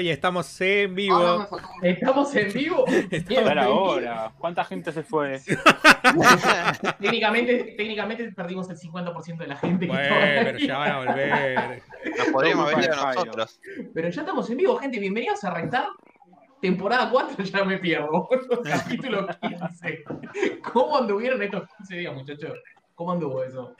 [0.00, 1.46] y estamos en vivo.
[1.82, 2.84] ¿Estamos en vivo?
[3.60, 5.40] Ahora, ¿cuánta gente se fue?
[7.00, 9.86] técnicamente, técnicamente perdimos el 50% de la gente.
[9.86, 11.82] Bueno, pero ya van a volver.
[12.16, 13.60] Nos podríamos venir a nosotros.
[13.94, 14.98] Pero ya estamos en vivo, gente.
[14.98, 15.86] Bienvenidos a Rentar.
[16.60, 18.28] Temporada 4, ya me pierdo.
[18.64, 20.04] Capítulo 15.
[20.72, 22.58] ¿Cómo anduvieron estos 15 días, muchachos?
[22.94, 23.74] ¿Cómo anduvo eso?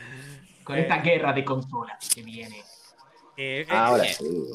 [0.64, 2.58] Con esta guerra de consolas que viene.
[3.36, 4.52] Eh, eh, Ahora eh, sí.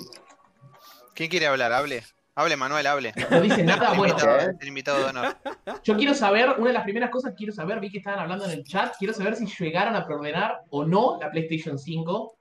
[1.15, 1.71] ¿Quién quiere hablar?
[1.73, 2.03] Hable.
[2.37, 3.13] Hable, Manuel, hable.
[3.31, 4.13] No dicen nada, El bueno.
[4.13, 5.37] invitado, el invitado de honor.
[5.83, 8.43] Yo quiero saber, una de las primeras cosas que quiero saber, vi que estaban hablando
[8.45, 12.35] en el chat, quiero saber si llegaron a preordenar o no la PlayStation 5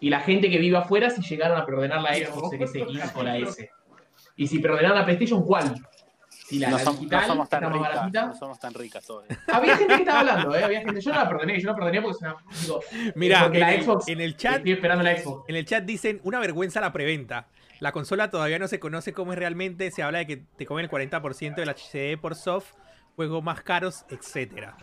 [0.00, 3.22] y la gente que vive afuera si llegaron a preordenar la Xbox Series X o
[3.22, 3.70] la S.
[4.34, 5.74] Y si preordenaron la PlayStation, ¿cuál?
[6.28, 7.94] Si la, No, la som- no digital, somos tan está más ricas.
[7.96, 8.26] baratita.
[8.26, 9.24] No somos tan ricas hoy.
[9.52, 10.64] Había gente que estaba hablando, ¿eh?
[10.64, 11.00] Había gente.
[11.00, 12.36] Yo no la perdoné, yo no la perdoné porque es una.
[12.62, 12.80] Digo,
[13.14, 14.08] Mira, porque en la el, Xbox.
[14.08, 15.48] en el chat, Estoy esperando la Xbox.
[15.48, 17.46] en el chat dicen una vergüenza la preventa.
[17.80, 19.90] La consola todavía no se conoce cómo es realmente.
[19.90, 22.72] Se habla de que te comen el 40% del HCD por soft,
[23.16, 24.76] juegos más caros, etcétera.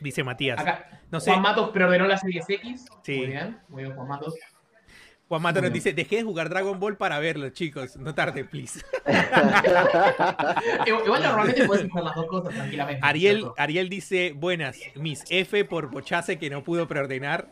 [0.00, 0.58] Dice Matías.
[0.60, 1.30] Acá, No sé.
[1.30, 2.86] Juan Matos preordenó la Series X.
[3.02, 3.16] Sí.
[3.18, 4.34] Muy bien, muy bien, Juan Matos.
[5.28, 7.96] Juan Mato nos dice, dejé de jugar Dragon Ball para verlo, chicos.
[7.96, 8.80] No tarde, please.
[10.86, 13.00] Igual normalmente puedes hacer las dos cosas tranquilamente.
[13.00, 13.54] ¿no es Ariel, cierto?
[13.58, 17.48] Ariel dice, buenas, mis F por Bochase que no pudo preordenar.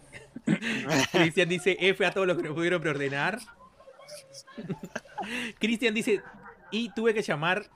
[1.13, 3.41] Cristian dice, F a todos los que no pudieron preordenar.
[5.59, 6.23] Cristian dice,
[6.71, 7.67] y tuve que llamar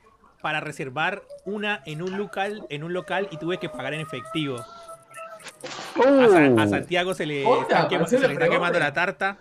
[0.42, 4.56] para reservar una en un local, en un local y tuve que pagar en efectivo.
[4.58, 8.80] A, Sa- a Santiago se le, está, se le quemando preorden.
[8.80, 9.38] la tarta.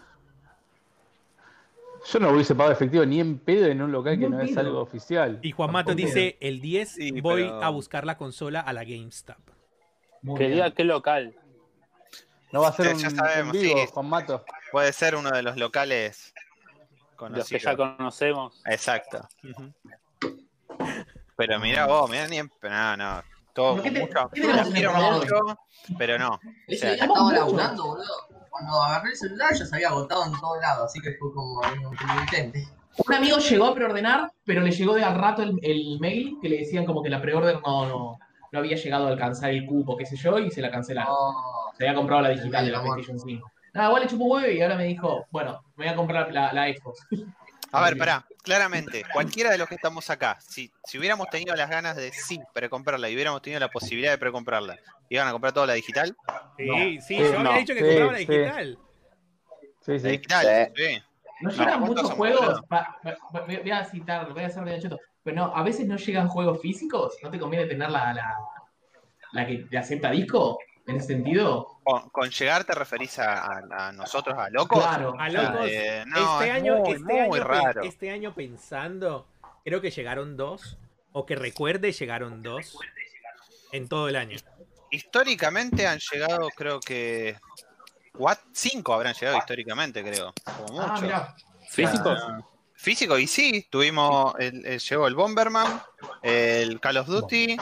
[2.12, 4.80] Yo no hubiese pagado efectivo ni en pedo en un local que no es algo
[4.80, 5.40] oficial.
[5.42, 8.84] Y Juan Mato dice, el 10 Sí, voy pero- a buscar la consola a la
[8.86, 9.38] GameStop.
[10.22, 11.36] Muy Que diga qué local.
[12.54, 13.88] No va a ser Ya- un ya sabemos, en vivo, sí.
[13.92, 14.46] Juan Mato.
[14.72, 16.34] Puede ser uno de los locales
[17.20, 18.62] Los que ya conocemos.
[18.66, 19.28] Exacto.
[21.36, 22.52] Pero mira vos, mira ni en...
[22.64, 23.22] No, no.
[23.54, 24.30] Todo ¿Pero qué te- mucho.
[24.74, 25.58] quiero
[25.98, 26.40] pero no.
[26.68, 27.36] Ese sea, estaba mucho.
[27.36, 28.28] laburando, boludo.
[28.50, 31.62] Cuando agarré el celular ya se había agotado en todos lados, así que fue como
[31.92, 32.68] intermitente.
[33.08, 36.50] Un amigo llegó a preordenar, pero le llegó de al rato el, el mail que
[36.50, 38.20] le decían como que la preorden no, no,
[38.52, 41.14] no había llegado a alcanzar el cupo, qué sé yo, y se la cancelaron.
[41.16, 42.82] Oh, Se había comprado la digital de la.
[42.82, 43.52] PlayStation 5.
[43.78, 46.52] Nada, igual le chupó huevo y ahora me dijo, bueno, me voy a comprar la,
[46.52, 47.06] la Xbox.
[47.72, 51.70] A ver, pará, claramente, cualquiera de los que estamos acá, si, si hubiéramos tenido las
[51.70, 54.80] ganas de sí precomprarla y hubiéramos tenido la posibilidad de precomprarla,
[55.10, 56.18] ¿iban a comprar toda la digital?
[56.58, 56.76] Sí, No.
[56.76, 57.58] sí, Sí, yo había no.
[57.60, 58.26] dicho que Sí, compraba la sí.
[58.26, 58.80] digital.
[59.86, 60.08] Sí, La sí.
[60.08, 61.02] digital, sí.
[61.42, 62.40] No No, llegan ¿cuántos muchos juegos.
[62.48, 62.64] boludo?
[62.68, 65.00] pa- pa- pa- voy a citar, voy a hacer medio cheto.
[65.22, 67.16] Pero no, a veces no llegan juegos físicos.
[67.22, 68.36] ¿No te conviene tener la, la,
[69.34, 70.58] la que te acepta disco?
[70.88, 71.80] En ese sentido.
[71.84, 74.80] Con, con llegar te referís a, a- a nosotros, a locos.
[74.82, 75.16] Claro.
[75.20, 77.82] A locos, eh, no, este, es año, muy, este, muy año, raro.
[77.84, 79.28] este año pensando,
[79.66, 80.78] creo que llegaron dos,
[81.12, 82.78] o que recuerde llegaron dos
[83.74, 84.38] en todo el año.
[84.92, 87.38] Históricamente han llegado, creo que.
[88.14, 90.34] cuat- cinco habrán llegado históricamente, creo.
[90.46, 90.86] Como mucho.
[90.90, 91.36] Ah, mirá.
[91.70, 92.22] ¿Físicos?
[92.76, 94.34] Físico, y sí, tuvimos.
[94.40, 95.82] El, el- llegó el Bomberman,
[96.24, 97.58] el Call of Duty.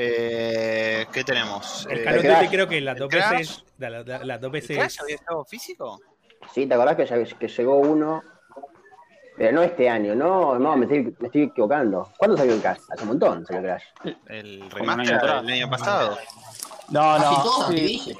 [0.00, 1.84] Eh, ¿Qué tenemos?
[1.90, 2.36] El Eh, Call of Crash.
[2.42, 3.30] Duty creo que las El dos Crash.
[3.38, 6.00] veces, la- la- las dos ¿el Crash veces, había llegado físico?
[6.54, 8.22] Sí, ¿te acordás que, ya- que llegó uno?
[9.36, 12.12] Pero no este año, no, no, me estoy, me estoy equivocando.
[12.16, 12.78] ¿Cuándo salió el Crash?
[12.90, 13.82] Hace un montón salió Crash.
[14.28, 16.18] El un año remaster del año pasado.
[16.90, 17.66] No, no.
[17.68, 18.16] sí.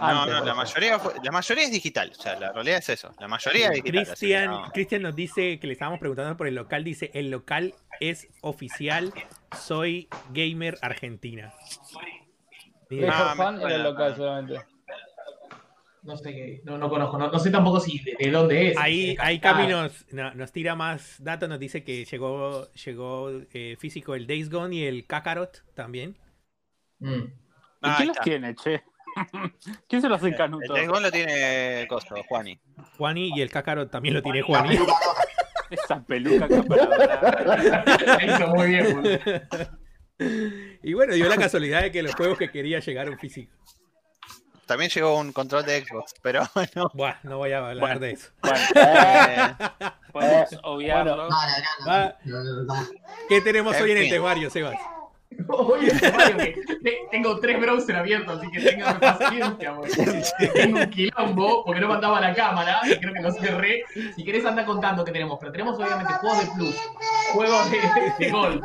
[0.00, 2.10] No, no, la mayoría, fue- la mayoría es digital.
[2.16, 3.14] O sea, la realidad es eso.
[3.20, 4.04] La mayoría es digital.
[4.06, 4.70] Cristian, no.
[4.72, 9.12] Cristian nos dice que le estábamos preguntando por el local, dice, el local es oficial,
[9.56, 11.52] soy gamer argentina.
[12.88, 13.76] Mejor Ah, fan era suena.
[13.76, 14.60] el local solamente.
[16.02, 16.60] No sé qué.
[16.64, 17.18] No, no conozco.
[17.18, 18.78] No, no sé tampoco si de, de dónde es.
[18.78, 23.30] Ahí, ahí ah, Cami nos, no- nos tira más datos, nos dice que llegó, llegó
[23.52, 26.16] eh, físico el Days Gone y el Kakarot también.
[27.00, 27.12] mm.
[27.82, 28.82] ¿Y Ah, ahí quién los tiene, che?
[29.88, 30.72] ¿Quién se los El encanutó?
[30.74, 32.60] Days Gone lo tiene Costo, Juani.
[32.98, 34.76] Juani y el Kakarot también lo tiene Juani.
[34.76, 34.92] peluca
[35.70, 36.48] Esa peluca.
[36.48, 39.22] La hizo muy bien.
[40.82, 43.56] Y bueno, dio la casualidad de que los juegos que quería llegaron físicos.
[44.66, 46.90] También llegó un control de Xbox, pero bueno.
[46.94, 48.00] Buah, no voy a hablar Bueno.
[48.00, 48.30] de eso.
[48.40, 49.54] Bueno, eh,
[50.12, 51.16] podemos obviarlo.
[51.16, 51.38] No, no, no,
[51.86, 52.88] no, no, no, no, no.
[53.28, 54.12] ¿Qué tenemos En hoy en el fin.
[54.12, 54.50] temario,
[55.38, 56.54] Mario, que
[57.10, 59.74] tengo tres browsers abiertos, así que tengan paciencia.
[60.54, 63.82] Tengo un quilombo porque no mandaba la cámara y creo que lo cerré.
[64.16, 65.38] Si querés, anda contando qué tenemos.
[65.40, 66.76] Pero tenemos obviamente juegos de plus,
[67.32, 68.62] juegos de, de golf.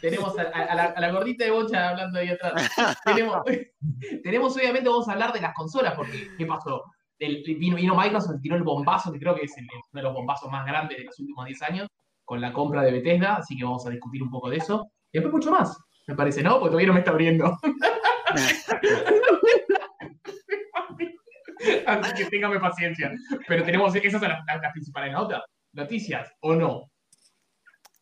[0.00, 2.70] Tenemos a, a- a la, a la gordita de bocha hablando ahí atrás.
[3.04, 3.42] Tenemos,
[4.22, 6.82] tenemos, obviamente, vamos a hablar de las consolas, porque ¿qué pasó?
[7.18, 10.12] del- vino, vino Microsoft, tiró el bombazo, que creo que es el- uno de los
[10.12, 11.88] bombazos más grandes de los últimos 10 años,
[12.24, 14.88] con la compra de Bethesda, así que vamos a discutir un poco de eso.
[15.12, 15.76] Y después mucho más,
[16.06, 16.54] me parece, ¿no?
[16.58, 17.58] Porque todavía no me está abriendo.
[21.86, 23.12] así que téngame paciencia.
[23.46, 25.42] Pero tenemos, esas son las, las- las principales notas.
[25.72, 26.90] Noticias, ¿o no?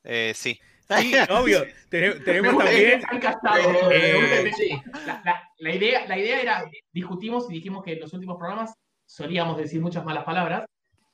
[0.05, 0.59] Eh, sí.
[0.99, 1.65] Sí, obvio.
[1.89, 3.03] Tenemos también.
[3.93, 4.71] Eh, sí.
[5.07, 8.73] la, la- la idea, la idea era, discutimos y dijimos que en los últimos programas
[9.07, 10.65] solíamos decir muchas malas palabras.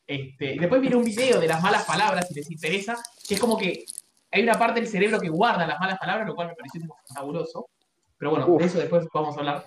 [0.07, 2.97] Este, y después viene un video de las malas palabras, si les interesa,
[3.27, 3.85] que es como que
[4.31, 6.81] hay una parte del cerebro que guarda las malas palabras, lo cual me pareció
[7.15, 7.67] fabuloso.
[8.19, 8.61] Pero bueno, Uf.
[8.61, 9.65] de eso después vamos a hablar.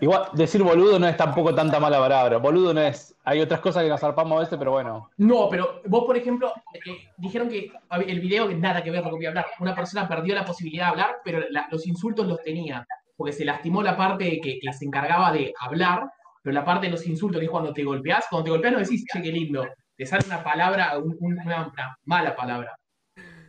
[0.00, 2.38] Igual, decir boludo no es tampoco tanta mala palabra.
[2.38, 3.14] Boludo no es.
[3.24, 5.10] Hay otras cosas que nos zarpamos a veces, pero bueno.
[5.18, 7.70] No, pero vos, por ejemplo, eh, dijeron que
[8.08, 9.46] el video que nada que ver con lo que voy a hablar.
[9.60, 12.84] Una persona perdió la posibilidad de hablar, pero la- los insultos los tenía.
[13.16, 16.10] Porque se lastimó la parte que, que se encargaba de hablar,
[16.42, 18.80] pero la parte de los insultos, que es cuando te golpeás, cuando te golpeás no
[18.80, 19.64] decís, che, qué lindo.
[19.96, 22.76] Te sale una palabra, un- una, una mala palabra.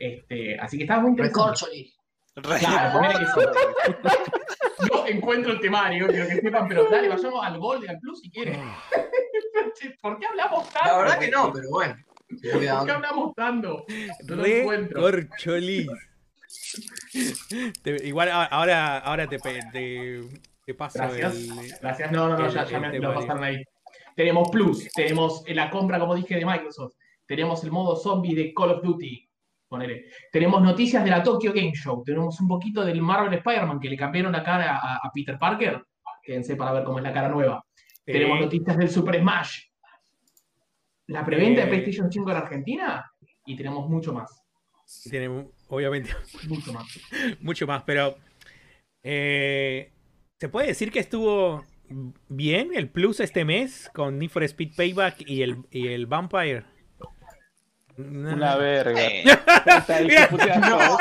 [0.05, 1.91] Este, así que estaba muy interesante.
[2.59, 4.89] Claro, ponele que sí.
[4.91, 8.29] Yo encuentro el temario, quiero que sepan, pero dale, vayamos al gol, al plus si
[8.31, 8.59] quieren.
[10.01, 10.89] ¿Por qué hablamos tanto?
[10.89, 11.95] La verdad que no, pero bueno.
[12.51, 13.85] ¿Por qué hablamos tanto?
[14.27, 15.01] No lo Re encuentro.
[15.01, 15.87] corcholis.
[17.83, 20.21] Te- igual ahora, ahora te, te,
[20.65, 21.33] te paso Gracias.
[21.35, 21.73] el.
[21.81, 23.63] Gracias, no, no, no, el- ya, ya me lo pasaron ahí.
[24.15, 26.93] Tenemos Plus, tenemos la compra, como dije, de Microsoft,
[27.25, 29.27] tenemos el modo zombie de Call of Duty,
[29.73, 30.05] ponele.
[30.31, 33.97] Tenemos noticias de la Tokyo Game Show, tenemos un poquito del Marvel Spider-Man, que le
[33.97, 35.83] cambiaron la cara a, a Peter Parker,
[36.21, 37.65] quédense para ver cómo es la cara nueva.
[38.05, 38.11] Sí.
[38.11, 39.61] Tenemos noticias del Super Smash,
[41.07, 41.65] la preventa Eh.
[41.65, 43.11] de PlayStation 5 en Argentina,
[43.45, 44.43] y tenemos mucho más,
[45.69, 46.11] obviamente
[46.47, 46.85] mucho más.
[47.41, 48.15] mucho más, pero.
[49.01, 49.89] eh,
[50.39, 51.63] ¿Se puede decir que estuvo
[52.27, 56.65] bien el plus este mes con Need for Speed Payback y el, y el Vampire?
[57.97, 58.33] No.
[58.33, 58.99] Una verga.
[59.01, 60.97] Eh, Mira, todo.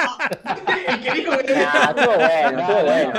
[0.88, 3.12] El que dijo que Nah, estuvo bueno, estuvo bueno.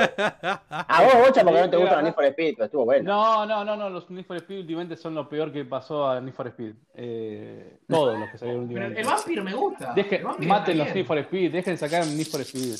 [0.69, 3.03] A vos, Bocha, porque no te gusta la Need for Speed, pero estuvo bueno.
[3.11, 6.21] No, no, no, no, los Need for Speed últimamente son lo peor que pasó a
[6.21, 6.73] Need for Speed.
[6.93, 9.01] Eh, todos los que salieron Pero últimamente.
[9.01, 9.95] el Vampire me gusta.
[9.95, 10.93] Dejen- maten los.
[10.93, 12.75] Need for Speed, dejen sacar Need for Speed.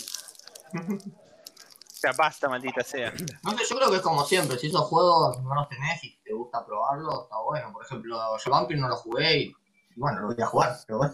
[0.76, 1.00] o
[1.88, 3.12] sea, basta, maldita sea.
[3.44, 4.58] No sé, yo creo que es como siempre.
[4.60, 7.72] Si esos juegos no los tenés y te gusta probarlos, está bueno.
[7.74, 9.56] Por ejemplo, yo Vampire no lo jugué y
[9.96, 11.14] bueno, lo voy a jugar, pero bueno.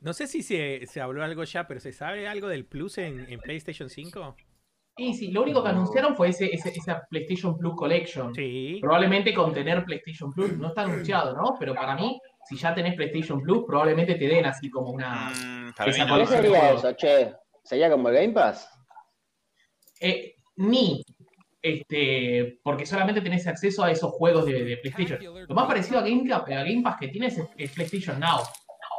[0.00, 3.26] No sé si se, se habló algo ya, pero ¿se sabe algo del plus en,
[3.30, 4.36] en PlayStation 5?
[4.96, 8.34] Sí, sí, lo único que anunciaron fue ese, ese- esa PlayStation Plus Collection.
[8.34, 8.78] Sí.
[8.80, 11.56] Probablemente con tener PlayStation Plus, no está anunciado, ¿no?
[11.58, 15.30] Pero para mí, si ya tenés PlayStation Plus, probablemente te den así como una...
[15.30, 16.04] Mm, Esa no.
[16.04, 16.42] ¿Qué colección.
[16.42, 17.32] sería eso, che?
[17.64, 18.68] ¿Sería como el Game Pass?
[20.00, 21.04] eh, ni,
[21.74, 25.18] este, porque solamente tenés acceso a esos juegos de, de PlayStation.
[25.48, 28.40] Lo más parecido a Game, a Game Pass que tienes es, es PlayStation Now,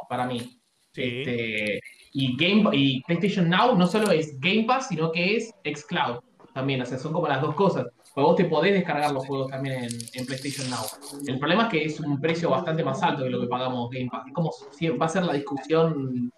[0.08, 0.60] para mí.
[0.92, 1.02] Sí.
[1.02, 1.80] Este,
[2.12, 6.18] y, Game, y PlayStation Now no solo es Game Pass, sino que es Xcloud
[6.52, 6.82] también.
[6.82, 7.86] O sea, son como las dos cosas.
[8.12, 10.82] Porque vos te podés descargar los juegos también en, en PlayStation Now.
[11.28, 14.08] El problema es que es un precio bastante más alto que lo que pagamos Game
[14.10, 14.26] Pass.
[14.26, 16.32] Es como si va a ser la discusión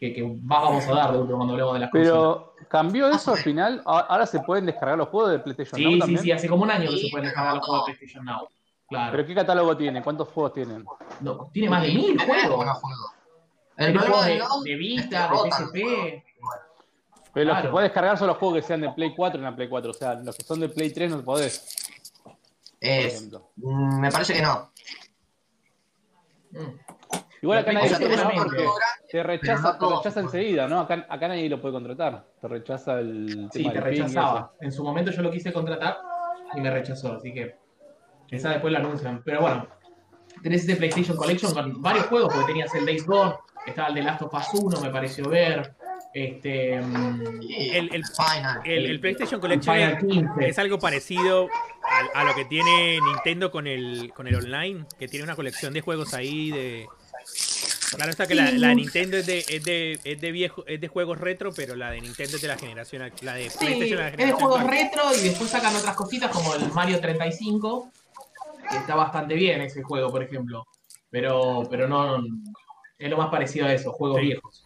[0.00, 2.06] que, que va- vamos a dar de cuando hablemos de las cosas.
[2.08, 3.82] Pero cambió eso al final.
[3.84, 6.22] Ahora se pueden descargar los juegos de PlayStation Sí, Now sí, también.
[6.22, 8.48] sí, hace como un año que se pueden descargar los juegos de PlayStation Now.
[8.88, 9.12] Claro.
[9.12, 10.02] Pero ¿qué catálogo tiene?
[10.02, 10.84] ¿Cuántos juegos tienen?
[11.20, 12.66] No, tiene más de mil juegos.
[13.76, 16.24] El juegos de de, Vita, de PSP.
[17.32, 19.54] Pero los que podés descargar son los juegos que sean de Play 4 en la
[19.56, 19.90] Play 4.
[19.90, 21.76] O sea, los que son de Play 3 no podés,
[22.22, 22.32] por
[22.80, 23.50] Es, ejemplo.
[23.56, 24.70] mm, me parece que no.
[26.50, 26.91] Mm.
[27.42, 28.82] Igual acá O nadie sea, lo puede tenés porque seguramente.
[29.10, 29.78] te rechaza,
[30.12, 30.80] te enseguida, ¿no?
[30.80, 32.24] Acá, acá nadie lo puede contratar.
[32.40, 34.52] Te rechaza el Sí, tema te rechazaba.
[34.60, 35.98] En su momento yo lo quise contratar
[36.54, 37.56] y me rechazó, así que
[38.30, 39.22] esa después la anuncian.
[39.24, 39.66] Pero bueno,
[40.42, 43.34] tenés ese PlayStation Collection con varios juegos, porque tenías el Days Gone,
[43.66, 45.74] estaba el de Last of Us 1, me pareció ver.
[46.14, 48.60] Este, mm, El- el- Final.
[48.64, 50.48] El, el PlayStation Collection Final es, 15.
[50.48, 51.48] es algo parecido
[52.14, 55.72] a, a lo que tiene Nintendo con el, con el online, que tiene una colección
[55.72, 56.86] de juegos ahí de...
[57.94, 61.18] Claro está que la, Nintendo es de, es de, es de viejo, es de juegos
[61.18, 64.24] retro, pero la de Nintendo es de la generación, la de Sí, PlayStation es de
[64.24, 67.92] es juegos retro y después sacan otras cositas como el Mario 35,
[68.70, 70.64] que está bastante bien ese juego, por ejemplo.
[71.10, 72.22] Pero, pero no,
[72.98, 74.26] es lo más parecido a eso, juegos Sí.
[74.26, 74.64] viejos.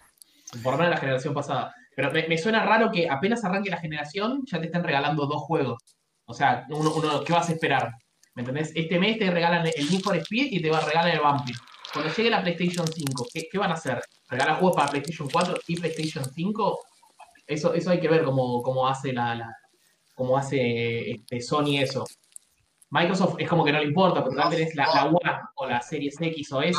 [0.63, 1.75] Por lo menos la generación pasada.
[1.97, 5.43] Pero me, me suena raro que apenas arranque la generación ya te estén regalando dos
[5.43, 5.83] juegos.
[6.27, 7.91] O sea, uno, uno- ¿qué vas a esperar?
[8.35, 8.71] ¿Me entendés?
[8.75, 11.59] Este mes te regalan el Need for Speed y te va a regalar el Vampire.
[11.93, 14.01] Cuando llegue la PlayStation 5, ¿qué, qué van a hacer?
[14.29, 16.81] ¿Regalar juegos para PlayStation 4 y PlayStation 5?
[17.47, 19.57] Eso, eso hay que ver cómo, cómo hace la, la-
[20.15, 22.05] cómo hace este, Sony eso.
[22.91, 25.19] Microsoft es como que no le importa, pero tal tenés la, la One
[25.57, 26.79] o la Series X o S,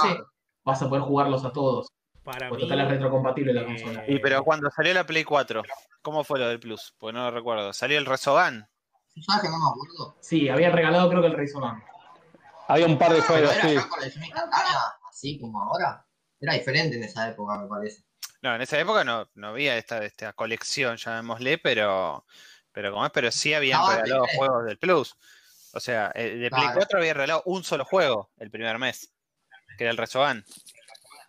[0.63, 1.87] vas a poder jugarlos a todos.
[2.23, 4.03] Para Porque mí, total es retrocompatible la eh, consola.
[4.07, 5.63] Y pero cuando salió la Play 4,
[6.01, 6.93] ¿cómo fue lo del Plus?
[6.97, 7.71] Pues no lo recuerdo.
[7.73, 8.67] Salió el Resogan.
[9.25, 10.15] ¿Sabes que no me acuerdo?
[10.19, 11.81] Sí, había regalado creo que el Resogan.
[12.67, 13.75] Había un par de Pero juegos, era sí.
[15.17, 16.05] Así como ahora.
[16.39, 18.03] Era diferente en esa época, me parece.
[18.43, 22.25] No, en esa época no, no había esta, esta colección, llamémosle, pero,
[22.71, 24.37] pero como es, pero sí habían No, regalado sí.
[24.37, 25.15] juegos del Plus.
[25.73, 26.75] O sea, eh, de Play Claro.
[26.77, 29.11] 4 había regalado un solo juego el primer mes,
[29.77, 30.45] que era el Resogan.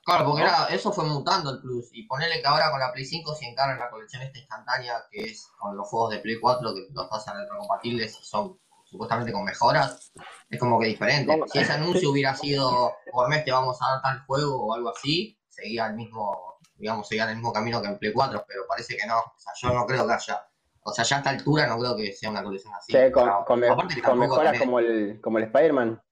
[0.04, 1.88] Claro, porque era, eso fue mutando el Plus.
[1.92, 5.23] Y ponerle que ahora con la Play 5 se encarga la colección esta instantánea, que
[5.23, 9.45] es con los juegos de Play 4 que los hacen retrocompatibles y son supuestamente con
[9.45, 10.12] mejoras,
[10.49, 11.37] es como que diferente.
[11.37, 14.75] No, Si ese anuncio hubiera sido por mes te vamos a dar tal juego o
[14.75, 18.66] algo así, seguía el mismo, digamos, seguía el mismo camino que en Play 4, pero
[18.66, 19.18] parece que no.
[19.18, 20.42] O sea, yo no creo que haya.
[20.83, 22.92] O sea, ya a esta altura no creo que sea una colección así.
[22.92, 26.02] Che, con, aparte mejoras como el, como el Spider-Man.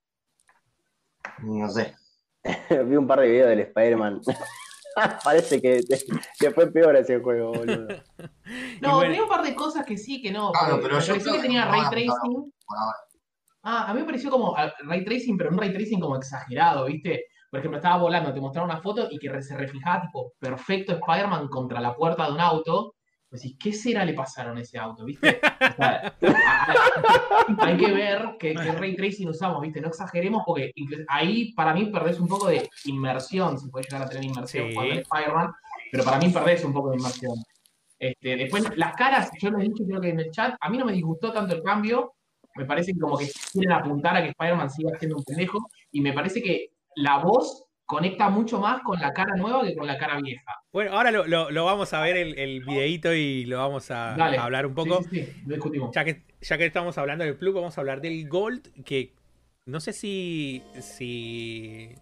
[1.39, 1.97] No sé.
[2.71, 4.21] Vi un par de videos del Spider-Man.
[5.25, 5.99] Parece que te-
[6.39, 7.89] que fue peor ese juego, boludo.
[8.81, 9.01] No, bueno.
[9.01, 10.53] tenía un par de cosas que sí, que no.
[10.53, 12.53] Claro, pero me yo pareció creo que tenía ray tracing.
[12.67, 12.97] por ahora.
[13.63, 16.85] Ah, a mí me pareció como ah, ray tracing, pero un ray tracing como exagerado,
[16.87, 17.25] ¿viste?
[17.51, 21.49] Por ejemplo, estaba volando, te mostraron una foto y que se reflejaba tipo perfecto Spider-Man
[21.49, 22.95] contra la puerta de un auto.
[23.37, 25.41] Decís, ¿qué cera le pasaron a ese auto, viste?
[25.43, 26.15] O sea,
[27.59, 29.81] hay que ver qué, qué ray tracing usamos, ¿viste?
[29.81, 30.73] No exageremos porque
[31.09, 34.75] ahí para mí perdés un poco de inmersión, si puedes llegar a tener inmersión Sí.
[34.75, 35.53] cuando eres Spider-Man,
[35.93, 37.35] pero para mí perdés un poco de inmersión.
[37.99, 40.77] Este, después, las caras, yo lo he dicho creo que en el chat, a mí
[40.79, 42.15] no me disgustó tanto el cambio,
[42.57, 46.01] me parece que como que quieren apuntar a que Spider-Man siga siendo un pendejo, y
[46.01, 49.97] me parece que la voz conecta mucho más con la cara nueva que con la
[49.97, 50.53] cara vieja.
[50.73, 54.15] Bueno, ahora lo, lo- lo vamos a ver el, el videíto y lo vamos a,
[54.17, 54.37] Dale.
[54.39, 55.03] a hablar un poco.
[55.05, 55.95] Sí, sí, sí, lo discutimos.
[55.95, 59.15] Ya que, ya que estamos hablando del Plus, vamos a hablar del Gold, que
[59.67, 61.95] no sé si, si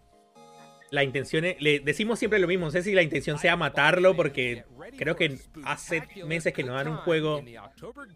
[0.95, 4.15] la intención es, le decimos siempre lo mismo, no sé si la intención sea matarlo,
[4.15, 4.65] porque
[4.97, 7.43] creo que hace meses que no dan un juego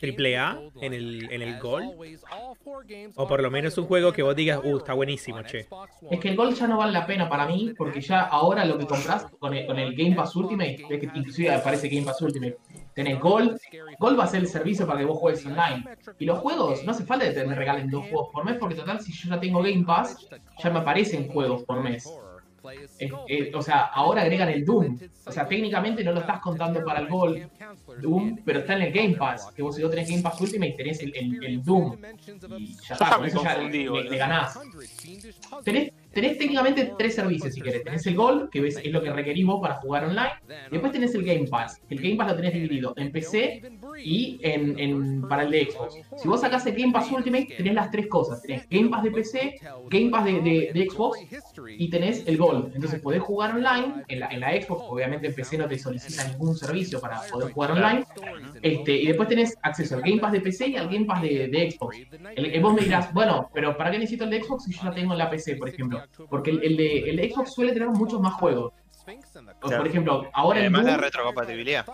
[0.01, 2.21] AAA en el, en el Gold,
[3.17, 5.67] o por lo menos un juego que vos digas, uh, está buenísimo, che.
[6.11, 8.79] Es que el Gold ya no vale la pena para mí, porque ya ahora lo
[8.79, 12.59] que compras con el, con el Game Pass Ultimate, que inclusive aparece Game Pass Ultimate,
[12.95, 13.59] tenés Gold,
[13.99, 15.85] Gold va a ser el servicio para que vos juegues online.
[16.19, 19.01] Y los juegos, no hace falta que te regalen dos juegos por mes, porque total,
[19.01, 20.29] si yo ya tengo Game Pass,
[20.63, 22.09] ya me aparecen juegos por mes.
[22.99, 24.99] Eh, eh, o sea, ahora agregan el Doom.
[25.27, 27.49] O sea, técnicamente no lo estás contando para el Gold,
[28.01, 29.53] Doom, pero está en el Game Pass.
[29.55, 31.97] Que vos si vos tenés Game Pass Ultimate tenés el, el, el Doom.
[32.59, 34.59] Y ya está, con eso ya le, le ganás.
[35.65, 37.85] Tenés, tenés técnicamente tres servicios si querés.
[37.85, 40.31] Tenés el Gold, que ves, es lo que requerís vos para jugar online.
[40.71, 41.81] Después tenés el Game Pass.
[41.89, 43.63] El Game Pass lo tenés dividido en PC
[44.03, 45.95] y en, en- para el de Xbox.
[46.17, 48.43] Si vos sacás el Game Pass Ultimate, tenés las tres cosas.
[48.43, 49.61] Tenés Game Pass de PC,
[49.91, 51.19] Game Pass de, de- de Xbox
[51.79, 52.75] y tenés el Gold.
[52.75, 54.05] Entonces podés jugar online.
[54.09, 57.53] En la, en la Xbox, obviamente en PC no te solicita ningún servicio para poder
[57.53, 58.05] jugar online.
[58.63, 61.49] Este, y después tenés acceso al Game Pass de PC y al Game Pass de,
[61.49, 61.97] de Xbox.
[62.37, 64.83] El, el- vos me dirás, bueno, pero ¿para qué necesito el de Xbox si yo
[64.85, 66.03] ya tengo en la PC, por ejemplo?
[66.29, 68.73] Porque el, el de, el de Xbox suele tener muchos más juegos.
[69.62, 69.79] O, Claro.
[69.83, 71.87] Por ejemplo, ahora el Además de Doom, retrocompatibilidad.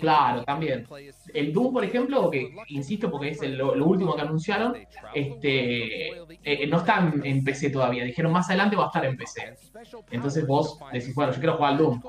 [0.00, 0.84] Claro, también.
[1.32, 4.74] el Doom, por ejemplo, que insisto porque es el- lo, lo último que anunciaron,
[5.14, 6.08] este,
[6.42, 8.04] eh, no está en, en PC todavía.
[8.04, 9.54] Dijeron más adelante va a estar en PC.
[10.10, 12.02] Entonces vos decís, bueno, yo quiero jugar al Doom.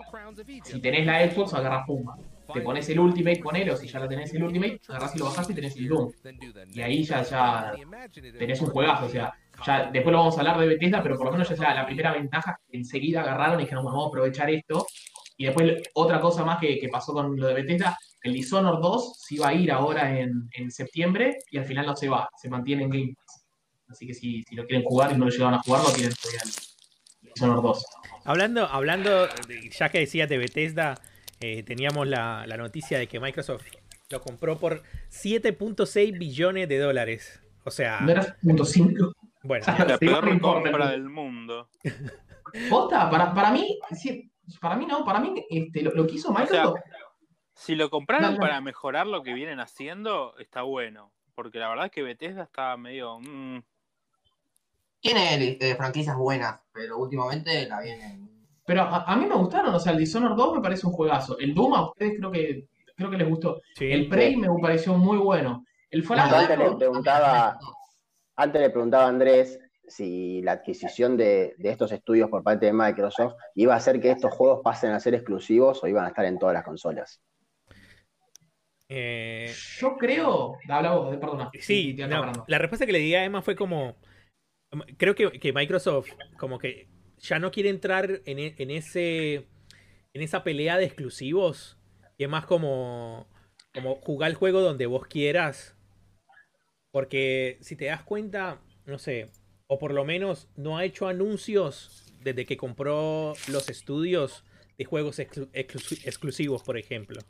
[0.63, 2.15] Si tenés la Xbox, agarrás Pumba.
[2.53, 5.49] Te pones el Ultimate, ponelo, si ya la tenés el Ultimate, agarrás y lo bajás
[5.49, 6.11] y tenés el Doom.
[6.73, 7.73] Y ahí ya, ya
[8.37, 9.33] tenés un juegazo, o sea,
[9.65, 11.85] ya después lo vamos a hablar de Bethesda, pero por lo menos ya sea la
[11.85, 14.85] primera ventaja, enseguida agarraron y dijeron, bueno, vamos a aprovechar esto.
[15.37, 19.13] Y después otra cosa más que, que pasó con lo de Bethesda, el Dishonored 2
[19.17, 22.49] se iba a ir ahora en, en septiembre y al final no se va, se
[22.49, 23.45] mantiene en Game Pass.
[23.89, 26.13] Así que si, si lo quieren jugar y no lo llegaron a jugar, lo tienen
[26.13, 27.85] todavía el Dishonored 2.
[28.25, 29.27] Hablando, hablando,
[29.71, 31.01] ya que decías de Bethesda,
[31.39, 33.65] eh, teníamos la, la noticia de que Microsoft
[34.11, 37.41] lo compró por 7.6 billones de dólares.
[37.63, 39.13] O sea, ¿No era punto 5?
[39.43, 41.69] Bueno, La Sí, no peor compra del mundo.
[42.69, 43.09] ¿Posta?
[43.09, 46.79] Para, para mí, sí, para mí no, para mí este, lo, lo que hizo Microsoft...
[47.53, 51.11] Si lo compraron para mejorar lo que vienen haciendo, está bueno.
[51.35, 53.19] Porque la verdad es que Bethesda estaba medio.
[53.19, 53.59] mm,
[54.99, 58.29] Tiene eh, franquicias buenas, pero últimamente la vienen.
[58.65, 61.37] Pero a, a mí me gustaron, o sea, el Dishonored 2 me parece un juegazo.
[61.39, 63.61] El Doom a ustedes creo que creo que les gustó.
[63.75, 63.91] sí.
[63.91, 65.65] El Prey me pareció muy bueno.
[65.89, 67.57] El Fallout Antes le 4, preguntaba,
[68.41, 72.73] antes le preguntaba a Andrés si la adquisición de, de estos estudios por parte de
[72.73, 76.25] Microsoft iba a hacer que estos juegos pasen a ser exclusivos o iban a estar
[76.25, 77.21] en todas las consolas.
[78.89, 80.57] Eh, Yo creo.
[80.67, 81.49] Habla vos, perdona.
[81.59, 83.97] sí, te ando no, la respuesta que le di a Emma fue como.
[84.97, 89.47] Creo que, que Microsoft, como que ya no quiere entrar en, e- en ese.
[90.13, 91.77] En esa pelea de exclusivos.
[92.17, 93.27] Y es más como.
[93.73, 95.77] Como jugar el juego donde vos quieras.
[96.91, 99.27] Porque si te das cuenta, no sé.
[99.67, 104.43] O por lo menos no ha hecho anuncios desde que compró los estudios
[104.77, 107.21] de juegos exclu- exclu- exclusivos, por ejemplo.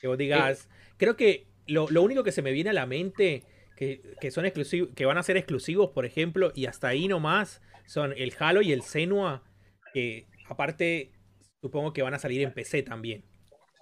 [0.00, 0.68] Que vos digas.
[0.96, 3.44] Creo que lo, único que se me viene a la mente
[3.76, 7.62] que, que son exclusivos, que van a ser exclusivos, por ejemplo, y hasta ahí nomás,
[7.86, 9.44] son el Halo y el Senua,
[9.92, 11.12] que aparte
[11.60, 13.24] supongo que van a salir en PC también.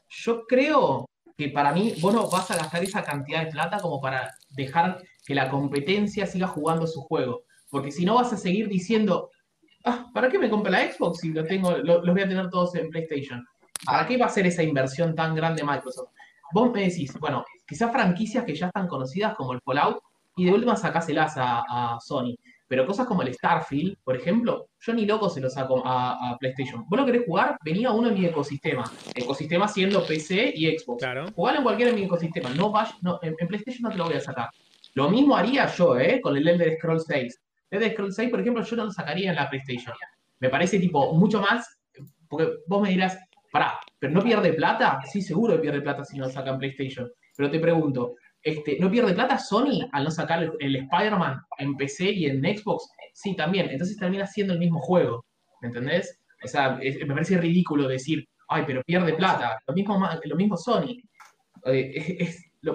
[0.08, 1.06] Yo creo
[1.38, 5.00] que para mí vos no vas a gastar esa cantidad de plata como para dejar
[5.24, 7.44] que la competencia siga jugando su juego.
[7.70, 9.30] Porque si no vas a seguir diciendo,
[9.84, 12.50] ah, ¿para qué me compré la Xbox si lo tengo, lo- los voy a tener
[12.50, 13.46] todos en PlayStation?
[13.86, 16.10] ¿Para qué va a ser esa inversión tan grande Microsoft?
[16.52, 19.98] Vos me decís, bueno, quizás franquicias que ya están conocidas como el Fallout,
[20.34, 22.34] y de última sacáselas a, a Sony.
[22.68, 26.36] Pero cosas como el Starfield, por ejemplo, yo ni loco se lo saco a, a
[26.36, 26.84] PlayStation.
[26.86, 27.56] ¿Vos lo querés jugar?
[27.64, 28.84] Venía uno en mi ecosistema.
[29.14, 31.02] Ecosistema siendo PC y Xbox.
[31.02, 31.26] Claro.
[31.34, 32.50] Jugalo en cualquier de mi ecosistema.
[32.50, 34.50] No no, en, en PlayStation no te lo voy a sacar.
[34.94, 36.20] Lo mismo haría yo, ¿eh?
[36.20, 37.40] Con el Elder Scrolls 6.
[37.70, 39.94] Elder Scrolls 6, por ejemplo, yo no lo sacaría en la PlayStation.
[40.40, 41.78] Me parece tipo mucho más.
[42.28, 43.18] Porque vos me dirás,
[43.50, 45.00] pará, ¿pero no pierde plata?
[45.10, 47.10] Sí, seguro que pierde plata si no lo saca en PlayStation.
[47.36, 48.16] Pero te pregunto,
[48.48, 52.88] este, ¿no pierde plata Sony al no sacar el, Spider-Man en PC y en Xbox?
[53.12, 53.68] Sí, también.
[53.70, 55.24] Entonces termina siendo el mismo juego.
[55.60, 56.18] ¿Me entendés?
[56.44, 59.58] O sea, es- me parece ridículo decir, ay, pero pierde plata.
[59.66, 60.96] Lo mismo, lo mismo Sony.
[61.64, 62.28] Eh,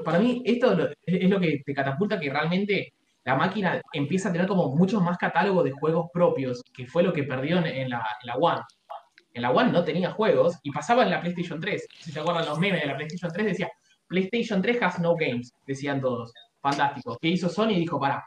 [0.03, 2.93] para mí, esto lo- es, lo que te catapulta que realmente
[3.25, 7.13] la máquina empieza a tener como mucho más catálogo de juegos propios, que fue lo
[7.13, 8.61] que perdió en, en la, en la One.
[9.33, 11.87] En la One no tenía juegos y pasaba en la PlayStation 3.
[11.99, 13.69] Si se acuerdan los memes de la PlayStation 3, decía
[14.07, 16.33] PlayStation 3 has no games, decían todos.
[16.61, 17.17] Fantástico.
[17.21, 17.69] ¿Qué hizo Sony?
[17.75, 18.23] Dijo, pará,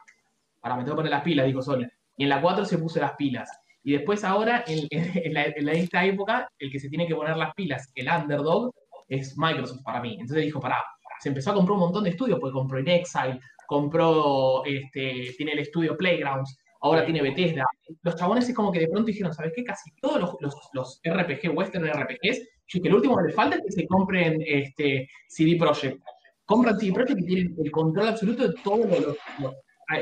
[0.61, 1.85] pará, me tengo que poner las pilas, dijo Sony.
[2.17, 3.49] Y en la 4 se puso las pilas.
[3.83, 7.91] Y después ahora, en la- esta época, el que se tiene que poner las pilas,
[7.95, 8.73] el underdog,
[9.07, 10.13] es Microsoft para mí.
[10.19, 10.83] Entonces dijo, pará,
[11.19, 15.53] se empezó a comprar un montón de estudios, porque compró In Exile, compró, este, tiene
[15.53, 17.65] el estudio Playgrounds, ahora tiene Bethesda.
[18.01, 19.63] Los chabones es como que de pronto dijeron, ¿sabes qué?
[19.63, 23.55] Casi todos los, los, los RPG, Western RPGs, yo que lo último que les falta
[23.57, 26.01] es que se compren este, CD Projekt.
[26.45, 29.55] Compran CD Projekt y tienen el control absoluto de todos los, los,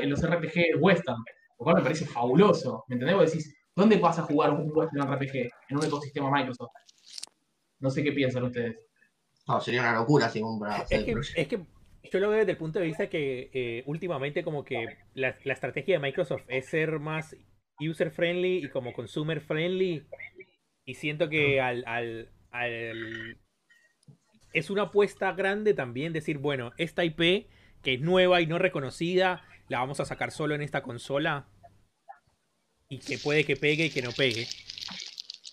[0.04, 1.18] los- RPG Western,
[1.58, 2.84] lo cual me parece fabuloso.
[2.88, 3.16] ¿Me entendés?
[3.16, 5.48] Vos decís, ¿dónde vas a jugar un Western RPG?
[5.68, 6.70] En un ecosistema Microsoft.
[7.80, 8.76] No sé qué piensan ustedes.
[9.46, 11.60] No, sería una locura si compra Es que, es que
[12.10, 15.52] yo lo veo desde el punto de vista que eh, últimamente como que la, la
[15.52, 17.36] estrategia de Microsoft es ser más
[17.78, 20.06] user friendly y como consumer friendly
[20.84, 23.38] y siento que al, al, al-
[24.52, 27.48] es una apuesta grande también decir, bueno, esta IP
[27.82, 31.46] que es nueva y no reconocida, la vamos a sacar solo en esta consola
[32.88, 34.46] y que puede que pegue y que no pegue.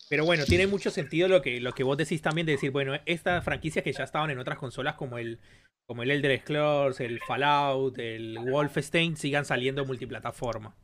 [0.09, 2.93] Pero bueno, tiene mucho sentido lo que, lo que vos decís también de decir, bueno,
[3.05, 5.39] estas franquicias que ya estaban en otras consolas como el,
[5.85, 10.75] como el Elder Scrolls, el Fallout, el Wolfenstein, sigan saliendo multiplataforma.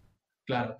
[0.45, 0.77] Claro.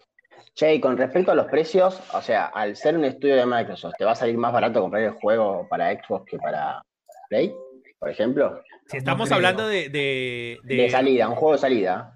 [0.55, 3.93] Che, y con respecto a los precios, o sea, al ser un estudio de Microsoft,
[3.97, 6.81] ¿te va a salir más barato comprar el juego para Xbox que para
[7.29, 7.53] Play,
[7.99, 8.61] por ejemplo?
[8.87, 12.13] Si estamos hablando de, de, de- De salida, un juego de salida.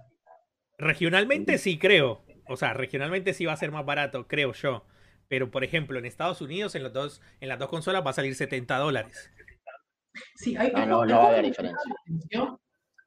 [0.77, 2.23] regionalmente sí creo.
[2.47, 4.85] O sea, regionalmente sí va a ser más barato, creo yo.
[5.29, 8.13] Pero por ejemplo, en Estados Unidos, en los dos, en las dos consolas va a
[8.13, 9.31] salir 70 dólares.
[10.35, 11.79] Sí, hay, no, juegos- no va a haber diferencia.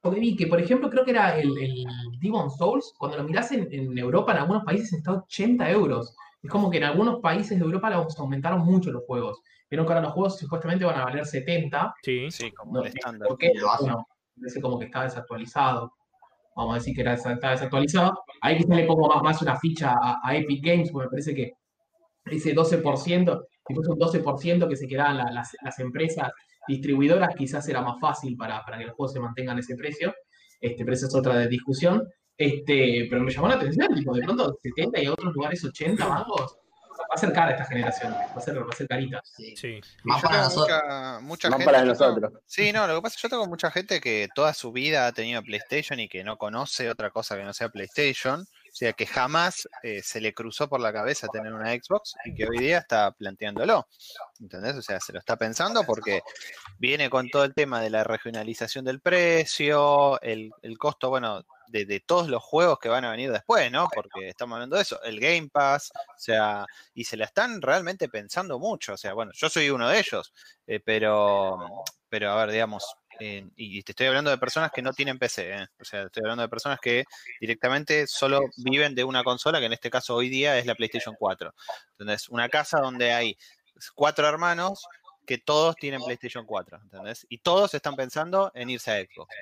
[0.01, 1.85] Porque vi que, por ejemplo, creo que era el, el
[2.21, 6.15] Demon Souls, cuando lo mirás en, en Europa, en algunos países está 80 euros.
[6.41, 9.41] Es como que en algunos países de Europa los aumentaron mucho los juegos.
[9.69, 11.93] Vieron que ahora los juegos supuestamente van a valer 70.
[12.03, 12.29] Sí.
[12.31, 13.27] Sí, como No el estándar.
[13.27, 13.87] por qué, Lo hacen.
[13.87, 14.07] bueno,
[14.39, 15.91] parece como que está desactualizado.
[16.55, 18.23] Vamos a decir que era, está desactualizado.
[18.41, 21.35] Ahí quizá le pongo más, más una ficha a, a Epic Games, porque me parece
[21.35, 21.51] que
[22.25, 26.31] ese 12%, si fuese un 12% que se quedaban la- las, las empresas
[26.67, 30.13] distribuidoras, quizás era más fácil para, para que los juegos se mantengan ese precio.
[30.59, 32.07] Este, pero esa es otra de discusión.
[32.37, 36.07] Este, pero me llamó la atención, tipo, de pronto 70 y a otros lugares 80
[36.07, 36.57] mangos.
[36.99, 39.21] Va a ser cara esta generación, va a ser, va a ser carita.
[39.23, 39.79] Sí.
[40.03, 40.77] Más para nosotros.
[41.21, 41.95] mucha, mucha Más gente.
[41.95, 42.29] para.
[42.45, 45.07] Sí, no, lo que pasa es que yo tengo mucha gente que toda su vida
[45.07, 48.45] ha tenido PlayStation y que no conoce otra cosa que no sea PlayStation.
[48.77, 52.35] O sea, que jamás eh, se le cruzó por la cabeza tener una Xbox y
[52.35, 53.87] que hoy día está planteándolo.
[54.39, 54.75] ¿Entendés?
[54.75, 56.21] O sea, se lo está pensando porque
[56.77, 61.99] viene con todo el tema de la regionalización del precio, el, el costo, bueno, de,
[62.05, 63.89] todos los juegos que van a venir después, ¿no?
[63.91, 66.63] Porque estamos hablando de eso, el Game Pass, o sea,
[66.93, 68.93] y se la están realmente pensando mucho.
[68.93, 70.31] O sea, bueno, yo soy uno de ellos,
[70.67, 71.57] eh, pero,
[72.09, 72.83] pero a ver, digamos,
[73.19, 75.67] y te estoy hablando de personas que no tienen PC, ¿eh?
[75.79, 77.05] o sea, estoy hablando de personas que
[77.39, 81.15] directamente solo viven de una consola, que en este caso hoy día es la PlayStation
[81.17, 81.53] 4.
[81.97, 83.37] Entonces, una casa donde hay
[83.95, 84.85] cuatro hermanos
[85.25, 87.25] que todos tienen PlayStation 4, ¿entendés?
[87.29, 89.35] Y todos están pensando en irse a Xbox.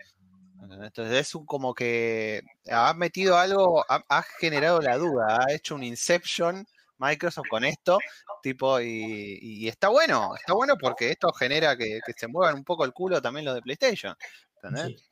[0.61, 5.75] Entonces es un como que ha metido algo, ha, ha generado la duda, ha hecho
[5.75, 6.65] un Inception
[6.97, 7.99] Microsoft con esto,
[8.41, 12.63] tipo, y, y está bueno, está bueno porque esto genera que, que se muevan un
[12.63, 14.15] poco el culo también los de PlayStation.
[14.61, 14.99] ¿entendés?
[14.99, 15.05] Sí.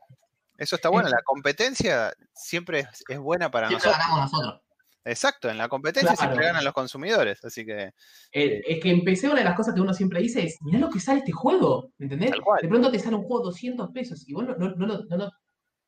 [0.57, 4.05] Eso está bueno, la competencia siempre es, es buena para Siempre nosotros.
[4.07, 4.61] ganamos nosotros.
[5.05, 6.47] Exacto, en la competencia siempre Claro.
[6.53, 7.91] ganan los consumidores, así que
[8.31, 10.89] Eh, es que empecé una de las cosas que uno siempre dice es, mirá lo
[10.89, 12.29] que sale este juego, ¿me ¿entendés?
[12.31, 12.61] Tal cual.
[12.61, 15.31] De pronto te sale un juego 200 pesos y vos no, no, no, no, lo-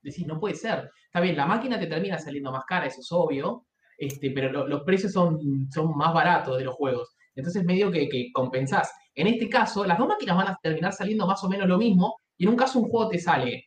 [0.02, 0.90] decís, no puede ser.
[1.06, 3.66] Está bien, la máquina te termina saliendo más cara, eso es obvio,
[3.98, 7.16] este, pero lo- los precios son, son más baratos de los juegos.
[7.36, 8.92] Entonces medio que, que compensás.
[9.14, 12.18] En este caso, las dos máquinas van a terminar saliendo más o menos lo mismo,
[12.38, 13.66] y en un caso un juego te sale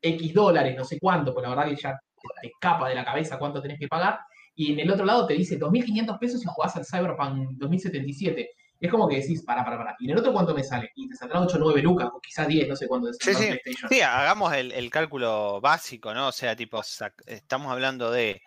[0.00, 1.98] X dólares, no sé cuánto, pues la verdad que ya
[2.40, 4.18] te, escapa de la cabeza cuánto tenés que pagar,
[4.54, 8.50] y en el otro lado te dice 2.500 pesos y jugás al Cyberpunk 2077.
[8.80, 9.96] Es como que decís, para, para, para.
[9.98, 10.90] ¿Y en el otro cuánto me sale?
[10.94, 13.58] Y te saldrá 8 o 9 lucas, o quizás 10, no sé cuánto Sí, sí.
[13.88, 16.28] Sí, hagamos el, el cálculo básico, ¿no?
[16.28, 16.80] O sea, tipo,
[17.26, 18.40] estamos hablando de,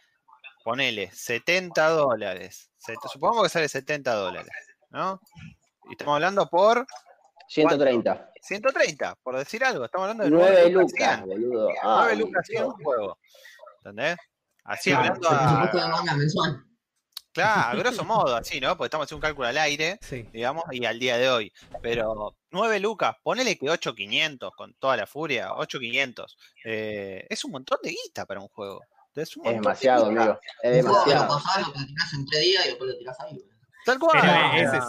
[0.64, 2.72] ponele, 70 dólares.
[3.12, 4.52] Supongamos que sale 70 dólares,
[4.90, 5.20] ¿no?
[5.90, 6.86] Y estamos hablando por
[7.48, 8.30] 130.
[8.42, 9.86] 130, por decir algo.
[9.86, 11.26] Estamos hablando de 9 nueve lucas, 100.
[11.28, 11.68] boludo.
[11.84, 12.84] 9 Ay, lucas 100 un Dios.
[12.84, 13.18] juego.
[13.78, 14.18] ¿Entendés?
[14.64, 15.70] Así Claro, hablando a,
[17.34, 18.78] claro, a grosso modo, así, ¿no?
[18.78, 20.24] Porque estamos haciendo un cálculo al aire, Sí.
[20.32, 21.52] digamos, y al día de hoy.
[21.82, 26.38] Pero 9 lucas, ponele que 8500 con toda la furia, 8500.
[26.66, 28.82] Eh, es un montón de guita para un juego.
[29.16, 30.22] Es, un Es montón de demasiado, guita.
[30.22, 30.40] amigo.
[30.64, 31.28] Es lo demasiado.
[31.28, 33.34] pasás, lo tirás en tres días y después lo tirás ahí.
[33.34, 33.52] boludo.
[33.86, 34.54] Tal cual.
[34.56, 34.84] Ese es-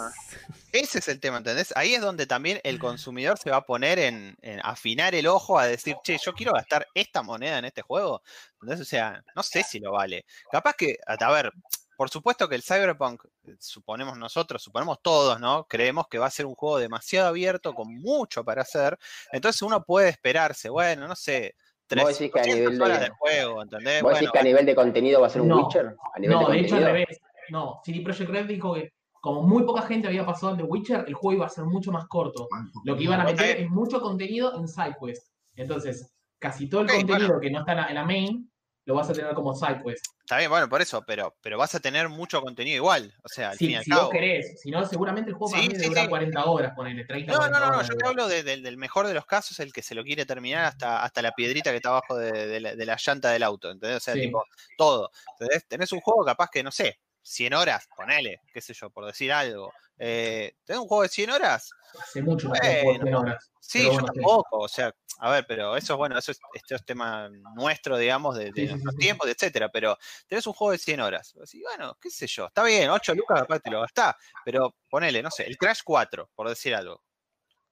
[0.71, 1.71] Ese es el tema, ¿entendés?
[1.75, 5.59] Ahí es donde también el consumidor se va a poner en, en afinar el ojo
[5.59, 8.21] a decir, che, yo quiero gastar esta moneda en este juego.
[8.61, 10.25] Entonces, o sea, no sé si lo vale.
[10.51, 11.51] Capaz que, a ver,
[11.95, 13.23] por supuesto que el Cyberpunk,
[13.59, 15.67] suponemos nosotros, suponemos todos, ¿no?
[15.67, 18.97] Creemos que va a ser un juego demasiado abierto, con mucho para hacer.
[19.31, 21.55] Entonces uno puede esperarse, bueno, no sé,
[22.01, 24.01] Vos decís que a 300 nivel horas de- de juego, ¿entendés?
[24.01, 25.57] ¿Vos decís Bueno, que a nivel de contenido va a ser un No.
[25.65, 25.95] Witcher?
[26.15, 27.19] ¿A nivel No, de de hecho al revés.
[27.49, 28.89] No, CD Projekt Red dijo que
[29.21, 31.91] como muy poca gente había pasado al The Witcher, el juego iba a ser mucho
[31.91, 32.47] más corto.
[32.83, 35.27] Lo que iban a meter es mucho contenido en SideQuest.
[35.55, 38.51] Entonces, casi todo el contenido que no está en la, en la main,
[38.85, 40.05] lo vas a tener como SideQuest.
[40.21, 43.13] Está bien, bueno, por eso, pero, pero vas a tener mucho contenido igual.
[43.23, 44.01] O sea, al fin y Si, al si cabo.
[44.03, 46.07] vos querés, si no, seguramente el juego Sí, mí sí, sí.
[46.07, 47.89] 40 horas, ponele 30, No, no, 40 no, no, horas.
[47.89, 50.25] yo te hablo de- del- del mejor de los casos, el que se lo quiere
[50.25, 53.43] terminar hasta, hasta la piedrita que está abajo de, de la, de la llanta del
[53.43, 53.97] auto, ¿entendés?
[53.97, 54.21] O sea, Sí.
[54.21, 54.43] tipo,
[54.77, 55.11] todo.
[55.39, 59.05] Entonces, tenés un juego capaz que, no sé, 100 horas, ponele, qué sé yo, por
[59.05, 59.71] decir algo.
[59.97, 61.69] Eh, ¿Tenés un juego de 100 horas?
[61.99, 63.51] Hace mucho no Bueno, 100 horas.
[63.59, 66.85] Sí, yo tampoco, o sea, a ver, pero eso es bueno, eso es, esto es
[66.85, 68.99] tema nuestro, digamos, de, de Sí, sí, sí, nuestros sí.
[68.99, 71.33] tiempos, etcétera, pero tenés un juego de 100 horas.
[71.41, 75.23] Así, bueno, qué sé yo, está bien, 8 lucas capaz te lo gastás, pero ponele,
[75.23, 77.03] no sé, el Crash 4, por decir algo.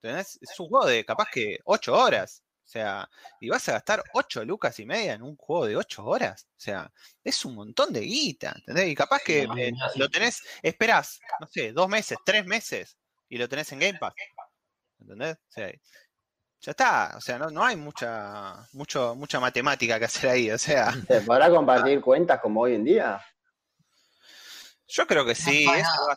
[0.02, 0.40] ¿Entendés?
[0.42, 2.44] Es un juego de capaz que 8 horas.
[2.72, 3.10] O sea,
[3.42, 6.48] y vas a gastar 8 lucas y media en un juego de 8 horas.
[6.56, 6.90] O sea,
[7.22, 8.88] es un montón de guita, ¿entendés?
[8.88, 13.50] Y capaz que eh, lo tenés, esperás, no sé, dos meses, tres meses, y lo
[13.50, 14.14] tenés en Game Pass.
[15.02, 15.36] ¿Entendés?
[15.36, 15.70] O sea,
[16.62, 17.14] ya está.
[17.18, 20.50] O sea, no, no hay mucha, mucho, mucha matemática que hacer ahí.
[20.50, 23.22] O sea, ¿Se podrá compartir cuentas como hoy en día?
[24.88, 25.66] yo creo que sí.
[25.66, 26.16] eso va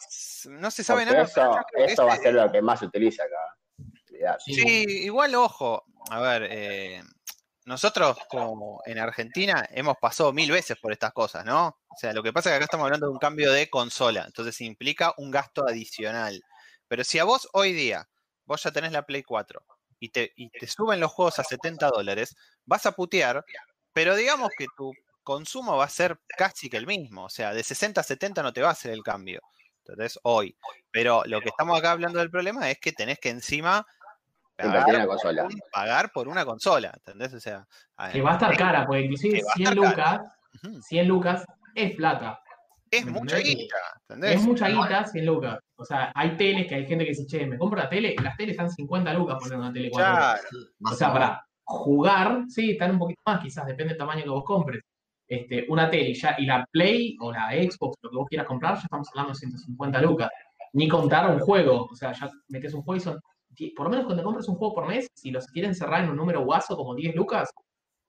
[0.61, 1.29] no se sabe Porque nada.
[1.29, 3.57] eso, eso va a ese- ser lo que más se utiliza acá.
[4.44, 4.55] Sí.
[4.55, 7.03] Sí, igual ojo, a ver, eh,
[7.64, 11.68] nosotros como en Argentina hemos pasado mil veces por estas cosas, ¿no?
[11.68, 14.24] O sea, lo que pasa es que acá estamos hablando de un cambio de consola,
[14.27, 16.42] entonces implica un gasto adicional.
[16.88, 18.09] Pero si a vos hoy día,
[18.44, 19.62] vos ya tenés la Play 4
[19.98, 23.44] y te, y te suben los juegos a 70 dólares, vas a putear,
[23.92, 27.62] pero digamos que tu consumo va a ser casi que el mismo, o sea, de
[27.64, 29.40] 60 a 70 no te va a hacer el cambio.
[29.87, 30.57] Entonces, hoy.
[30.90, 33.87] Pero lo que estamos acá hablando del problema es que tenés que encima
[34.62, 35.45] Invertir en la por consola.
[35.45, 37.35] un- pagar por una consola, ¿entendés?
[37.35, 37.67] O sea,
[38.12, 40.21] Que va a estar cara, porque inclusive Que va a 100 estar lucas,
[40.62, 42.38] ujú, 100 lucas es plata.
[42.90, 43.77] es ¿me mucha guita,
[44.09, 44.37] ¿entendés?
[44.37, 45.59] Es mucha guita, 100 lucas.
[45.77, 48.37] O sea, hay teles que hay gente que dice, che, me compro la tele, las
[48.37, 50.14] teles están 50 lucas poner una tele 4K.
[50.38, 54.29] Claro, O sea, para jugar, sí, están un poquito más, quizás, depende del tamaño que
[54.31, 54.81] vos compres.
[55.27, 58.47] Este, una tele y ya, y la Play o la Xbox, lo que vos quieras
[58.47, 60.29] comprar, ya estamos hablando de 150 lucas.
[60.75, 61.87] Ni contar un juego.
[61.90, 63.19] O sea, ya metes un juego y son.
[63.77, 66.17] Por lo menos cuando compras un juego por mes, si los quieren cerrar en un
[66.17, 67.51] número guaso como 10 lucas,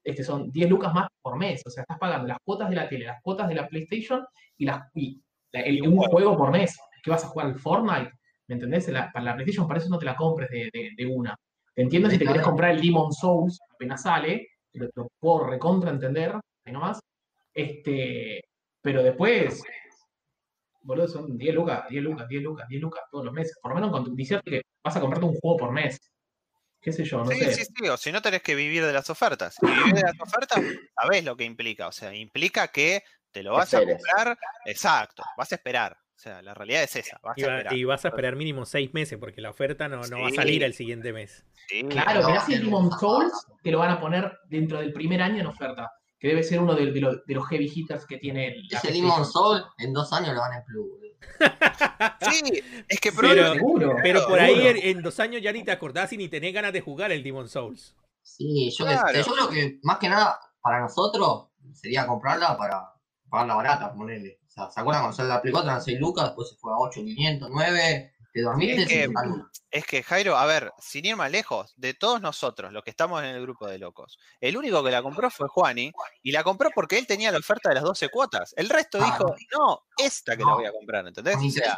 [0.04, 1.62] este, son 10 lucas más por mes.
[1.66, 4.24] O sea, estás pagando las cuotas de la tele, las cuotas de la PlayStation
[4.58, 6.78] y, las, y la- el- un juego por mes.
[7.04, 8.12] ¿Qué vas a jugar al Fortnite?
[8.48, 8.88] ¿Me entendés?
[8.90, 11.36] La- para la PlayStation, para eso no te la compres de, de- de una.
[11.74, 15.90] Te entiendo si te querés comprar el Demon Souls apenas sale, lo, lo puedo recontra
[15.92, 16.34] entender,
[16.66, 17.00] ahí nomás.
[17.54, 18.42] Este,
[18.82, 19.62] pero después,
[20.86, 23.58] boludo, son 10 lucas, 10 lucas, 10 lucas, 10 lucas todos los meses.
[23.62, 26.00] Por lo menos con diciendo que vas a comprarte un juego por mes.
[26.82, 27.54] Qué sé yo, no Sí, sé.
[27.54, 29.58] sí, sí, o si no tenés que vivir de las ofertas.
[29.62, 30.62] Y vivir de las ofertas,
[31.02, 31.88] sabés lo que implica.
[31.88, 35.94] O sea, implica que te lo vas a comprar, exacto, vas a esperar.
[35.94, 37.74] O sea, la realidad es esa, vas Y, a va- esperar.
[37.74, 40.64] y vas a esperar mínimo seis meses porque la oferta no, no va a salir
[40.64, 41.44] el siguiente mes.
[41.68, 44.80] Sí, Claro, no, pero así el el- Demon Souls te lo van a poner dentro
[44.80, 45.92] del primer año en oferta.
[46.20, 48.80] Que debe ser uno de, de los, de los heavy hitters que tiene el- la
[48.80, 48.92] Ese.
[48.92, 50.88] Demon Soul en dos años lo van en Plus.
[50.90, 51.06] boludo.
[52.32, 53.96] Sí, es que Pero- Seguro.
[54.02, 56.74] Pero por ahí en, en dos años ya ni te acordás y ni tenés ganas
[56.74, 57.96] de jugar el Demon Souls.
[58.22, 59.14] Sí, yo, que- Claro.
[59.22, 62.92] yo creo que más que nada para nosotros sería comprarla para
[63.30, 64.40] pagarla barata, ponerle.
[64.46, 66.72] O sea, ¿se acuerdan cuando salió la Play 4 eran 6 lucas, después se fue
[66.72, 68.82] a 8, 500, 9, te dormiste
[69.72, 69.98] Es que-.
[70.00, 73.30] Es Jairo, a ver, sin ir más lejos, de todos nosotros, los que estamos en
[73.30, 76.98] el grupo de locos, el único que la compró fue Juani, y la compró porque
[76.98, 78.54] él tenía la oferta de las 12 cuotas.
[78.58, 79.06] El resto Ah.
[79.06, 81.36] dijo, no, esta que la voy a comprar, ¿entendés?
[81.36, 81.78] O sea.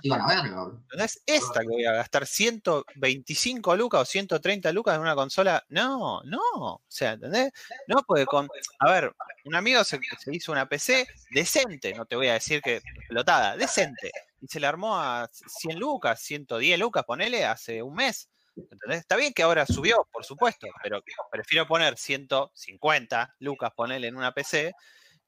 [1.25, 5.63] Esta que voy a gastar 125 lucas o 130 lucas en una consola.
[5.69, 6.39] No, no.
[6.53, 7.51] O sea, ¿entendés?
[7.87, 8.47] No, porque con.
[8.79, 9.13] A ver,
[9.45, 13.57] un amigo se, se hizo una PC decente, no te voy a decir que explotada,
[13.57, 14.11] decente.
[14.41, 18.29] Y se la armó a 100 lucas, 110 lucas, ponele, hace un mes.
[18.55, 18.99] ¿Entendés?
[19.01, 24.31] Está bien que ahora subió, por supuesto, pero prefiero poner 150 lucas, ponele en una
[24.31, 24.73] PC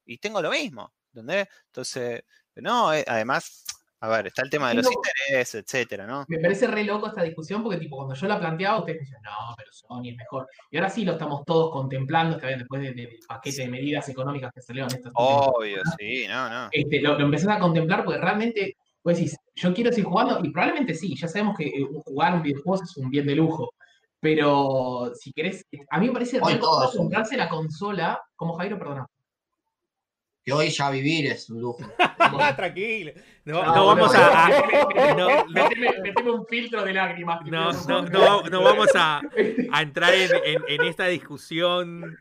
[0.04, 0.92] y tengo lo mismo.
[1.12, 1.48] ¿Entendés?
[1.66, 2.22] Entonces,
[2.56, 3.64] no, eh, además,
[4.00, 6.24] a ver, está el tema de los intereses, etcétera, ¿no?
[6.28, 9.22] Me parece re loco esta discusión porque tipo cuando yo la planteaba ustedes me decían,
[9.22, 10.48] no, pero Sony es mejor.
[10.70, 13.68] Y ahora sí lo estamos todos contemplando, está bien, después de- de- del paquete de
[13.68, 16.68] medidas económicas que salieron estas últimas Obvio, sí, no, no.
[16.72, 20.50] este, lo, lo empezás a contemplar porque realmente, pues decís, yo quiero seguir jugando, y
[20.50, 23.70] probablemente sí, ya sabemos que eh, jugar un videojuego es un bien de lujo.
[24.22, 26.58] Pero si querés, a mí me parece Hoy
[26.94, 29.06] comprarse la consola, como Jairo, perdona.
[30.44, 31.78] Que hoy ya vivir es un lujo.
[32.56, 33.12] Tranquilo.
[33.46, 34.46] No, No, no vamos no, a.
[34.46, 37.40] a- meteme- no, no, meteme- meteme un filtro de lágrimas.
[37.46, 38.10] no, no, sufrir.
[38.12, 39.20] no, no vamos a,
[39.72, 42.18] a entrar en, en- en esta discusión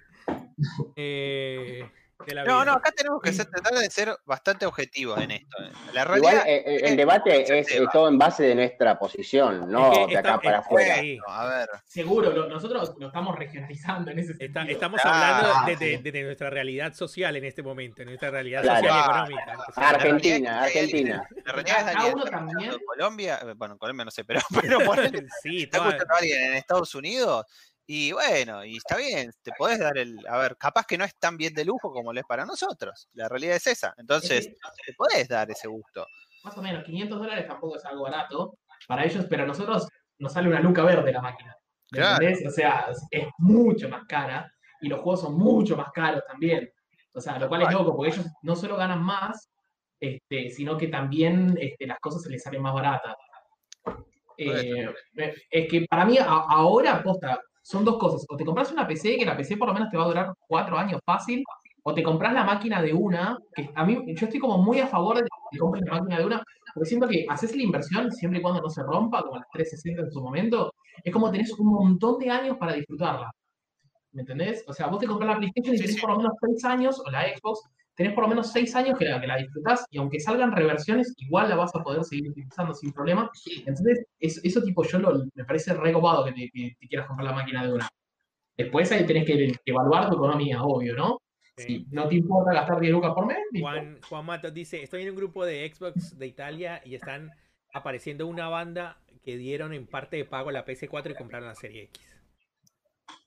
[0.96, 1.84] eh,
[2.26, 2.66] de la No, vida.
[2.66, 5.58] no, acá tenemos que ser, tratar de ser bastante objetivos en esto.
[5.64, 5.72] eh.
[5.94, 7.90] La Igual realidad eh, eh, el debate es, tema.
[7.92, 10.96] todo en base de nuestra posición, no Es que de acá está- para afuera.
[11.00, 11.18] sí.
[11.18, 14.68] No, a ver, Seguro, lo- nosotros lo estamos regionalizando en ese Está- sentido.
[14.74, 15.98] estamos hablando de, sí.
[16.04, 18.80] de- de nuestra realidad social en este momento, de nuestra realidad Claro.
[18.80, 19.32] social y Claro.
[19.32, 19.66] económica.
[19.70, 21.28] O sea, Argentina, Argentina.
[21.46, 22.72] la realidad es uno también.
[22.74, 27.46] en Colombia, bueno, en Colombia no sé, pero, pero ponele, sí, está en Estados Unidos
[27.92, 31.16] y bueno, y está bien, te podés dar el, a ver, capaz que no es
[31.18, 34.54] tan bien de lujo como lo es para nosotros, la realidad es esa, entonces Es
[34.86, 36.06] te podés dar ese gusto.
[36.44, 39.88] Más o menos, 500 dólares tampoco es algo barato para ellos, pero a nosotros
[40.20, 41.56] nos sale una luca verde la máquina.
[41.92, 42.28] ¿me Claro.
[42.48, 46.72] O sea, es- mucho más cara y los juegos son mucho más caros también.
[47.16, 49.50] O sea, lo cual es loco, porque ellos no solo ganan más,
[50.00, 53.16] este, sino que también este, las cosas se les salen más baratas.
[54.38, 54.88] Eh,
[55.50, 58.26] es que para mí a- ahora, aposta, son dos cosas.
[58.30, 60.34] O te compras una PC, que la PC por lo menos te va a durar
[60.48, 61.44] cuatro años fácil,
[61.84, 64.88] o te compras la máquina de una, que a mí yo estoy como muy a
[64.88, 68.12] favor de que te compres la máquina de una, porque siento que haces la inversión
[68.12, 71.52] siempre y cuando no se rompa, como las 360 en su momento, es como tenés
[71.60, 73.32] un montón de años para disfrutarla.
[74.14, 74.66] ¿Me entendés?
[74.68, 76.02] O sea, vos te compras la PlayStation y Sí, tenés sí.
[76.02, 77.62] por lo menos 6 años, o la Xbox,
[78.00, 81.14] tenés por lo menos 6 años que la, que la disfrutás, y aunque salgan reversiones,
[81.18, 83.30] igual la vas a poder seguir utilizando sin problema.
[83.66, 87.28] Entonces, eso, eso tipo, yo lo, me parece recopado que te, que te quieras comprar
[87.28, 87.90] la máquina de una.
[88.56, 91.20] Después ahí tenés que, que evaluar tu economía, obvio, ¿no?
[91.58, 91.64] Sí.
[91.66, 93.40] Si no te importa gastar 10 lucas por mes.
[93.60, 97.32] Juan, Juan Matos dice, estoy en un grupo de Xbox de Italia y están
[97.74, 101.84] apareciendo una banda que dieron en parte de pago la PS4 y compraron la Serie
[101.84, 102.19] X.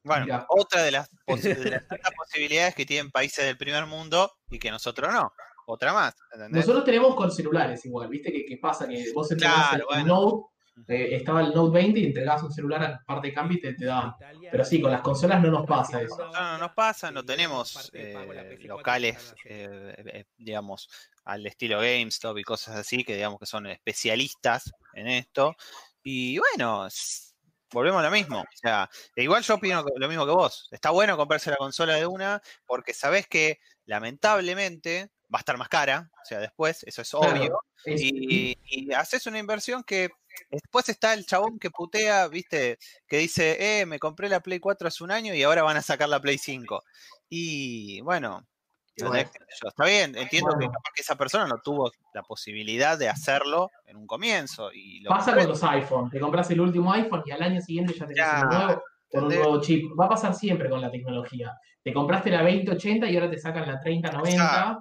[0.04, 4.32] Bueno, otra de las, posi- de las tantas posibilidades que tienen países del primer mundo
[4.50, 5.32] y que nosotros no.
[5.66, 6.66] Otra más, ¿entendés?
[6.66, 8.32] Nosotros tenemos con celulares igual, ¿viste?
[8.32, 8.88] ¿Qué, qué pasa?
[8.88, 10.06] Que vos entregás Claro, el bueno.
[10.06, 10.46] Note,
[10.88, 13.74] eh, estaba el Note 20 y entregabas un celular a parte de cambio y te,
[13.74, 14.12] te daban.
[14.50, 16.16] Pero sí, con las consolas no nos pasa eso.
[16.32, 20.88] No, nos pasa, no tenemos eh, PS4 y locales, eh, eh, digamos,
[21.24, 25.54] al estilo GameStop y cosas así, que digamos que son especialistas en esto.
[26.02, 26.88] Y bueno,
[27.72, 28.40] volvemos a lo mismo.
[28.40, 30.68] O sea, igual yo opino lo mismo que vos.
[30.70, 35.68] Está bueno comprarse la consola de una, porque sabés que lamentablemente va a estar más
[35.68, 36.11] cara.
[36.22, 37.61] O sea, después, eso es obvio.
[37.85, 40.11] Y, y haces una inversión que
[40.50, 44.88] después está el chabón que putea, viste, que dice, eh, me compré la Play 4
[44.88, 46.82] hace un año y ahora van a sacar la Play 5.
[47.28, 48.46] Y bueno.
[49.00, 49.31] Bueno.
[49.66, 50.72] Está bien, entiendo que Bueno.
[50.72, 54.70] capaz que esa persona no tuvo la posibilidad de hacerlo en un comienzo.
[54.72, 56.12] Y lo Pasa con los iPhones.
[56.12, 58.40] Te compras el último iPhone y al año siguiente ya tenés Ya.
[58.48, 58.83] uno nuevo.
[59.11, 59.85] con un nuevo chip.
[60.00, 61.52] Va a pasar siempre con la tecnología.
[61.85, 64.78] Te compraste la 2080 y ahora te sacan la 3090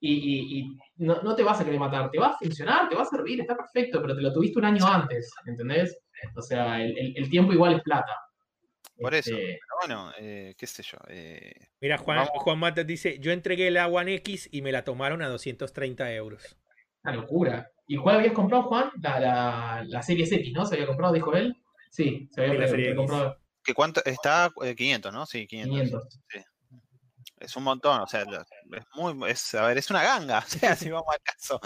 [0.00, 2.10] y, y- y no, no te vas a querer matar.
[2.10, 4.64] Te va a funcionar, te va a servir, está perfecto, pero te lo tuviste un
[4.64, 5.96] año antes, ¿entendés?
[6.36, 8.12] O sea, el, el- el tiempo igual es plata.
[9.00, 9.30] Por eso.
[9.30, 10.98] Este, Pero bueno, eh, qué sé yo.
[11.08, 12.32] eh, Mira, Juan, Vamos.
[12.42, 16.56] Juan Matas dice, yo entregué la One X y me la tomaron a 230 euros.
[17.04, 17.70] Una locura.
[17.86, 18.90] ¿Y cuál habías comprado, Juan?
[19.00, 20.66] La, la, la Series X, ¿no?
[20.66, 21.56] ¿Se había comprado, dijo él?
[21.90, 22.96] Sí, se había Sí, la Serie X.
[22.96, 24.02] comprado ¿que cuánto?
[24.04, 25.26] Está eh, 500, ¿no?
[25.26, 25.72] Sí, 500.
[25.74, 26.08] 500.
[27.40, 30.74] Es un montón, o sea, es muy, es, a ver, es una ganga, o sea,
[30.76, 31.60] si vamos al caso.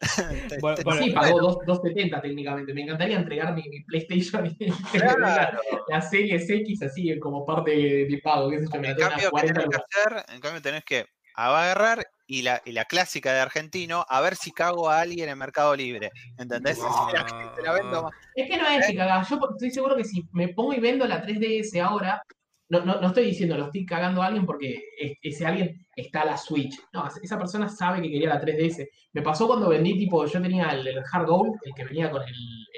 [0.60, 2.72] Bueno, bueno, Sí, pagó dos- 270 técnicamente.
[2.72, 5.60] Me encantaría entregar mi, mi PlayStation y que den la, Claro.
[5.88, 8.52] la Series X así como parte de, de pago.
[8.52, 10.24] En cambio, unas ¿qué 40 tenés que hacer?
[10.34, 14.50] En cambio, tenés que agarrar y la, y la clásica de argentino, a ver si
[14.52, 16.10] cago a alguien en Mercado Libre.
[16.36, 16.78] ¿Entendés?
[16.82, 17.10] Ah.
[17.12, 18.12] La gente te la vendo más.
[18.34, 19.28] Es que no es que cagás.
[19.28, 22.22] Yo estoy seguro que si me pongo y vendo la 3DS ahora,
[22.70, 26.20] no, no, no estoy diciendo lo estoy cagando a alguien porque es- ese alguien está
[26.22, 26.76] a la Switch.
[26.92, 28.86] No, esa persona sabe que quería la 3DS.
[29.14, 32.22] Me pasó cuando vendí, tipo, yo tenía el, el Hard Gold, el que venía con
[32.22, 32.28] el,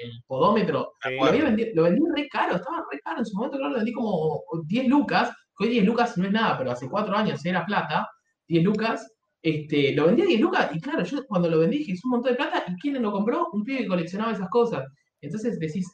[0.03, 0.93] el podómetro.
[1.03, 1.15] Sí.
[1.15, 3.19] Lo, había vendi- lo vendí re caro, estaba re caro.
[3.19, 5.31] En su momento, claro, lo vendí como 10 lucas.
[5.59, 8.07] Hoy 10 lucas no es nada, pero hace 4 años era plata.
[8.47, 9.07] 10 lucas.
[9.43, 12.11] Este, lo vendí a 10 lucas y claro, yo cuando lo vendí dije, es un
[12.11, 12.63] montón de plata.
[12.67, 13.47] ¿Y quién lo compró?
[13.51, 14.85] Un pibe que coleccionaba esas cosas.
[15.19, 15.85] Entonces decís,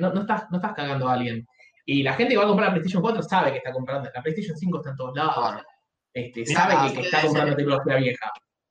[0.00, 1.44] no, no estás, no estás cagando a alguien.
[1.86, 4.08] Y la gente que va a comprar la PlayStation 4 sabe que está comprando.
[4.14, 5.34] La PlayStation 5 está en todos lados.
[5.34, 5.66] Claro.
[6.12, 7.26] Este, sabe que, que está 3DS.
[7.26, 8.30] comprando tecnología vieja.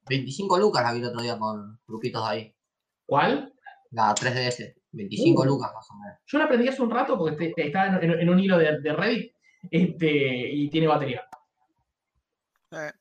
[0.10, 2.54] 25 lucas la vi el otro día con grupitos ahí.
[3.06, 3.54] ¿Cuál?
[3.92, 4.76] La 3DS.
[4.92, 5.46] 25 Uh.
[5.46, 6.18] lucas más o menos.
[6.26, 8.58] Yo la aprendí hace un rato porque te- te- estaba en, en- en un hilo
[8.58, 9.34] de, de Reddit
[9.70, 11.28] este, y tiene batería.
[12.72, 12.92] Eh,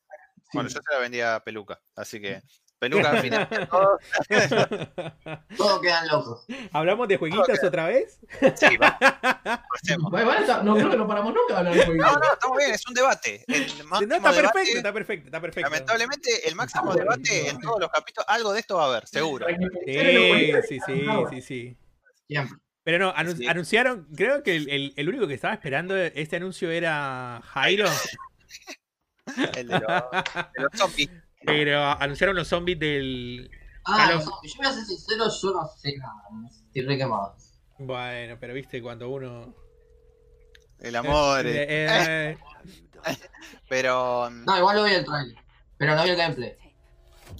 [0.50, 0.50] Sí.
[0.54, 2.40] Bueno, yo se la vendía a Peluca, así que
[2.78, 3.48] Peluca al final.
[3.68, 3.98] todo-
[5.56, 6.46] Todos quedan locos.
[6.72, 8.20] ¿Hablamos de jueguitos otra vez?
[8.54, 10.10] Sí, va, pasemos.
[10.12, 12.12] Vale, vale, está- no creo que no paramos nunca de hablar de jueguitos.
[12.12, 13.44] No, no, está muy bien, es un debate.
[13.48, 15.70] El máximo No, está debate, perfecto, está perfecto, está perfecto.
[15.70, 19.46] Lamentablemente, el máximo debate en todos los capítulos, algo de esto va a haber, seguro.
[19.48, 19.98] Sí,
[20.68, 21.76] sí, sí, sí, sí.
[22.28, 22.58] Siempre.
[22.84, 23.46] Pero no, anun- Sí.
[23.46, 27.86] anunciaron, creo que el, el- el único que estaba esperando este anuncio era Jairo,
[29.56, 31.10] El de los, de los zombies.
[31.44, 33.51] Pero anunciaron los zombies del...
[33.85, 36.12] Ah, Calo- no, yo voy a ser sincero, yo no sé nada.
[36.66, 37.35] Estoy re quemado.
[37.79, 39.55] Bueno, pero viste cuando uno...
[40.81, 41.46] El amor.
[41.46, 42.38] Eh, eh,
[43.07, 43.18] eh,
[43.68, 45.37] Pero mm, No, igual lo vi el trailer.
[45.77, 46.57] Pero no vi el gameplay.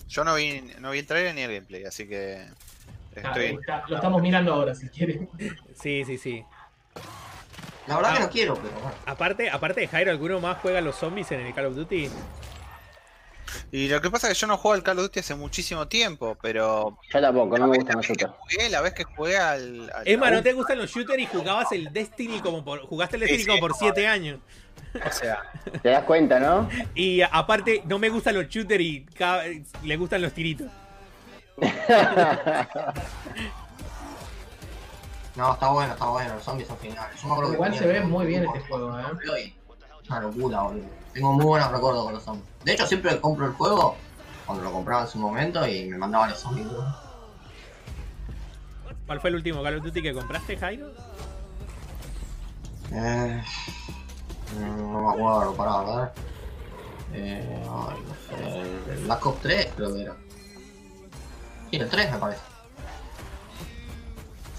[0.07, 2.47] yo no vi, no vi el trailer ni el gameplay, así que
[3.25, 5.29] Ah, está- lo estamos mirando ahora, si quieren.
[5.75, 6.45] sí, sí, sí.
[7.89, 8.27] La verdad que Ah.
[8.27, 8.95] no quiero, pero bueno.
[9.07, 12.09] Aparte, aparte de Jairo, ¿alguno más juega a los zombies en el Call of Duty?
[13.73, 15.89] Y lo que pasa es que yo no juego al Call of Duty hace muchísimo
[15.89, 18.33] tiempo, pero Yo tampoco, no me gustan los shooters.
[18.71, 19.91] la vez que jugué al.
[19.95, 22.81] al- Emma, ¿no te gustan los shooters y jugabas el Destiny como por...
[22.87, 24.39] Jugaste el Destiny sí, como por como 7 años.
[25.07, 25.43] O sea,
[25.83, 26.69] Te das cuenta, ¿no?
[26.95, 29.45] Y aparte, no me gustan los shooters y cada-
[29.83, 30.69] le gustan los tiritos.
[35.37, 36.35] No, está bueno, está bueno.
[36.35, 36.89] Los zombies son que
[37.53, 39.55] Igual se ve muy bien este juego, ¿eh?
[40.09, 40.85] Una locura, boludo.
[41.19, 42.47] Tengo muy buenos recuerdos con los zombies.
[42.65, 43.97] De hecho, siempre compro el juego
[44.47, 46.69] cuando lo compraba en su momento y me mandaban los zombies.
[49.05, 50.93] ¿Cuál fue el último Call of Duty que compraste, Jairo?
[52.93, 53.43] Eh,
[54.61, 56.13] no me acuerdo, pará, a ver.
[57.15, 58.93] Eh, ay, no sé.
[58.93, 60.17] El Black Ops 3 creo que era.
[61.69, 62.43] Sí, el 3 me parece.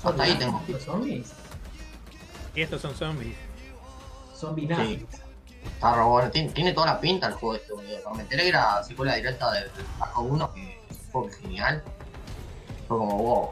[0.03, 0.61] Hasta ahí tengo.
[0.67, 1.31] ¿Los zombies?
[2.53, 3.37] Y estos son zombies.
[4.35, 5.05] Zombie Sí.
[5.73, 6.31] Está re bueno.
[6.31, 8.01] Tiene, tiene toda la pinta el juego este, boludo.
[8.03, 10.79] Cuando me enteré que era secuela directa Black Ops 1, que
[11.11, 11.83] fue genial.
[12.87, 13.49] Fue como wow.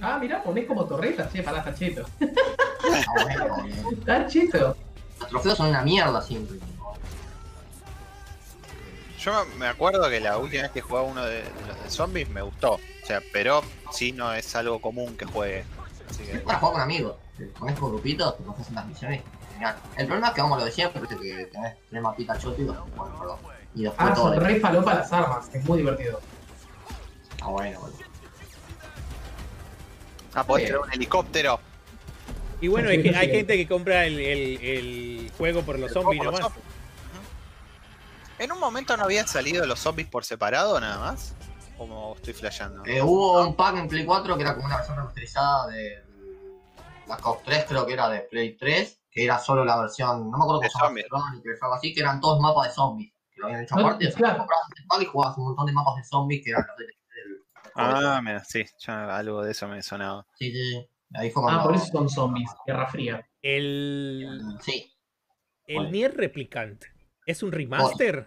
[0.00, 2.04] Ah, mirá, ponés como torretas, che, pará, está cheto.
[2.18, 3.90] Está bueno, boludo.
[3.92, 4.76] Está cheto.
[5.20, 6.58] Los trofeos son una mierda siempre.
[9.18, 12.28] yo me acuerdo que la última vez que jugaba uno de, de los de zombies
[12.28, 12.72] me gustó.
[12.74, 15.64] O sea, pero sí no es algo común que juegue.
[16.08, 17.16] Así que, Es para jugar con amigos.
[17.36, 19.22] Te pones con grupitos, te en las misiones.
[19.96, 22.58] El problema es que vamos a lo de siempre, viste que tenés tres mapitas chotos
[22.60, 22.84] y bueno,
[23.18, 23.38] perdón.
[23.74, 25.48] Y después Ah, todo son de- re falopa las armas.
[25.54, 26.20] Es muy divertido.
[27.40, 27.98] Ah, bueno, boludo.
[30.34, 31.60] ah, podés crear un helicóptero.
[32.60, 33.32] Y bueno, hay, que- hay Sí.
[33.36, 36.52] gente que compra el, el- el juego por los El zombies por los nomás.
[36.54, 36.72] zombies.
[38.38, 41.34] En un momento no habían salido los zombies por separado nada más.
[41.78, 42.82] Como estoy flasheando.
[42.86, 46.02] Eh, hubo un pack en Play 4 que era como una versión remasterizada de
[47.06, 50.38] Black Ops 3, creo que era de Play 3, que era solo la versión, no
[50.38, 51.16] me acuerdo De o
[51.64, 53.12] algo así, que eran todos mapas de zombies.
[53.30, 54.38] Que lo habían hecho Ah, aparte, o sea, claro.
[54.38, 56.86] comprabas el pack y jugabas un montón de mapas de zombies que eran los del.
[56.86, 60.26] del- Ah, mira, sí, ya algo de eso me sonaba.
[60.34, 60.88] Sí, sí, sí.
[61.14, 61.62] Ahí fue Ah, cuando.
[61.64, 63.26] por eso son zombies, Guerra Fría.
[63.42, 64.90] El, Sí,
[65.66, 65.90] el Bueno.
[65.90, 66.82] Nier Replicant
[67.26, 68.26] es un remaster.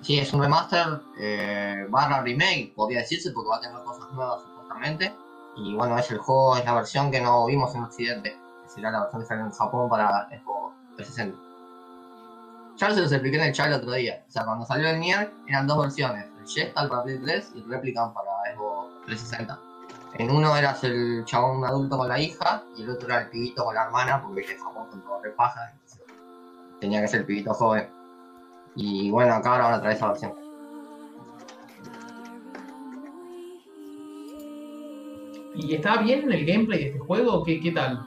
[0.00, 0.86] sí, es un remaster
[1.18, 5.14] eh, barra remake, podría decirse, porque va a tener cosas nuevas supuestamente.
[5.56, 8.36] Y bueno, es el juego, es la versión que no vimos en Occidente.
[8.76, 11.46] Será la versión que sale en Japón para Xbox 360.
[12.76, 14.22] Ya se los expliqué en el chat el otro día.
[14.28, 16.26] O sea, cuando salió el Nier eran dos versiones.
[16.38, 19.58] El Gestal para Play 3 y el Replicant para Xbox 360.
[20.18, 23.64] En uno eras el chabón adulto con la hija y el otro era el pibito
[23.64, 25.72] con la hermana, porque en Japón son todos repajas.
[25.72, 26.02] entonces
[26.80, 27.88] Tenía que ser el pibito joven.
[28.74, 30.34] Y bueno, acá ahora van a traer esa versión.
[35.54, 37.42] ¿Y está bien el gameplay de este juego?
[37.42, 38.06] ¿Qué, qué tal?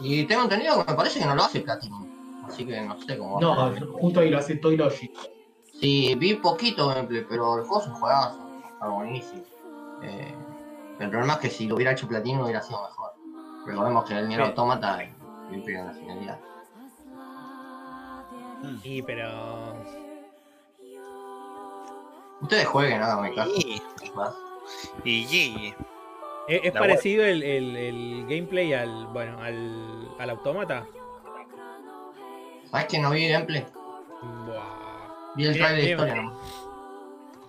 [0.00, 2.06] Y tengo entendido que me parece que no lo hace Platinum.
[2.46, 3.86] Así que no sé cómo va No, a ser.
[3.86, 5.12] justo ahí lo hace Toy Logic.
[5.80, 8.38] Sí, vi poquito gameplay, pero el juego es un juegazo.
[8.72, 9.42] Está buenísimo.
[10.02, 10.34] Eh,
[11.00, 13.12] el problema es que si lo hubiera hecho Platinum hubiera sido mejor.
[13.66, 14.40] Recordemos que el Nier.
[14.40, 14.98] Automata
[15.50, 16.38] limpio en la finalidad.
[18.82, 19.74] Sí, pero.
[22.40, 23.50] Ustedes jueguen, háganme caso.
[25.04, 25.74] Y, y.
[26.48, 29.06] Es, es parecido el, el- el gameplay al.
[29.08, 30.86] Bueno, al, al automata.
[32.70, 33.66] ¿Sabes que no vi gameplay?
[34.22, 35.34] Buah.
[35.36, 36.38] Vi el trailer de historia nomás.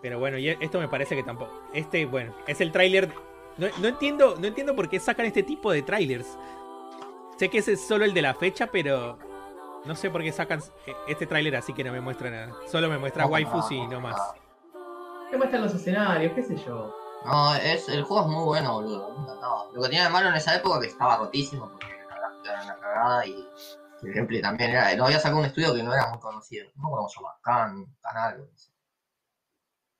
[0.01, 1.51] Pero bueno, y esto me parece que tampoco.
[1.73, 3.09] Este, bueno, es el tráiler.
[3.57, 6.37] No, no entiendo, no entiendo por qué sacan este tipo de trailers.
[7.37, 9.17] Sé que ese es solo el de la fecha, pero
[9.85, 10.61] no sé por qué sacan
[11.07, 12.53] este tráiler así que no me muestra nada.
[12.67, 14.15] Solo me muestra No, waifus no, y no más.
[15.29, 16.31] ¿Qué muestran los escenarios?
[16.33, 16.95] ¿Qué sé yo?
[17.25, 19.13] No, es, el juego es muy bueno, boludo.
[19.13, 19.65] Me encantaba.
[19.73, 23.25] Lo que tenía de malo en esa época que estaba rotísimo porque era una cagada
[23.25, 23.45] y
[24.03, 24.93] el gameplay también era.
[24.95, 26.69] Lo había sacado un estudio que no era muy conocido.
[26.75, 27.19] No cómo se.
[27.43, 28.49] Can, Canal.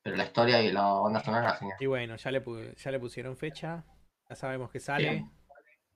[0.02, 1.78] Pero la historia y la banda sonora genial.
[1.82, 2.44] Y bueno, ya le,
[2.78, 3.84] ya le pusieron fecha.
[4.30, 5.30] Ya sabemos que sale.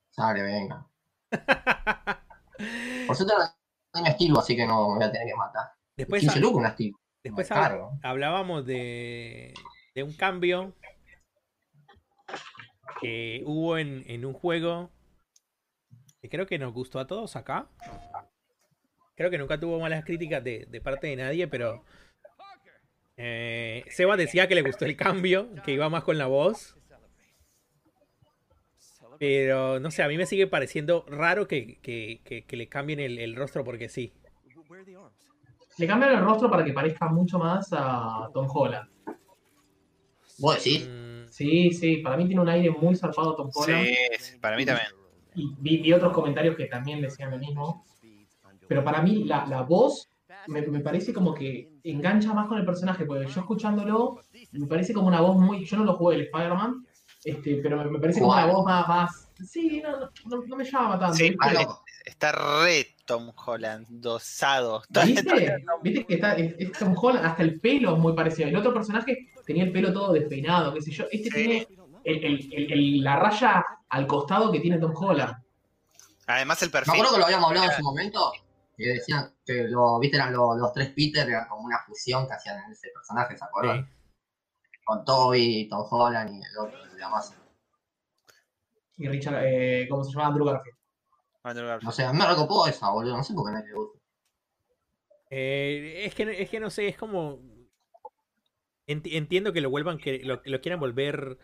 [0.10, 0.86] Sale, venga.
[3.08, 3.44] Por suerte no
[3.94, 5.72] tiene estilo, así que no me voy a tener que matar.
[5.96, 6.98] Después, 15 ha- lucas un estilo.
[7.24, 9.54] después hab- hablábamos de,
[9.96, 10.74] de un cambio
[13.04, 14.90] que hubo en, en un juego
[16.22, 17.68] que creo que nos gustó a todos acá.
[19.16, 21.84] Creo que nunca tuvo malas críticas de, parte de nadie, pero
[23.18, 26.78] eh, Seba decía que le gustó el cambio, que iba más con la voz.
[29.20, 33.36] Pero no sé, a mí me sigue pareciendo raro que, que- le cambien el, el
[33.36, 34.14] rostro porque sí.
[35.78, 38.90] Le cambiaron el rostro para que parezca mucho más a Tom Holland.
[40.40, 40.88] ¿Vos decís?
[40.90, 43.88] Mm, Sí, sí, para mí tiene un aire muy zarpado Tom Holland.
[44.20, 44.88] Sí, para mí también.
[45.34, 47.86] Y vi, vi otros comentarios que también decían lo mismo.
[48.68, 50.10] Pero para mí la, la voz
[50.48, 54.22] me, me parece como que engancha más con el personaje, porque yo escuchándolo
[54.52, 55.66] me parece como una voz muy...
[55.66, 56.86] Yo no lo jugué el Spider-Man,
[57.26, 58.88] este, pero me, me parece como una voz más...
[58.88, 61.16] más sí, no, no, no- no me llama tanto.
[62.06, 64.82] Está re Tom Holland, dosado.
[65.06, 65.58] ¿Viste?
[65.82, 67.26] ¿Viste que está, es, es Tom Holland?
[67.26, 68.48] Hasta el pelo es muy parecido.
[68.50, 71.06] El otro personaje tenía el pelo todo despeinado, qué sé yo.
[71.12, 71.32] Este Sí.
[71.32, 71.68] tiene
[72.06, 75.36] el- el- el- el- la raya al costado que tiene Tom Holland.
[76.28, 76.94] Además el Me perfil.
[76.94, 78.32] acuerdo que lo habíamos hablado en su momento.
[78.76, 82.34] Que decían que lo, viste, eran los, los tres Peter, eran como una fusión que
[82.34, 83.86] hacían en ese personaje, ¿se acuerdan?
[83.86, 83.92] sí.
[84.86, 87.38] Con Toby, Tom Holland y el otro, el de Amazon.
[88.98, 90.28] Y Richard, eh, ¿cómo se llama?
[90.28, 90.78] Andrew Garfield.
[91.44, 91.86] Andrew Garfield.
[91.86, 93.18] No sé, a mí me recopó esa, boludo.
[93.18, 94.00] No sé por qué a nadie le gusta.
[95.30, 97.40] Eh, es, que, es que no sé, es como.
[98.88, 101.38] Enti- entiendo que lo vuelvan, que lo, lo quieran volver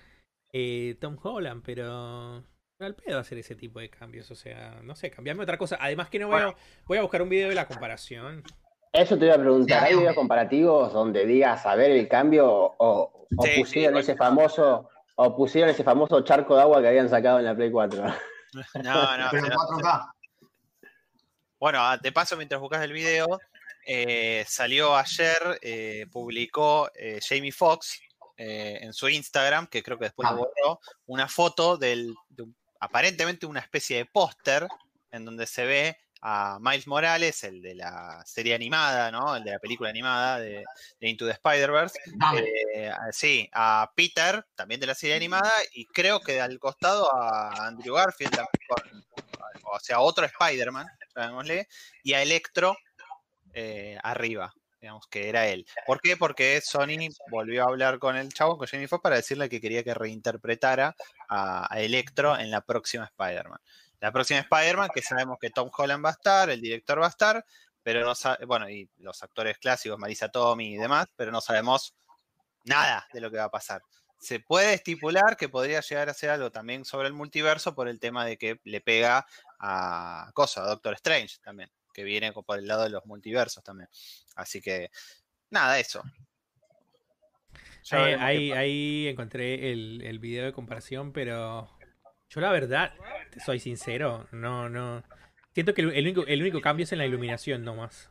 [0.54, 2.44] eh, Tom Holland, pero.
[2.78, 5.78] pero Al pedo hacer ese tipo de cambios, o sea, no sé, cambiarme otra cosa.
[5.80, 6.56] Además que no voy a,
[6.88, 8.44] voy a buscar un video de la comparación.
[8.92, 10.16] Eso te iba a preguntar, ¿hay videos video.
[10.16, 15.36] comparativos donde digas a ver el cambio o, o Sí, pusieron sí, ese famoso o
[15.36, 18.04] pusieron ese famoso charco de agua que habían sacado en la Play 4?
[18.84, 19.58] No, no, Pero en no.
[19.58, 20.14] 4K.
[21.60, 23.40] Bueno, ah, de paso, mientras buscas el video,
[23.86, 28.00] eh, salió ayer, eh, publicó eh, Jamie Foxx
[28.42, 30.32] en su Instagram, que creo que después Ah.
[30.32, 32.46] lo borró, una foto del, de
[32.80, 34.66] aparentemente una especie de póster
[35.12, 39.36] en donde se ve a Miles Morales, el de la serie animada, ¿no?
[39.36, 40.64] El de la película animada de,
[41.00, 42.00] de Into the Spider-Verse.
[42.76, 47.68] Eh, sí, a Peter, también de la serie animada, y creo que al costado a
[47.68, 48.36] Andrew Garfield,
[48.68, 49.06] con-
[49.72, 51.68] o sea, otro Spider-Man, llamémosle,
[52.04, 52.76] y a Electro
[53.54, 55.66] eh, arriba, digamos que era él.
[55.86, 56.18] ¿Por qué?
[56.18, 59.84] Porque Sony volvió a hablar con el chavo, con Jamie Foxx, para decirle que quería
[59.84, 60.96] que reinterpretara
[61.30, 63.60] a, a Electro en la próxima Spider-Man.
[64.00, 67.10] La próxima Spider-Man, que sabemos que Tom Holland va a estar, el director va a
[67.10, 67.46] estar,
[67.84, 71.96] pero no sabe, bueno, y los actores clásicos, Marisa Tomei y demás, pero no sabemos
[72.66, 73.82] nada de lo que va a pasar.
[74.20, 78.00] se puede estipular que podría llegar a ser algo también sobre el multiverso por el
[78.00, 79.26] tema de que le pega
[79.60, 83.90] a cosa, a Doctor Strange también, que viene por el lado de los multiversos también.
[84.36, 84.92] Así que,
[85.50, 86.04] nada, eso.
[87.92, 91.70] Eh, ahí, encontré el, el video de comparación, pero
[92.30, 92.94] yo la verdad,
[93.32, 95.04] te soy sincero, no, no.
[95.54, 98.10] Siento que el, único, el único cambio es en la iluminación nomás.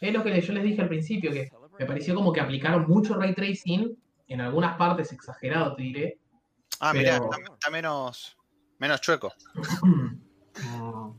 [0.00, 3.14] Es lo que yo les dije al principio, que me pareció como que aplicaron mucho
[3.14, 3.96] ray tracing,
[4.28, 6.18] en algunas partes exagerado, te diré.
[6.80, 8.36] Ah, mirá, pero- está, está menos,
[8.78, 9.32] menos chueco.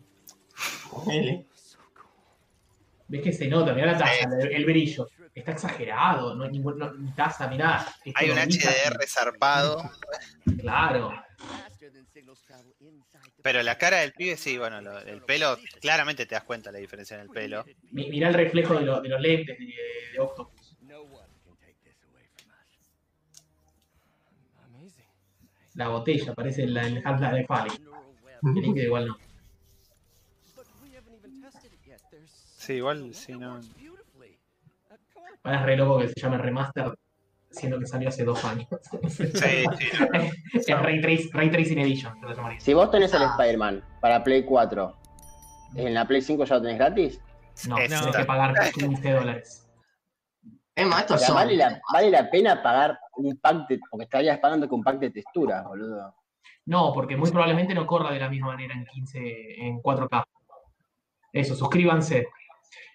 [3.08, 4.12] Ves que se nota, mirá la taza,
[4.42, 5.08] el, el brillo.
[5.34, 7.86] Está exagerado, no hay ningún, no, ni taza, mirá.
[8.04, 9.90] esto Hay un HDR zarpado.
[10.60, 11.12] Claro.
[13.42, 16.80] Pero la cara del pibe sí, bueno, lo- el pelo, claramente te das cuenta la
[16.80, 17.66] diferencia en el pelo.
[17.92, 19.66] Mi- Mirá el reflejo de, lo- de los lentes de,
[20.14, 20.76] de Octopus.
[25.76, 27.72] La botella, parece la, el Half-Life de Fali.
[28.44, 29.18] El líquido igual no.
[32.58, 33.60] Sí, igual, sí, no.
[35.44, 36.94] Ahora es re loco que se llame Remaster,
[37.52, 38.68] siendo que salió hace dos años.
[39.10, 39.66] Sí, sí,
[40.00, 40.08] no.
[40.54, 42.14] es Ray, Trace, Ray Tracing Edition.
[42.60, 43.24] Si vos tenés el.
[43.24, 44.98] Spider-Man para Play 4,
[45.76, 47.22] ¿en la Play 5 ya lo tenés gratis?
[47.68, 49.66] No, Es- tenés que pagar 15 dólares.
[50.76, 53.80] Emma, esto O es sea, vale la, vale la pena pagar un pack de.
[53.90, 56.16] Porque estarías pagando con pack de texturas, boludo.
[56.68, 60.24] No, porque muy probablemente no corra de la misma manera en 15, en 4K.
[61.34, 62.28] Eso, suscríbanse.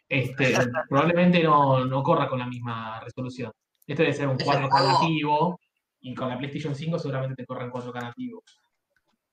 [0.09, 0.55] Este,
[0.89, 3.53] probablemente no, no corra con la misma resolución.
[3.87, 4.93] Esto debe ser un ¿Es el 4K juego?
[4.93, 5.61] nativo
[6.01, 8.43] y con la PlayStation 5 seguramente te corra en 4K nativo.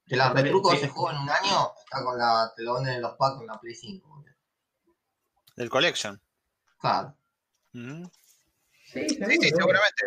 [0.05, 2.51] Que la retruco ese juego en un año está con la.
[2.55, 4.07] Te lo venden en los packs con la Play 5.
[4.09, 4.25] boludo.
[5.55, 6.21] Del Collection.
[6.79, 7.15] Claro.
[7.73, 10.05] Sí, Sí, sí, seguramente.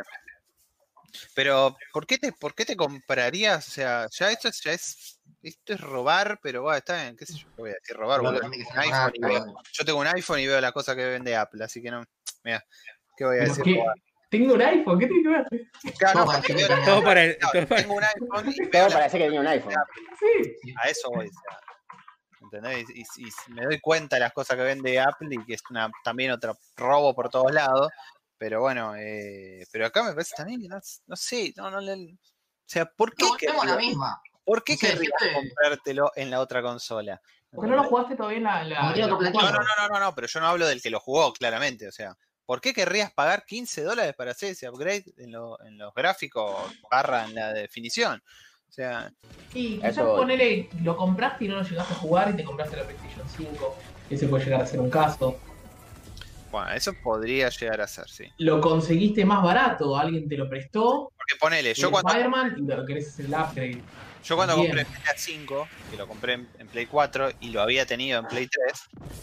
[1.35, 3.67] Pero, ¿por qué te, por qué te comprarías?
[3.69, 7.25] O sea, ya esto es, ya es, esto es robar, pero bueno, está bien, qué
[7.25, 8.45] sé yo, qué voy a decir robar, boludo.
[8.45, 11.65] Un iPhone y veo- yo tengo un iPhone y veo la cosa que vende Apple,
[11.65, 12.05] así que no,
[12.43, 12.65] mira,
[13.17, 13.65] ¿qué voy a Pero decir?
[13.65, 13.95] qué- robar?
[14.39, 15.47] Tengo un iPhone, ¿qué tiene que ver?
[15.99, 19.19] Claro, no, para que- Todo para, todo para- tengo un iPhone y Todo la- parece
[19.19, 19.73] que tenía un iPhone.
[20.19, 20.73] Sí.
[20.83, 21.59] a eso voy, o sea,
[22.43, 22.87] ¿entendés?
[22.95, 25.63] Y, y- y me doy cuenta de las cosas que vende Apple y que es
[25.71, 27.91] una, también otro robo por todos lados,
[28.37, 31.93] pero bueno, eh, pero acá me parece también, que no, no sé, no, no le...
[31.95, 34.21] O sea, ¿por qué, No, tengo la misma.
[34.45, 37.21] ¿por qué No sé, querrías siempre- comprártelo en la otra consola?
[37.53, 38.65] Porque no lo jugaste todavía en la.
[38.65, 39.43] la- tiene la No, platino.
[39.53, 41.87] no, no, no, no, pero yo no hablo del que lo jugó, claramente.
[41.87, 42.17] O sea,
[42.47, 46.55] ¿por qué querrías pagar 15 dólares para hacer ese upgrade en, lo- en los gráficos
[46.91, 48.23] barra en la definición?
[48.69, 49.13] O sea,
[49.55, 52.83] Y quizás ponele, lo compraste y no lo llegaste a jugar y te compraste la
[52.85, 53.77] PlayStation 5.
[54.11, 55.39] Ese puede llegar a ser un caso.
[56.51, 58.25] bueno, eso podría llegar a ser, sí.
[58.39, 61.13] Lo conseguiste más barato, alguien te lo prestó.
[61.17, 63.83] Porque ponele, yo el cuando, Spider-Man y lo querés hacer el upgrade.
[64.25, 64.67] yo cuando Bien.
[64.77, 68.27] compré GTA 5, que lo compré en, en Play 4 y lo había tenido en
[68.27, 68.73] Play 3,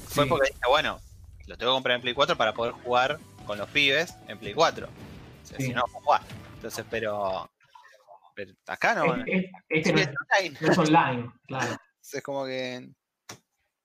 [0.07, 0.29] fue Sí.
[0.29, 0.99] porque dije, bueno,
[1.47, 4.53] lo tengo que comprar en Play 4 para poder jugar con los pibes en Play
[4.53, 4.87] 4.
[4.87, 5.65] O sea, Sí.
[5.67, 6.21] si no, jugar.
[6.55, 7.49] Entonces, pero,
[8.35, 9.15] pero acá no.
[9.69, 10.57] Este, no, es online.
[10.61, 11.75] no es online, claro.
[12.13, 12.89] Es como que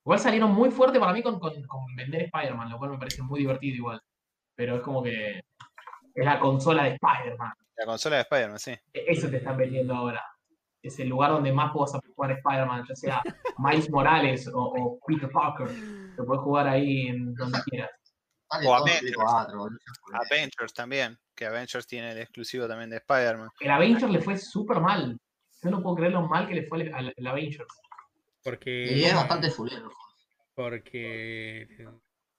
[0.05, 3.23] Igual salieron muy fuerte para mí con, con- con vender Spider-Man, lo cual me parece
[3.23, 4.01] muy divertido igual.
[4.55, 7.53] Pero es como que es la consola de Spider-Man.
[7.77, 8.71] la consola de Spider-Man, sí.
[8.93, 10.25] E- Eso te están vendiendo ahora.
[10.87, 13.23] Es el lugar donde más puedas jugar Spider-Man, ya sea
[13.59, 15.69] Miles Morales o, o Peter Parker.
[16.17, 17.91] Lo puedes jugar ahí en donde quieras.
[18.49, 19.01] O Avengers.
[19.01, 19.79] Play 4, boludo.
[20.13, 23.49] Avengers también, que Avengers tiene el exclusivo también de Spider-Man.
[23.61, 25.19] El Avengers le fue súper mal.
[25.63, 27.67] Yo no puedo creer lo mal que le fue al, al- Avengers.
[28.45, 29.91] porque, Y es bastante fulero.
[30.55, 31.67] porque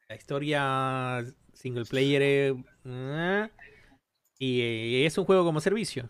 [0.08, 1.24] la historia
[1.54, 2.54] single player es,
[2.86, 3.50] eh,
[4.39, 6.10] y eh, es un juego como servicio.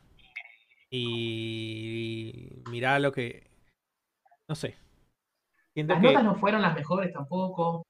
[0.89, 3.49] Y mira lo que...
[4.47, 4.75] No sé.
[5.73, 7.83] Siento Las que notas no fueron las mejores tampoco.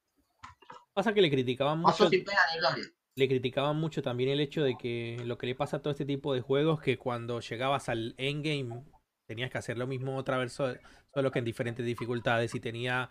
[0.92, 1.90] pasa que le criticaban mucho.
[1.92, 2.84] Pasó sin pena ni gloria.
[3.16, 6.04] le criticaban mucho también el hecho de que lo que le pasa a todo este
[6.04, 8.82] tipo de juegos, que cuando llegabas al endgame
[9.26, 10.74] tenías que hacer lo mismo otra vez, so-
[11.14, 13.10] solo que en diferentes dificultades y tenía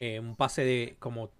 [0.00, 1.30] eh, un pase de como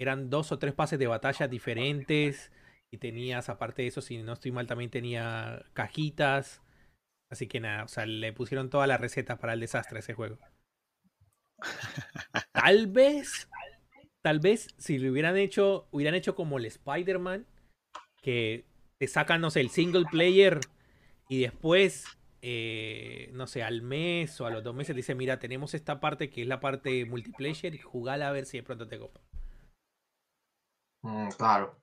[0.00, 2.52] eran dos o tres pases de batalla diferentes
[2.90, 6.62] y tenías aparte de eso, si no estoy mal, también tenía cajitas.
[7.30, 10.14] Así que nada, o sea, le pusieron todas las recetas para el desastre a ese
[10.14, 10.38] juego.
[12.52, 13.48] Tal vez
[14.22, 17.46] tal vez si lo hubieran hecho, hubieran hecho como el Spider-Man,
[18.20, 18.66] que
[18.98, 20.60] te sacan, no sé, el single player
[21.28, 22.04] y después,
[22.42, 26.00] eh, no sé, al mes o a los dos meses te dicen, mira, tenemos esta
[26.00, 29.20] parte que es la parte multiplayer y jugala a ver si de pronto te copa.
[31.02, 31.80] Mm, claro.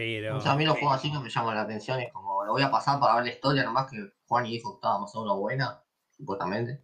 [0.00, 0.38] Pero...
[0.38, 2.52] O sea, a mí los juegos así que me llaman la atención es como lo
[2.52, 5.14] voy a pasar para ver la historia, nomás que Juan y dijo que estaba más
[5.14, 5.82] o menos buena,
[6.16, 6.82] supuestamente.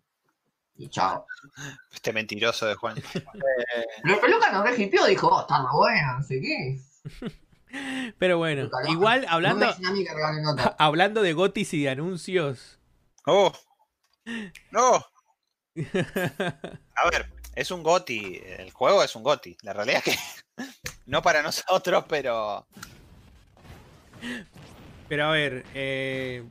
[0.77, 1.27] Y chao.
[1.93, 2.97] Este mentiroso de Juan.
[3.13, 6.81] Pero el peluca no regipió, dijo, oh, está re buena, no sé qué.
[8.19, 12.79] Pero bueno, igual hablando, No hablando de gotis y de anuncios.
[13.27, 13.53] ¡Oh!
[14.71, 15.05] ¡No!
[16.95, 18.43] A ver, es un GOTI.
[18.59, 19.57] El juego es un GOTI.
[19.63, 20.65] La realidad es que
[21.07, 22.67] no para nosotros, pero.
[25.09, 26.43] Pero a ver, eh,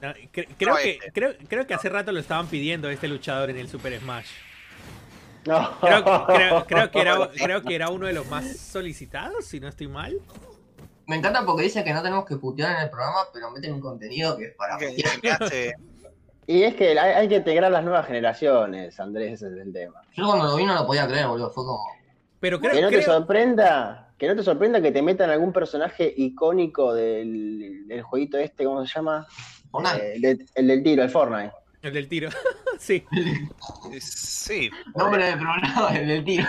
[0.00, 1.12] no, cre- creo, No, que, este.
[1.12, 4.26] creo, creo que hace rato lo estaban pidiendo este luchador en el Super Smash.
[5.46, 5.78] No.
[5.80, 9.68] Creo, creo- creo que era, creo que era uno de los más solicitados, si no
[9.68, 10.16] estoy mal.
[11.06, 13.80] Me encanta porque dice que no tenemos que putear en el programa, pero meten un
[13.80, 15.74] contenido que es para putear.
[16.44, 20.02] Y es que hay, hay que integrar las nuevas generaciones, Andrés, ese es el tema.
[20.12, 21.50] Yo cuando lo vi no lo podía creer, boludo.
[21.50, 21.80] Fue como.
[22.40, 26.14] Pero creo, Que no te sorprenda, que no te sorprenda que te metan algún personaje
[26.16, 29.26] icónico del, del jueguito este, ¿cómo se llama?
[29.72, 29.96] Fortnite.
[30.06, 31.52] Eh, el, de- el del tiro, el Fortnite.
[31.82, 32.28] el del tiro.
[32.78, 33.04] sí.
[34.00, 36.46] Sí, Nombre del programa, el del tiro.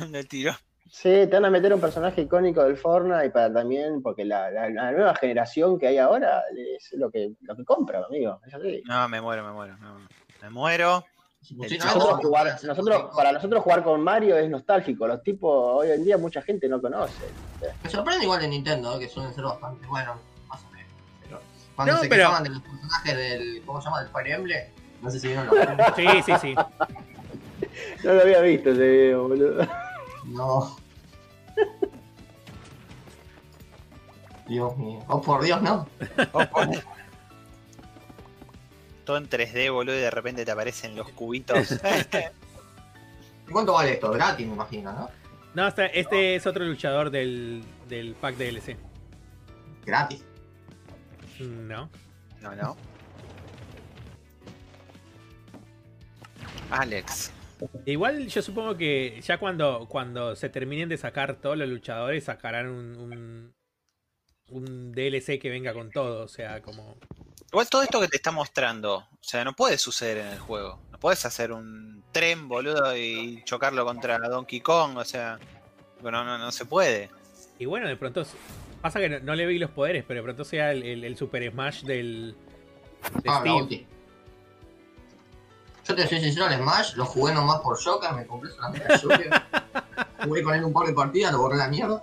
[0.12, 0.52] el tiro.
[0.88, 4.70] Sí, te van a meter un personaje icónico del Fortnite para también, porque la, la-
[4.70, 6.44] la nueva generación que hay ahora
[6.76, 8.40] es lo que, lo que compra, amigo.
[8.46, 8.80] Es así.
[8.86, 9.76] No, me muero, me muero.
[9.78, 9.88] Me,
[10.44, 11.04] me muero.
[11.54, 15.06] Nosotros jugar, nosotros, para nosotros jugar con Mario es nostálgico.
[15.06, 17.12] Los tipos hoy en día mucha gente no conoce.
[17.82, 20.16] Me sorprende igual de Nintendo, eh, que suelen ser bastante buenos,
[20.48, 20.90] más o menos.
[21.22, 21.40] Pero
[21.76, 23.62] cuando No, se pero- quejaban de los personajes del.
[23.64, 24.00] ¿Cómo se llama?
[24.00, 24.64] Del Fire Emblem.
[25.02, 25.56] No sé si vieron los
[25.96, 26.54] Sí, sí, sí.
[28.04, 29.66] No lo había visto ese video, boludo.
[30.24, 30.76] No.
[34.48, 35.00] Dios mío.
[35.08, 35.86] Oh, por Dios, ¿no?
[36.32, 36.95] Oh, por-
[39.06, 41.70] Todo en 3D, boludo, y de repente te aparecen los cubitos.
[43.48, 44.10] ¿Y cuánto vale esto?
[44.10, 45.08] Gratis, me imagino, ¿no?
[45.54, 48.76] No, este, este es otro luchador del, del pack DLC.
[49.86, 50.22] Gratis.
[51.40, 51.88] No.
[52.42, 52.76] No, no.
[56.70, 57.32] Alex.
[57.86, 62.68] Igual yo supongo que ya cuando, cuando se terminen de sacar todos los luchadores, sacarán
[62.68, 63.54] un, un,
[64.50, 66.24] un DLC que venga con todo.
[66.24, 66.96] O sea, como.
[67.52, 70.80] Igual todo esto que te está mostrando, o sea, no puede suceder en el juego.
[70.90, 75.38] No puedes hacer un tren, boludo, y chocarlo contra Donkey Kong, o sea,
[76.02, 77.10] no, no, no se puede.
[77.58, 78.24] Y bueno, de pronto.
[78.82, 81.16] Pasa que no, no le vi los poderes, pero de pronto sea el, el- el
[81.16, 82.36] Super Smash del.
[83.22, 83.56] De Ah, la Steam.
[83.56, 83.86] ulti.
[85.88, 89.00] Yo te soy sincero, el Smash lo jugué nomás por Joker, me compré solamente el
[89.00, 89.30] Joker.
[90.24, 92.02] jugué con él un par de partidas, lo borré a la mierda.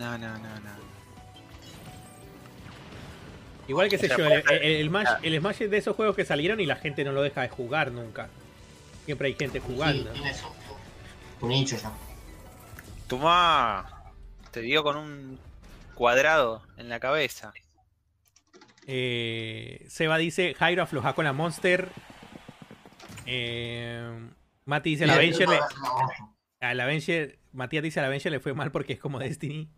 [0.00, 0.90] No, no, no, no.
[3.68, 6.16] Igual que sé yo, el, puede- el- el Smash, el Smash es de esos juegos
[6.16, 8.28] que salieron y la gente no lo deja de jugar nunca.
[9.04, 10.12] Siempre hay gente Sí, jugando.
[10.14, 10.46] su,
[11.38, 11.92] su nicho ya.
[13.06, 14.12] Tomá,
[14.50, 15.38] te dio con un
[15.94, 17.52] cuadrado en la cabeza.
[18.86, 21.88] Eh, Seba dice, Jairo afloja con la Monster.
[23.26, 24.28] Eh,
[24.64, 25.60] Mati dice, la Avenger, le-
[26.60, 29.68] a la Avenger, Matías dice, a la Avenger le fue mal porque es como Destiny.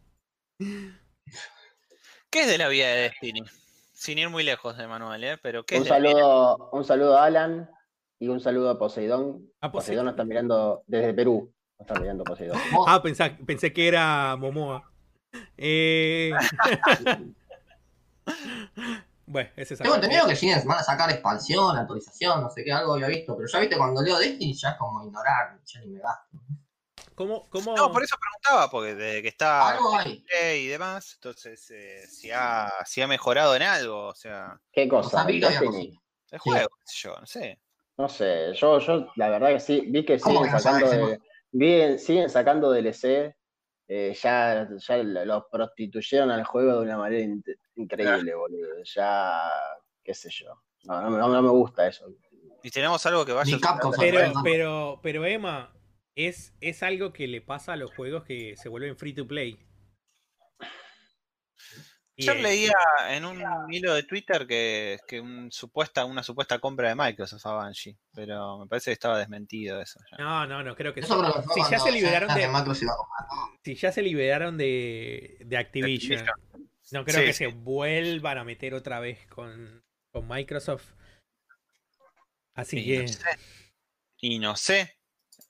[0.58, 3.42] ¿Qué es de la vida de Destiny?
[3.92, 5.38] Sin ir muy lejos de Manuel, ¿eh?
[5.42, 5.94] Pero ¿qué es Un vida?
[5.96, 7.70] saludo, un saludo a Alan
[8.18, 9.48] y un saludo a Poseidón.
[9.60, 11.52] Pose- Poseidón nos está mirando desde Perú.
[11.78, 12.58] Nos está mirando Poseidón.
[12.86, 14.90] Ah, pensá- pensé que era Momoa.
[15.56, 16.32] Eh,
[19.26, 22.72] bueno, ese es Tengo entendido que Gines van a sacar expansión, actualización, no sé qué,
[22.72, 23.36] algo había visto.
[23.36, 26.38] Pero ya viste, cuando leo Destiny ya es como ignorar, ya ni me gasto.
[27.14, 30.24] ¿Cómo, cómo- No, por eso preguntaba, porque desde que está Algo hay.
[30.56, 35.24] y demás, entonces eh, si, ha, si ha mejorado en algo, o sea, ¿Qué cosa?
[35.24, 35.60] cositas.
[35.62, 35.98] el Sí.
[36.38, 37.60] juego, qué sé yo, no sé.
[37.98, 41.20] No sé, yo, yo la verdad que sí, vi que ¿Cómo siguen sacando, sabes, de-
[41.52, 43.34] vi- siguen sacando DLC,
[43.88, 47.44] eh, ya, ya lo lo prostituyeron al juego de una manera in-
[47.76, 48.82] increíble, boludo.
[48.84, 49.50] Ya,
[50.02, 50.54] qué sé yo.
[50.84, 52.06] No, no, me- no, no me gusta eso.
[52.62, 55.70] Y tenemos algo que vaya Capcom Pero, pero, pero Emma,
[56.14, 59.58] es, es algo que le pasa a los juegos que se vuelven free to play.
[62.14, 62.74] Y, Yo eh, leía
[63.08, 63.42] en un
[63.72, 68.58] hilo de Twitter que, que un supuesta, una supuesta compra de Microsoft a Banshee, pero
[68.58, 69.98] me parece que estaba desmentido eso.
[70.10, 70.22] ya.
[70.22, 72.50] No, no, no creo que Eso Si ya se liberaron de,
[73.64, 76.26] si ya se liberaron de, de Activision,
[76.92, 77.44] no creo Sí, que sí.
[77.44, 80.92] se vuelvan a meter otra vez con, con Microsoft.
[82.54, 83.38] Así Y que no sé.
[84.18, 84.98] Y no sé.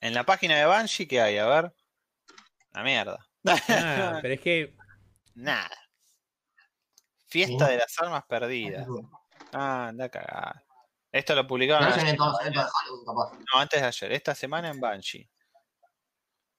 [0.03, 1.37] En la página de Banshee, ¿qué hay?
[1.37, 1.73] A ver.
[2.73, 3.25] La mierda.
[3.43, 4.75] nada, pero es que
[5.35, 5.69] Nada.
[7.27, 7.71] Fiesta Sí.
[7.71, 8.85] de las almas perdidas.
[9.53, 10.61] Ah, anda a cagar.
[11.09, 12.17] Esto lo publicaron eso ayer.
[12.17, 12.33] No,
[13.55, 14.11] antes de ayer.
[14.11, 15.29] Esta semana en Banshee.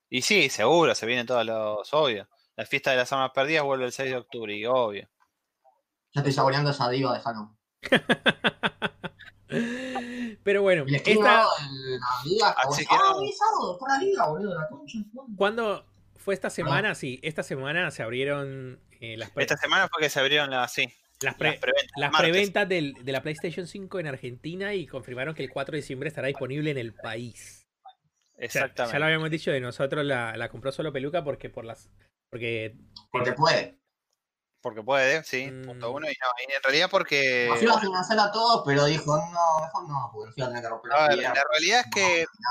[0.08, 2.26] Y sí, seguro, se vienen todos los obvios.
[2.56, 5.06] La fiesta de las armas perdidas vuelve el 6 de octubre, y obvio.
[6.14, 7.58] Ya estoy saboreando esa diva de Halo.
[10.42, 11.46] Pero bueno, Y esta, la
[12.24, 13.16] liga, Así que ah, no.
[13.18, 14.98] hoy es sábado, está la liga, boludo, la concha.
[14.98, 15.32] de su madre".
[15.36, 15.86] ¿cuándo
[16.16, 16.94] fue esta semana?
[16.94, 20.72] Sí, esta semana se abrieron eh, las, pre- Esta semana fue que se abrieron las,
[20.72, 20.88] sí,
[21.20, 21.92] las, pre- las preventas.
[21.96, 25.78] las preventas del- de la PlayStation 5 en Argentina y confirmaron que el 4 de
[25.78, 27.66] diciembre estará disponible en el país.
[28.34, 28.92] O sea, Exactamente.
[28.94, 31.88] ya lo habíamos dicho de nosotros, la, la compró solo Peluca porque por las.
[32.30, 32.74] Porque.
[33.12, 33.78] Porque puede.
[34.64, 35.66] Porque puede, sí, Mm.
[35.66, 36.06] punto uno.
[36.10, 37.48] Y, no, y en realidad porque...
[37.50, 40.48] Nos iba a financiar a todos, pero dijo, no, mejor no, porque nos iba a
[40.48, 41.34] tener que romper la ver, piedra.
[41.34, 42.50] la realidad es que No,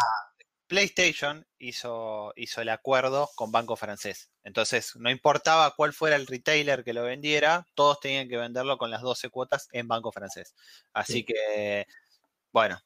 [0.68, 4.30] PlayStation hizo, hizo el acuerdo con Banco Francés.
[4.43, 8.91] Entonces, no importaba cuál fuera el retailer que lo vendiera, todos tenían que venderlo con
[8.91, 10.53] las 12 cuotas en Banco Francés.
[10.93, 11.26] Así Sí.
[11.26, 11.88] que,
[12.51, 12.80] bueno,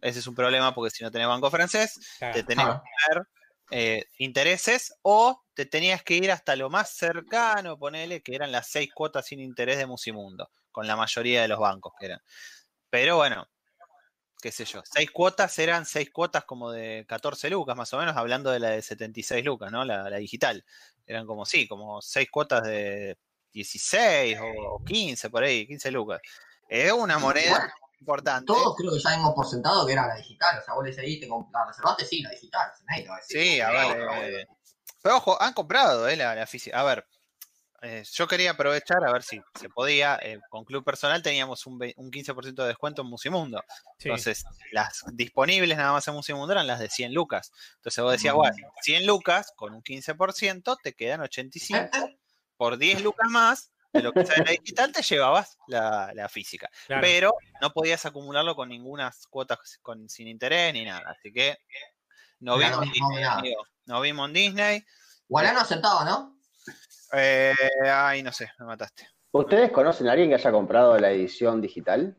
[0.00, 3.26] ese es un problema porque si no tenés Banco Francés, te tenés que ver
[3.70, 8.68] eh, intereses o te tenías que ir hasta lo más cercano, ponele, que eran las
[8.68, 12.20] 6 cuotas sin interés de Musimundo, con la mayoría de los bancos que eran.
[12.88, 13.46] Pero bueno,
[14.42, 18.16] qué sé yo, 6 cuotas eran 6 cuotas como de 14 lucas, más o menos,
[18.16, 19.84] hablando de la de 76 lucas, ¿no?
[19.84, 20.64] La, digital.
[21.06, 23.16] Eran como, sí, como 6 cuotas de
[23.52, 26.20] 16 o, o 15 por ahí, 15 lucas.
[26.68, 28.46] Es una moneda importante.
[28.46, 30.58] Todos creo que ya hemos por sentado que era la digital.
[30.58, 32.70] O sea, vos le seguís, te comp- la reservaste, sí, la digital.
[32.88, 33.96] nadie te va a decir, Sí, a "No, ver.
[33.96, 34.58] pero eh, bueno".
[35.02, 36.80] pero ojo, han comprado eh, la, la física.
[36.80, 37.06] A ver,
[37.82, 40.18] eh, yo quería aprovechar a ver si se podía.
[40.22, 43.62] eh, con Club Personal teníamos un, un 15% de descuento en Musimundo.
[43.98, 44.08] sí.
[44.08, 47.50] Entonces, las disponibles nada más en Musimundo eran las de 100 lucas.
[47.76, 51.88] Entonces vos decías, bueno, 100 lucas con un 15% te quedan 85.
[52.58, 56.70] Por 10 lucas más de lo que sale la digital te llevabas la, la física.
[56.86, 57.02] claro.
[57.02, 61.10] Pero no podías acumularlo con ninguna cuota con, sin interés ni nada.
[61.10, 61.58] Así que
[62.40, 63.38] no vimos en de Disney, nada.
[63.38, 63.62] amigo.
[63.86, 64.84] No vimos en Disney.
[65.28, 66.38] Guarano aceptaba, ¿no?
[67.12, 69.08] Eh, ay, no sé, me mataste.
[69.32, 72.16] ¿Ustedes conocen a alguien que haya comprado la edición digital?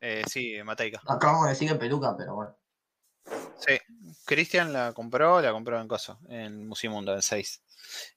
[0.00, 1.00] Eh, sí, Mateica.
[1.06, 2.56] Acabamos de decir que peluca, pero bueno.
[3.58, 3.78] Sí,
[4.24, 7.62] Cristian la compró, la compró en Coso, en Musimundo, en 6.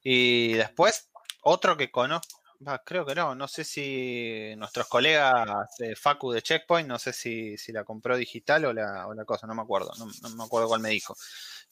[0.02, 1.10] Y después,
[1.42, 2.42] otro que conozco,
[2.84, 5.46] creo que no, no sé si nuestros colegas
[5.78, 9.24] de Facu de Checkpoint, no sé si, si la compró digital o la, o la
[9.24, 11.14] cosa, no me acuerdo, no, no me acuerdo cuál me dijo.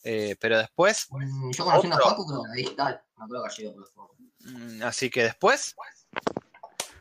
[0.04, 1.98] Eh, pero después, Mm, Yo conocí una.
[1.98, 3.02] Facu, que la digital.
[3.18, 4.16] No creo que haya ido por los juegos.
[4.40, 5.74] mm, así que después,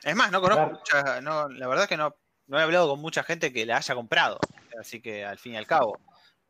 [0.03, 1.05] es más, no conozco Claro.
[1.05, 2.15] mucha, no, la verdad que no,
[2.47, 4.39] no he hablado con mucha gente que la haya comprado,
[4.79, 5.97] así que al fin y al cabo.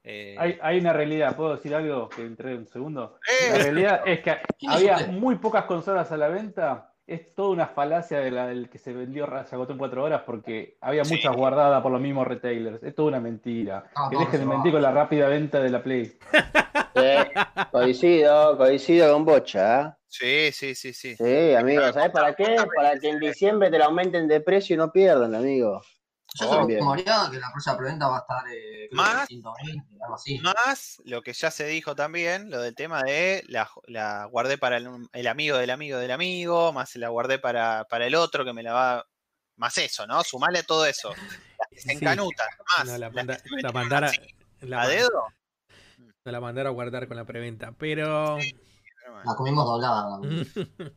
[0.03, 3.19] eh, Hay, hay una realidad, ¿puedo decir algo que entré un segundo?
[3.29, 3.49] Eh.
[3.51, 6.90] La realidad es que ¿Quién es había muy pocas consolas a la venta.
[7.13, 10.21] Es toda una falacia de la, del que se vendió, se agotó en cuatro horas
[10.25, 11.15] porque había Sí.
[11.15, 12.81] muchas guardadas por los mismos retailers.
[12.81, 13.83] Es toda una mentira.
[13.95, 16.05] Ah, que todo dejen de mentir con la rápida venta de la Play.
[16.05, 19.97] Sí, coincido, coincido con Bocha.
[20.07, 21.15] sí, sí, sí, sí.
[21.19, 21.49] ¿eh?
[21.49, 22.55] Sí, amigo, ¿sabes para qué?
[22.75, 25.81] Para que en diciembre te la aumenten de precio y no pierdan, amigo.
[26.39, 26.79] Yo Oh, bien.
[26.79, 29.27] rumoreaba que la próxima preventa va a estar eh, Más.
[29.27, 30.39] 120, algo así.
[30.39, 34.77] Más lo que ya se dijo también, lo del tema de la, la guardé para
[34.77, 38.53] el, el amigo del amigo del amigo, más la guardé para, para el otro que
[38.53, 39.05] me la va.
[39.57, 40.23] Más eso, ¿no?
[40.23, 41.09] Sumale todo eso.
[41.09, 42.05] Las que se Sí.
[42.05, 42.15] más.
[42.15, 44.19] No, la, manda- la mandara, así,
[44.61, 45.09] la, a dedo.
[46.25, 47.73] no la mandara a guardar con la preventa.
[47.77, 48.37] Pero.
[48.37, 49.29] pero bueno.
[49.29, 50.17] La comimos doblada.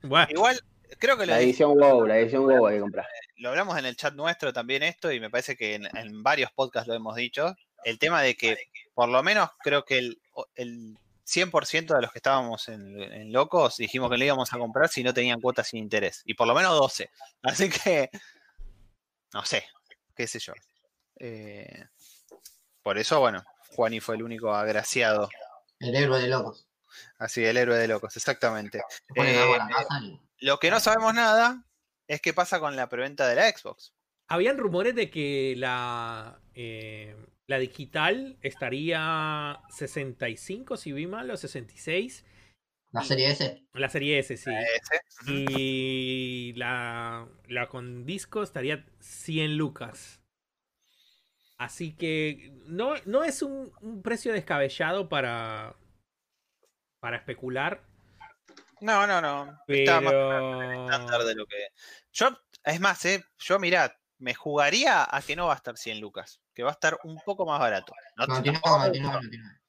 [0.04, 0.60] bueno, Igual,
[0.98, 3.06] creo que lo, La edición WoW, la edición WoW hay que comprar.
[3.36, 6.50] lo hablamos en el chat nuestro también esto, y me parece que en, en varios
[6.52, 7.54] podcasts lo hemos dicho.
[7.84, 8.56] El tema de que,
[8.94, 10.22] por lo menos, creo que el,
[10.54, 14.88] el 100% de los que estábamos en, en Locos dijimos que lo íbamos a comprar
[14.88, 16.22] si no tenían cuotas sin interés.
[16.24, 17.10] Y por lo menos 12.
[17.42, 18.10] Así que,
[19.32, 19.64] no sé,
[20.14, 20.52] qué sé yo.
[21.16, 21.86] Eh,
[22.82, 25.28] por eso, bueno, Juani fue el único agraciado.
[25.78, 26.66] El héroe de locos.
[27.18, 28.78] Así, el héroe de Locos, exactamente.
[29.16, 30.20] Eh, algo en la casa y.
[30.44, 31.64] Lo que no sabemos nada
[32.06, 33.94] es qué pasa con la preventa de la Xbox.
[34.28, 36.38] habían rumores de que la.
[36.54, 37.16] eh,
[37.46, 42.26] la digital estaría 65, si vi mal, o 66.
[42.92, 43.66] La serie S.
[43.72, 44.50] La serie S, sí.
[44.50, 45.32] Ese.
[45.32, 50.20] Y la, la con disco estaría 100 lucas.
[51.56, 55.76] Así que no, no es un, un precio descabellado para,
[57.00, 57.93] para especular.
[58.80, 59.58] No, no, no.
[59.66, 61.68] Está más estándar de lo que.
[62.12, 62.28] Yo,
[62.62, 66.40] es más, eh, yo mirá, me jugaría a que no va a estar 100 lucas,
[66.54, 67.92] que va a estar un poco más barato.
[68.16, 69.60] No, 99, tampoco, 99, 99.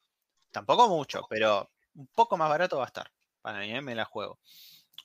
[0.51, 3.11] tampoco mucho, pero un poco más barato va a estar.
[3.41, 4.39] Para mí, eh, me la juego.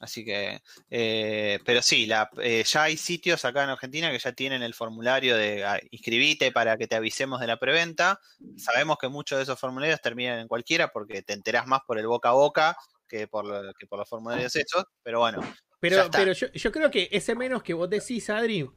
[0.01, 4.33] Así que, eh, pero sí, la, eh, ya hay sitios acá en Argentina que ya
[4.33, 8.19] tienen el formulario de ah, inscribite para que te avisemos de la preventa.
[8.57, 12.07] Sabemos que muchos de esos formularios terminan en cualquiera porque te enterás más por el
[12.07, 12.77] boca a boca
[13.11, 16.19] que por, lo- que por los formularios hechos, pero bueno, Ya Pero, está.
[16.19, 18.71] pero yo, yo creo que ese menos que vos decís, Adri,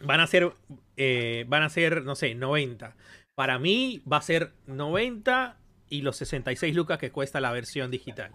[0.00, 0.52] van a ser,
[0.96, 2.96] eh, van a ser, no sé, 90.
[3.34, 5.58] Para mí va a ser 90
[5.88, 8.32] y los 66 lucas que cuesta la versión digital.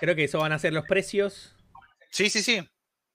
[0.00, 1.54] Creo que eso van a ser los precios.
[2.10, 2.66] sí, sí, sí.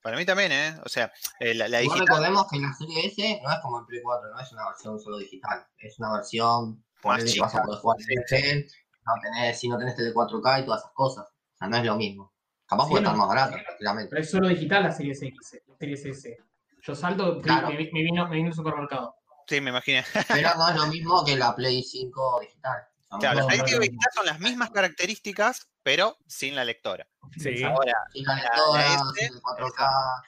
[0.01, 0.75] Para mí también, ¿eh?
[0.85, 2.07] O sea, eh, la, la digital.
[2.07, 4.97] recordemos que la serie S no es como el Play 4, no es una versión
[4.99, 7.45] solo digital, es una versión ponele que chica.
[7.45, 8.67] vas a poder jugar Sí, en PC,
[9.15, 11.25] no tenés, si no tenés tele 4K y todas esas cosas.
[11.27, 12.33] O sea, no es lo mismo.
[12.65, 13.09] Capaz Sí, puede no.
[13.09, 14.09] estar más barato, tranquilamente.
[14.11, 16.37] Pero es solo digital la Series X, la Series S.
[16.81, 17.69] Yo salto, Claro.
[17.69, 19.15] me, me vino, me vino al supermercado.
[19.47, 20.03] Sí, me imaginé.
[20.27, 22.83] Pero no es lo mismo que la Play 5 digital.
[23.19, 27.07] Claro, las digital son las mismas características, pero sin la lectora.
[27.39, 27.63] Sí.
[27.63, 30.21] Ahora, sin la la lectora, S, sin el 4K.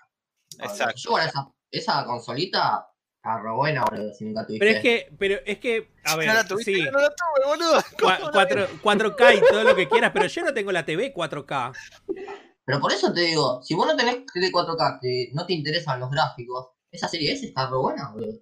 [0.60, 0.94] exacto.
[0.96, 2.88] Yo, bueno, esa, esa consolita
[3.24, 4.65] está re buena, boludo, si nunca tuviste.
[4.65, 7.45] Pero es que, pero es que, a ver, no la tuviste, sí, no la tuve,
[7.45, 7.80] boludo.
[7.99, 10.84] cua- ¿Cómo la cuatro- 4K y todo lo que quieras, pero yo no tengo la
[10.86, 11.74] TV 4K.
[12.65, 15.99] Pero por eso te digo, si vos no tenés tele 4K, que no te interesan
[15.99, 18.39] los gráficos, esa serie S está re buena, boludo.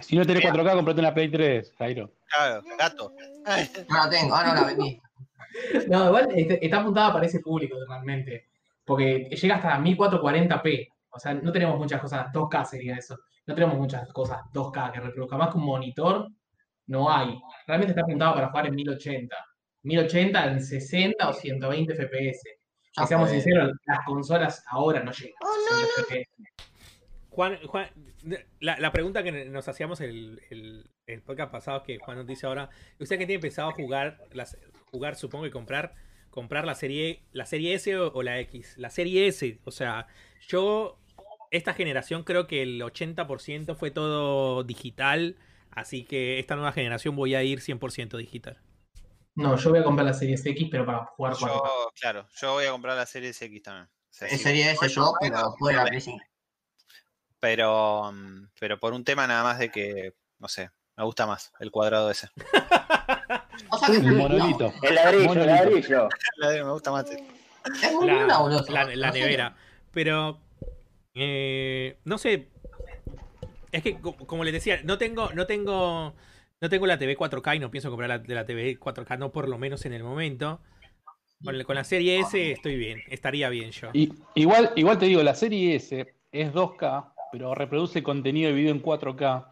[0.00, 2.10] Si no tenés 4K, comprate una Play 3, Jairo.
[2.26, 3.12] Claro, gato.
[3.88, 5.00] No la tengo, ah, no la vendí.
[5.88, 8.48] No, igual está está apuntada para ese público realmente.
[8.84, 10.88] Porque llega hasta 1440p.
[11.12, 12.32] O sea, no tenemos muchas cosas.
[12.32, 13.18] 2K sería eso.
[13.46, 15.36] No tenemos muchas cosas 2K que reproduzca.
[15.36, 16.28] Más que un monitor,
[16.86, 17.38] no hay.
[17.66, 19.36] Realmente está apuntado para jugar en 1080.
[19.82, 22.42] 1080 en 60 o 120 FPS.
[22.92, 25.34] Que seamos sinceros, las consolas ahora no llegan.
[25.42, 26.50] a 60 FPS.
[27.30, 27.88] Juan, Juan,
[28.58, 32.46] la, la pregunta que nos hacíamos el, el, el podcast pasado que Juan nos dice
[32.46, 34.58] ahora, ¿usted que tiene pensado jugar, las,
[34.90, 35.94] jugar supongo que comprar,
[36.30, 38.76] comprar la serie, la serie S o, o la X?
[38.78, 40.08] La serie S, o sea,
[40.48, 40.99] yo,
[41.50, 45.36] esta generación creo que el 80% fue todo digital,
[45.70, 48.58] así que esta nueva generación voy a ir 100% digital.
[49.34, 51.40] No, yo voy a comprar la Series X, pero para jugar 4K.
[51.46, 53.86] Yo, claro, yo voy a comprar la serie X también.
[53.86, 56.18] O sea, Es sí, serie S yo, pero de la Play 5.
[57.38, 61.52] pero, mm, pero por un tema nada más de que, no sé, me gusta más
[61.60, 62.28] el cuadrado ese.
[63.72, 64.72] O sea que El monolito.
[64.82, 66.08] El ladrillo, el ladrillo.
[66.64, 67.04] Me gusta más.
[67.10, 67.22] ese.
[67.86, 68.24] Es muy la,
[68.96, 69.54] la- nevera.
[69.92, 70.40] Pero,
[71.14, 72.48] eh, no sé.
[73.72, 76.14] Es que, co- como les decía, no tengo, no tengo,
[76.60, 79.30] no tengo la TV 4K y no pienso comprar la, de la TV 4K, no
[79.32, 80.60] por lo menos en el momento.
[81.42, 83.90] Con, con la serie S estoy bien, estaría bien yo.
[83.94, 88.72] Y, igual, igual te digo, la serie S es 2K, pero reproduce contenido de video
[88.72, 89.49] en 4K.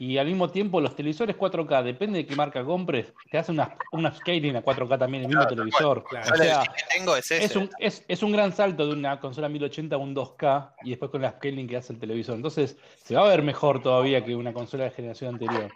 [0.00, 3.76] Y al mismo tiempo, los televisores 4K, depende de qué marca compres, te hacen una,
[3.90, 6.04] una scaling a 4K también el mismo Claro, televisor.
[6.04, 6.32] Claro.
[6.32, 6.62] O sea,
[6.94, 7.44] tengo es ese.
[7.44, 10.90] es un, es, es un gran salto de una consola 1080 a un 2K y
[10.90, 12.36] después con la scaling que hace el televisor.
[12.36, 15.72] Entonces, se va a ver mejor todavía que una consola de generación anterior.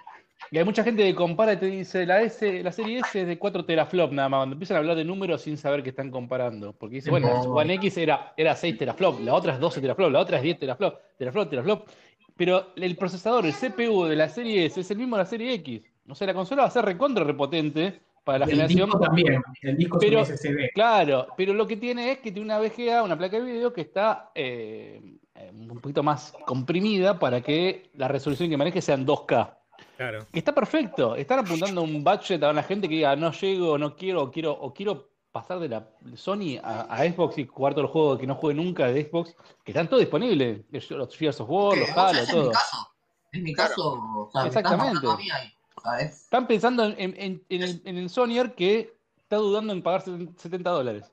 [0.50, 3.26] Y hay mucha gente que compara y te dice, la, S, la serie S es
[3.26, 6.10] de 4 teraflop nada más, cuando empiezan a hablar de números sin saber que están
[6.10, 6.74] comparando.
[6.74, 7.40] Porque dice, bueno, la.
[7.48, 10.58] One X era, era 6 teraflop, la otra es 12 teraflop, la otra es 10
[10.58, 11.88] teraflop, teraflop, teraflop.
[12.44, 15.54] Pero el procesador, el CPU de la serie S es el mismo de la serie
[15.54, 15.80] X.
[16.08, 18.86] O sea, la consola va a ser recontra repotente para la el generación.
[18.86, 19.42] disco también.
[19.60, 20.72] El disco Pero- es un SSD.
[20.74, 23.82] Claro, pero lo que tiene es que tiene una VGA, una placa de video que
[23.82, 25.00] está eh,
[25.36, 29.54] eh, un poquito más comprimida para que la resolución que maneje sean 2K.
[29.96, 30.26] Claro.
[30.32, 34.24] Está perfecto, están apuntando un budget a la gente que diga no llego, no quiero,
[34.24, 37.90] o quiero, o quiero pasar de la Sony a, a Xbox y jugar todos los
[37.90, 40.60] juegos que no juegue nunca de Xbox, que están todos disponibles,
[40.90, 42.44] los Gears of War, los Halo, todo.
[42.44, 42.76] mi caso.
[43.32, 45.06] Es mi caso, o sea, Exactamente.
[46.00, 50.70] Están pensando en, en- en el, en el Sonyer que está dudando en pagar 70
[50.70, 51.10] dólares.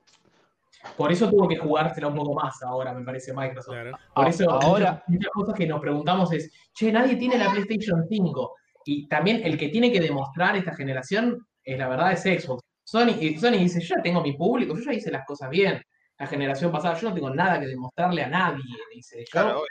[0.96, 3.72] Por eso tuvo que jugársela un poco más ahora, me parece Microsoft.
[3.74, 3.92] Claro.
[4.14, 8.04] Por eso ahora- muchas, muchas cosas que nos preguntamos es, che, nadie tiene la PlayStation
[8.08, 8.54] 5.
[8.84, 12.62] Y también el que tiene que demostrar esta generación, es la verdad, es Xbox.
[12.90, 15.80] Sony, y Sony dice, yo ya tengo mi público, yo ya hice las cosas bien.
[16.18, 18.62] La generación pasada, yo no tengo nada que demostrarle a nadie,
[18.92, 19.20] dice.
[19.20, 19.62] Yo, Claro,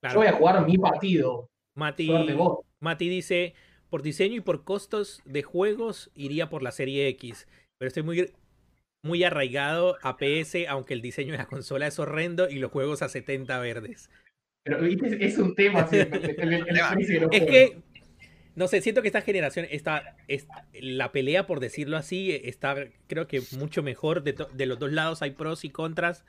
[0.00, 0.18] claro.
[0.18, 1.48] voy a jugar mi partido.
[1.74, 2.10] Mati.
[2.80, 3.54] Mati dice,
[3.88, 7.48] por diseño y por costos de juegos iría por la serie X,
[7.78, 8.32] pero estoy muy,
[9.02, 13.00] muy arraigado a PS, aunque el diseño de la consola es horrendo y los juegos
[13.02, 14.10] a 70 verdes.
[14.64, 15.24] Pero ¿viste?
[15.24, 17.78] es un tema así, el, el- el- el precio de los Es que,
[18.58, 22.74] no sé, siento que esta generación, está, es, la pelea, por decirlo así, está
[23.06, 24.24] creo que mucho mejor.
[24.24, 26.24] De, de los dos lados hay pros y contras.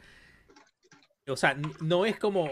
[1.28, 2.52] O sea, no es como...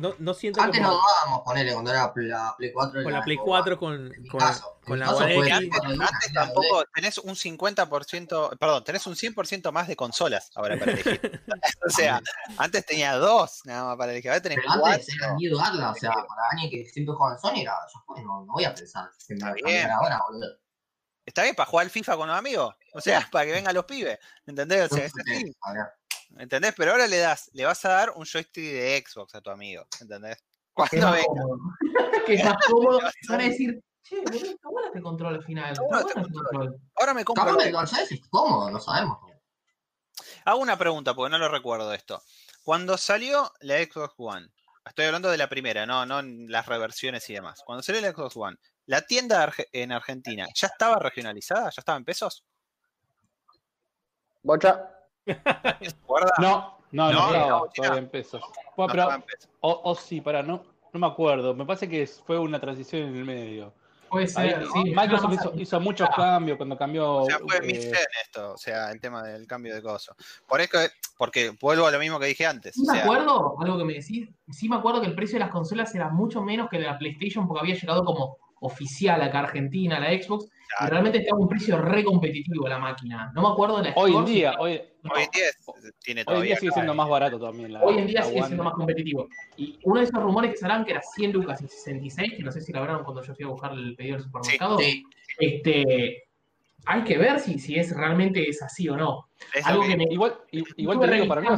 [0.00, 3.02] No, no siento Antes como no dudábamos ponerle cuando era la Play 4.
[3.02, 7.18] con la Play como, 4, con, con, caso, en Con la una, Antes tampoco tenés
[7.18, 11.20] un 50%, perdón, tenés un 100% más de consolas ahora para elegir.
[11.86, 12.22] o sea,
[12.56, 14.86] antes tenía dos nada más para elegir, ahora tenés Pero cuatro.
[14.86, 18.00] antes era miedo darla, o sea, para alguien que siempre juega en Sony era, ya
[18.06, 19.90] fue, no, no voy a pensar Está bien.
[19.90, 20.46] ahora, boludo.
[21.26, 23.84] Está bien para jugar al FIFA con los amigos, o sea, para que vengan los
[23.84, 24.90] pibes, ¿entendés?
[24.90, 25.86] O sea, es así, A ver,
[26.38, 26.74] ¿entendés?
[26.76, 29.86] Pero ahora le das, le vas a dar un joystick de Xbox a tu amigo,
[30.00, 30.36] ¿entendés?
[30.36, 31.26] Que es Cuando más venga.
[31.26, 31.58] cómodo.
[32.26, 33.00] Que es más cómodo.
[33.28, 35.74] Van a decir, che, boludo, está bueno este control al final.
[35.78, 36.80] Bueno bueno este control.
[36.96, 37.44] Ahora me compro.
[37.46, 39.18] Capaz el DualSense es cómodo, no sabemos.
[40.44, 42.22] Hago una pregunta porque no lo recuerdo esto.
[42.62, 44.48] Cuando salió la Xbox One,
[44.86, 47.60] estoy hablando de la primera, no, no en las reversiones y demás.
[47.64, 48.56] Cuando salió la Xbox One,
[48.86, 51.64] ¿la tienda arge- en Argentina ya estaba regionalizada?
[51.64, 52.44] ¿Ya estaba en pesos?
[54.42, 54.88] Bocha.
[56.38, 58.40] No, no, no, No, no, todavía en pesos.
[58.40, 59.48] No Bueno, pero, estaba en pesos.
[59.60, 60.62] o, o sí, para, no,
[60.92, 61.54] no me acuerdo.
[61.54, 63.72] Me parece que fue una transición en el medio.
[64.10, 64.92] Puede Ahí, ser, sí.
[64.92, 67.18] Microsoft hizo, hizo muchos cambios cuando cambió.
[67.18, 67.92] O sea, fue eh,
[68.24, 70.16] esto, o sea, el tema del cambio de coso.
[70.48, 70.78] Por eso,
[71.16, 72.74] porque vuelvo a lo mismo que dije antes.
[72.74, 75.38] Sí o me sea, acuerdo, algo que me decís, sí me acuerdo que el precio
[75.38, 79.22] de las consolas era mucho menos que de la PlayStation porque había llegado como oficial
[79.22, 80.48] acá a Argentina, la Xbox,
[80.78, 80.90] Claro.
[80.92, 83.32] realmente estaba a un precio re competitivo la máquina.
[83.34, 85.44] No me acuerdo de la hoy en si- día, hoy, hoy en día
[86.02, 87.72] tiene hoy en día sigue siendo más barato también.
[87.72, 88.46] La, Hoy en día la sigue One.
[88.46, 89.28] siendo más competitivo.
[89.56, 92.52] Y uno de esos rumores que salían que era 100 lucas y 66, que no
[92.52, 94.78] sé si lo hablaron cuando yo fui a buscar el pedido del supermercado.
[94.78, 95.04] Sí,
[95.38, 96.24] Este,
[96.86, 99.28] hay que ver si, si es realmente es así o no.
[99.64, 101.48] Algo que- me, Igual, i- igual te digo, para mí,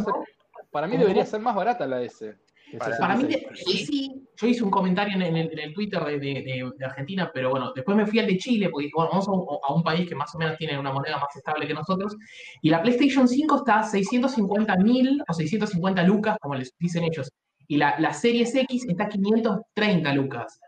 [0.70, 2.34] para mí debería ser más barata la S.
[2.78, 3.86] Para- Para mí, 66.
[3.86, 7.72] sí, yo hice un comentario en el, en el Twitter de, de- Argentina, pero bueno,
[7.74, 10.14] después me fui al de Chile, porque bueno, vamos a un, a un país que
[10.14, 12.16] más o menos tiene una moneda más estable que nosotros,
[12.60, 17.30] y la PlayStation 5 está a 650 mil o 650 lucas, como les dicen ellos,
[17.68, 20.58] y la, la Series X está a 530 lucas,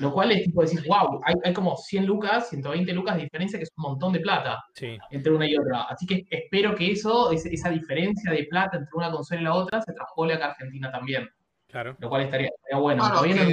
[0.00, 3.58] Lo cual es tipo decir, wow, hay, hay como 100 lucas, 120 lucas de diferencia,
[3.58, 4.96] que es un montón de plata Sí.
[5.10, 5.82] entre una y otra.
[5.82, 9.82] Así que espero que eso, esa diferencia de plata entre una consola y la otra,
[9.82, 11.28] se traspole acá a Argentina también
[11.68, 11.96] Claro.
[11.98, 13.02] lo cual estaría, estaría bueno.
[13.04, 13.50] Claro, no.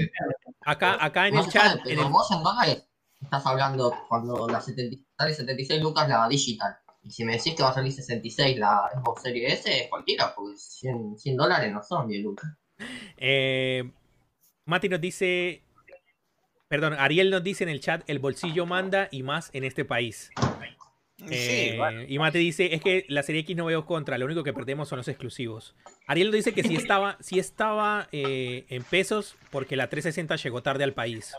[0.63, 2.87] Acá, acá en el chat, en el- vos en dólares
[3.21, 6.75] estás hablando cuando la 70 sale 76 lucas la digital.
[7.03, 10.55] Y si me decís que va a salir 66 la Xbox Series S, cualquiera, porque
[10.55, 12.49] 100, 100 dólares no son 10 lucas.
[13.17, 13.91] eh,
[14.65, 15.63] Mati nos dice,
[16.71, 20.31] perdón, Ariel nos dice en el chat, el bolsillo manda y más en este país.
[21.17, 22.03] Sí, Eh, bueno.
[22.07, 24.87] Y Mate dice, es que la serie X no veo contra, lo único que perdemos
[24.87, 25.75] son los exclusivos.
[26.07, 30.63] Ariel nos dice que sí estaba, sí estaba eh, en pesos porque la 360 llegó
[30.63, 31.33] tarde al país.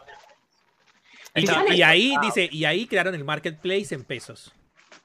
[1.35, 4.53] Y ahí dice, y ahí crearon el marketplace en pesos.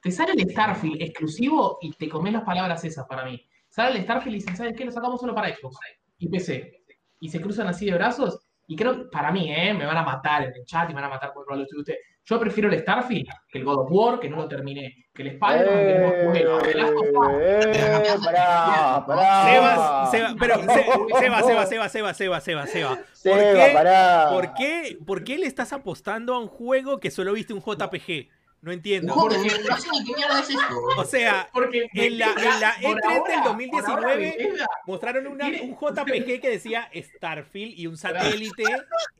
[0.01, 3.47] Te sale el Starfield exclusivo y te comes las palabras esas para mí.
[3.69, 4.83] Sale el Starfield y dicen, ¿sabes qué?
[4.83, 5.77] Lo sacamos solo para Xbox
[6.19, 6.83] y PC.
[7.21, 8.46] Y se cruzan así de brazos.
[8.67, 9.73] Y creo, para mí, ¿eh?
[9.73, 11.63] me van a matar en el chat y me van a matar por lo de
[11.77, 11.99] ustedes.
[12.25, 15.05] Yo prefiero el Starfield que el God of War, que no lo terminé.
[15.13, 16.73] Que el Spider-Man, que no lo jugué.
[16.73, 17.37] que Us.
[17.39, 19.45] Eh, pará, pará.
[19.45, 22.89] Sebas, Seba, pero Se- Seba, Seba, Seba, Seba, Seba, Seba, Seba.
[22.97, 23.71] ¿Por Seba, qué?
[23.73, 24.27] pará.
[24.31, 28.27] ¿Por qué, ¿Por qué le estás apostando a un juego que solo viste un JPG?
[28.61, 29.13] No entiendo.
[29.13, 29.39] Joder,
[29.69, 30.75] no sé ni qué mierda es esto.
[30.97, 34.67] O sea, Porque En la- en la por E3 del ahora- 2019, por ahora Bethesda
[34.87, 38.63] mostraron una- un JPG que decía Starfield y un satélite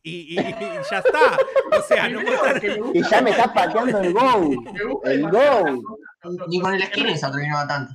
[0.04, 0.44] y, y- y
[0.92, 1.38] ya está.
[1.78, 2.60] O sea, no mostraron...
[2.60, 4.64] que me gusta- Y ya me está pateando el Go.
[5.06, 5.98] El Go.
[6.48, 7.94] Ni con el skin se atrevió tanto.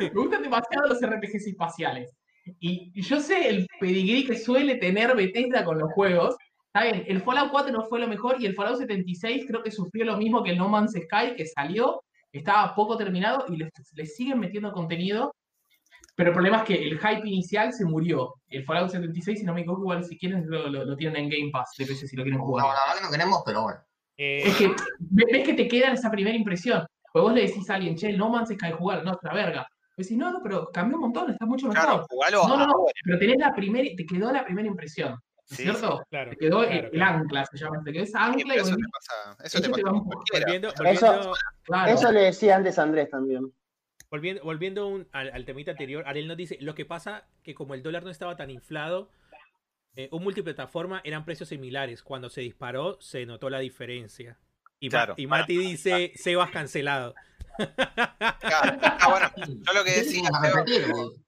[0.00, 2.10] ¿Me gustan demasiado los RPGs espaciales.
[2.60, 6.36] Y y yo sé el pedigrí que suele tener Bethesda con los juegos.
[6.80, 9.70] Está bien, el Fallout 4 no fue lo mejor y el Fallout 76 creo que
[9.70, 12.02] sufrió lo mismo que el No Man's Sky, que salió,
[12.32, 15.34] estaba poco terminado y le, le siguen metiendo contenido.
[16.14, 18.34] Pero el problema es que el hype inicial se murió.
[18.48, 21.28] El Fallout 76, si no me equivoco, igual si quieren lo, lo- lo tienen en
[21.30, 22.66] Game Pass de PC si lo quieren No, jugar.
[22.66, 23.78] la verdad que no queremos, pero bueno.
[24.16, 24.68] Eh, Es que
[25.00, 26.84] ve- ves que te queda esa primera impresión.
[27.12, 29.32] Pues vos le decís a alguien, che, el No Man's Sky jugar, no, es una
[29.34, 29.60] verga.
[29.96, 31.84] Vos decís, no, no, pero cambió un montón, está mucho mejor.
[31.84, 32.72] Claro, jugalo no, no, no,
[33.04, 36.04] pero tenés la primera, te quedó la primera impresión, ¿no es Sí, cierto?
[36.10, 37.18] claro, Te quedó el- claro, el, claro.
[37.18, 40.72] ancla, se llama, te quedó ancla y eso te pasa, eso te pasa volviendo,
[42.12, 43.50] le decía antes a Andrés también.
[44.10, 47.72] volviendo, volviendo un- al, al temita anterior, Ariel nos dice, lo que pasa que como
[47.74, 49.10] el dólar no estaba tan inflado,
[49.96, 52.02] eh, un multiplataforma eran precios similares.
[52.02, 54.38] Cuando se disparó, se notó la diferencia.
[54.80, 55.14] Y, Claro.
[55.16, 57.14] y Mati dice, Sebas cancelado.
[58.40, 58.78] Claro.
[58.82, 60.64] Ah, bueno, yo lo que ¿Qué decía, que Seba,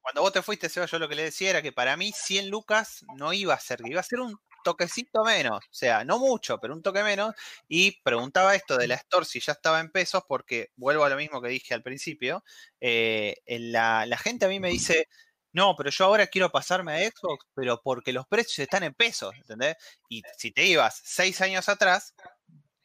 [0.01, 2.49] cuando vos te fuiste, Seba, yo lo que le decía era que para mí 100
[2.51, 6.59] lucas no iba a ser, iba a ser un toquecito menos, o sea, no mucho,
[6.59, 7.35] pero un toque menos.
[7.69, 11.17] Y preguntaba esto de la Store si ya estaba en pesos, porque vuelvo a lo
[11.17, 12.45] mismo que dije al principio.
[12.81, 15.09] eh, la, la gente a mí me dice,
[15.53, 19.35] no, pero yo ahora quiero pasarme a Xbox, pero porque los precios están en pesos,
[19.37, 19.77] ¿entendés?
[20.09, 22.15] Y si te ibas seis años atrás,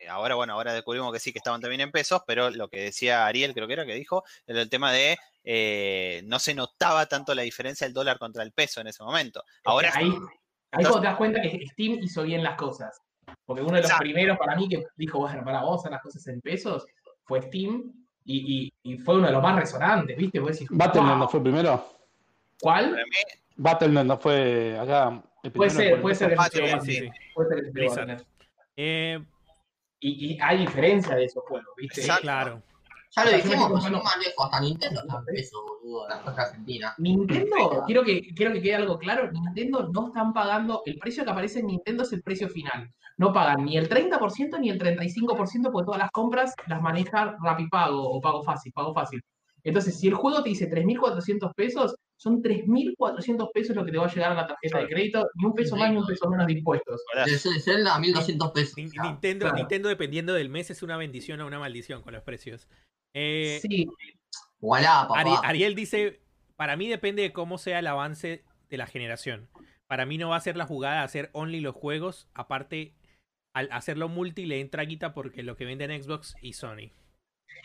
[0.07, 3.25] ahora, bueno, ahora descubrimos que sí que estaban también en pesos, pero lo que decía
[3.25, 7.33] Ariel, creo que era que dijo, era el tema de eh, no se notaba tanto
[7.35, 9.43] la diferencia del dólar contra el peso en ese momento.
[9.63, 10.05] Ahora ahí,
[10.71, 12.99] ahí cuando te das cuenta que Steam hizo bien las cosas.
[13.45, 14.03] Porque uno de los Exacto.
[14.03, 16.85] primeros para mí que dijo, bueno, para vos hacer las cosas en pesos,
[17.25, 17.93] fue Steam
[18.23, 20.39] y, y- y fue uno de los más resonantes, ¿viste?
[20.39, 21.17] Vos decís, "Wow".
[21.17, 21.87] no fue primero.
[22.59, 22.97] ¿Cuál?
[23.57, 25.23] Battle.net no fue acá.
[25.43, 27.09] el Puede ser, por puede ser Ah, sí, sí, sí.
[27.33, 28.07] Puede ser Blizzard.
[28.07, 28.27] Battle.net.
[28.77, 29.23] Eh,
[29.99, 32.01] Y, y hay diferencia de esos juegos, ¿viste?
[32.01, 32.21] Exacto.
[32.23, 32.61] claro.
[33.15, 36.49] Ya lo dijimos, pero sin más lejos, hasta Nintendo está en peso, boludo, las cosas
[36.49, 36.99] argentinas.
[36.99, 41.31] Nintendo, quiero que, quiero que quede algo claro, Nintendo no están pagando, el precio que
[41.31, 42.91] aparece en Nintendo es el precio final.
[43.17, 48.03] No pagan ni el 30% ni el 35% porque todas las compras las maneja Rapipago
[48.03, 49.21] o Pago Fácil, Pago Fácil.
[49.65, 54.05] Entonces, si el juego te dice 3.400 pesos, son 3.400 pesos lo que te va
[54.05, 56.47] a llegar a la tarjeta de crédito, ni un peso más ni un peso menos
[56.47, 57.01] de impuestos.
[57.13, 58.75] ahora De Zelda a 1200 pesos.
[58.77, 59.57] Nin- o sea, Nintendo, claro.
[59.57, 62.67] Nintendo, dependiendo del mes, es una bendición o una maldición con los precios.
[63.13, 63.87] Eh, Sí,
[64.61, 65.19] Voilà, papá.
[65.21, 66.21] Ari- Ariel dice,
[66.55, 69.49] para mí depende de cómo sea el avance de la generación.
[69.87, 72.93] Para mí no va a ser la jugada hacer only los juegos, aparte
[73.53, 76.91] al hacerlo multi le entra guita porque lo que venden Xbox y Sony.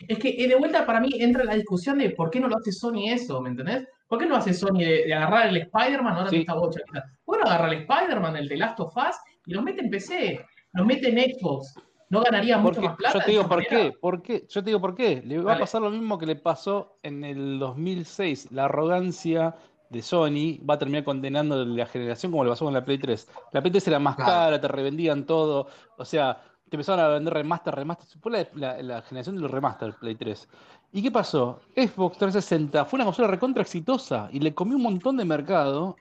[0.07, 2.71] Es que de vuelta para mí entra la discusión de por qué no lo hace
[2.71, 3.87] Sony eso, ¿me entendés?
[4.07, 6.35] ¿Por qué no hace Sony de, de agarrar el Spider-Man ahora Sí.
[6.37, 6.79] que está bocha?
[7.23, 9.89] ¿Por qué no agarra el Spider-Man, el de Last of Us, y los mete en
[9.89, 10.45] PC?
[10.73, 11.73] Los mete en Xbox.
[12.09, 13.19] ¿No ganaría mucho más plata?
[13.19, 15.21] yo te digo por qué, por qué, yo te digo por qué.
[15.25, 18.51] Le va a pasar lo mismo que le pasó en el 2006.
[18.51, 19.55] La arrogancia
[19.89, 23.29] de Sony va a terminar condenando la generación como le pasó con la Play 3.
[23.53, 24.29] La Play 3 era más Claro.
[24.31, 25.67] cara, te revendían todo.
[25.97, 26.41] O sea,
[26.71, 28.07] te empezaron a vender remaster, remaster.
[28.21, 30.47] Fue la, la- la generación de los remaster Play 3.
[30.93, 31.59] ¿Y qué pasó?
[31.75, 35.97] Xbox 360 fue una consola recontra exitosa y le comió un montón de mercado.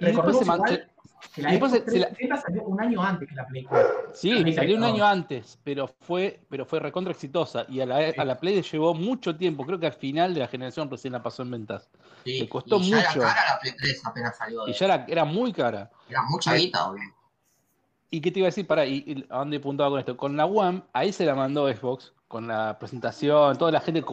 [0.00, 0.46] Y después se,
[1.42, 3.64] la y después Xbox se- se la- 360 salió un año antes que la Play
[3.64, 3.88] 4.
[4.14, 4.86] Sí, salió un no.
[4.86, 7.66] año antes, pero fue, pero fue recontra exitosa.
[7.68, 9.66] Y a la, a la Play le llevó mucho tiempo.
[9.66, 11.90] Creo que al final de la generación recién la pasó en ventas.
[12.24, 13.20] Sí, le costó y ya mucho.
[13.20, 14.66] era cara la Play 3 apenas salió.
[14.68, 15.90] Y ya era, era muy cara.
[16.08, 17.02] Era mucha guita, boludo.
[18.14, 18.64] ¿Y qué te iba a decir?
[18.64, 20.16] Pará, ¿y, a dónde apuntaba con esto?
[20.16, 24.04] Con la One, ahí se la mandó Xbox, con la presentación, toda la gente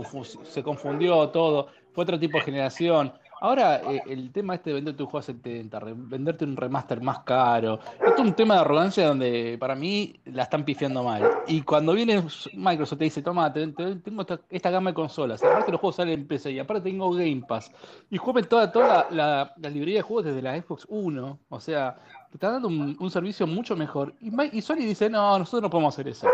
[0.43, 1.67] se confundió, todo.
[1.93, 3.13] Fue otro tipo de generación.
[3.41, 7.01] Ahora, eh, el tema este de venderte un juego a 70, re- venderte un remaster
[7.01, 11.27] más caro, esto es un tema de arrogancia donde para mí la están pifiando mal.
[11.47, 12.23] Y cuando viene
[12.53, 16.21] Microsoft te dice, toma, te- te- tengo esta, gama de consolas, aparte los juegos salen
[16.21, 17.71] en PC y aparte tengo Game Pass,
[18.09, 21.97] y jueguen toda, toda la librería de juegos desde la Xbox 1, o sea,
[22.31, 24.15] te están dando un, un servicio mucho mejor.
[24.21, 26.27] Y, Sony dice, no, nosotros no podemos hacer eso.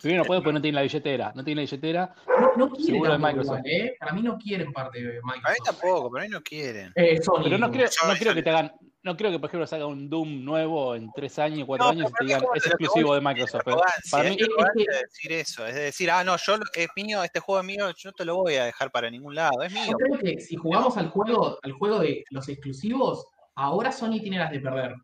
[0.00, 2.14] Primero no puede porque no tiene la billetera, no tiene la billetera.
[2.28, 3.58] No, no quieren Seguro de Microsoft.
[3.64, 3.96] igual, ¿eh?
[3.98, 5.64] Para mí no quieren parte de a mí Microsoft.
[5.80, 6.92] tampoco, pero a mí no quieren.
[6.94, 7.42] Eh, Sony.
[7.44, 8.72] Pero no creo, no creo que te hagan,
[9.02, 11.92] no creo que por ejemplo se haga un Doom nuevo en tres años, cuatro No,
[11.92, 13.60] años y te digan es es exclusivo de Microsoft.
[13.60, 13.80] Es Pero
[14.10, 15.66] para es mí, arrogancia decir eso.
[15.66, 18.36] Es decir, ah, no, yo es mío, este juego es mío, yo no te lo
[18.36, 19.96] voy a dejar para ningún lado, es Yo mío.
[19.98, 23.26] creo que si jugamos al juego, al juego de los exclusivos,
[23.56, 24.94] ahora Sony tiene las de perder.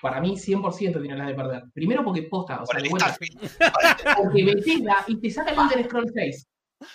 [0.00, 1.62] Para mí, 100% tiene las de perder.
[1.74, 3.16] Primero porque posta, o Por sea, vuelta,
[4.16, 6.48] porque Bethesda y te saca el Elder Scrolls 6.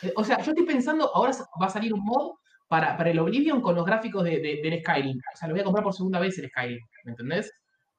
[0.04, 1.32] Eh, O sea, yo estoy pensando, ahora
[1.62, 2.32] va a salir un mod
[2.68, 5.18] para, para el Oblivion con los gráficos de, de- del Skyrim.
[5.34, 7.52] O sea, lo voy a comprar por segunda vez el Skyrim, ¿me entendés?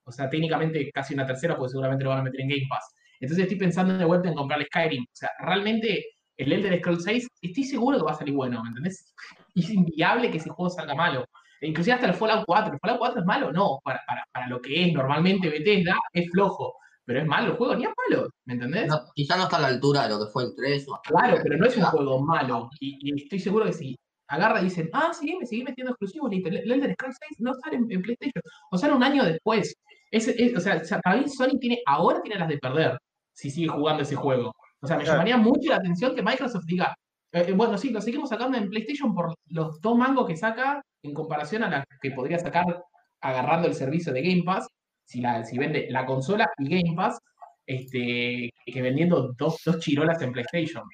[0.04, 2.92] O sea, técnicamente casi una tercera, porque seguramente lo van a meter en Game Pass.
[3.20, 5.02] Entonces estoy pensando de vuelta en comprar el Skyrim.
[5.04, 6.04] O sea, realmente
[6.36, 9.14] el Elder Scrolls 6, estoy seguro que va a salir bueno, ¿me entendés?
[9.54, 11.24] Y es inviable que ese juego salga malo.
[11.60, 12.72] E inclusive hasta el Fallout 4.
[12.74, 13.52] ¿El Fallout 4 es malo?
[13.52, 16.74] No, para, para, para lo que es normalmente Bethesda, es flojo.
[17.04, 18.88] Pero es malo el juego, ni es malo, ¿me entendés?
[18.88, 21.08] No, quizá no está a la altura de lo que fue el 3 o hasta
[21.10, 22.68] Claro, el- pero no es un juego malo.
[22.80, 23.96] Y, y estoy seguro que si
[24.28, 26.48] agarra y dicen, ah, sí, me seguí metiendo exclusivos, listo.
[26.48, 28.42] El Elder Scrolls 6 no sale en, en PlayStation.
[28.72, 29.72] O sale un año después.
[30.10, 32.98] Es, es- o sea, para mí Sony tiene, ahora tiene las de perder
[33.32, 34.52] si sigue jugando ese juego.
[34.80, 35.18] O sea, me Claro.
[35.18, 36.92] llamaría mucho la atención que Microsoft diga,
[37.32, 40.82] eh, eh, bueno, sí, lo seguimos sacando en PlayStation por los dos mangos que saca
[41.06, 42.84] en comparación a la que podría sacar
[43.20, 44.68] agarrando el servicio de Game Pass,
[45.04, 47.18] si, la, si vende la consola y Game Pass,
[47.66, 50.84] este, que vendiendo dos, dos chirolas en PlayStation.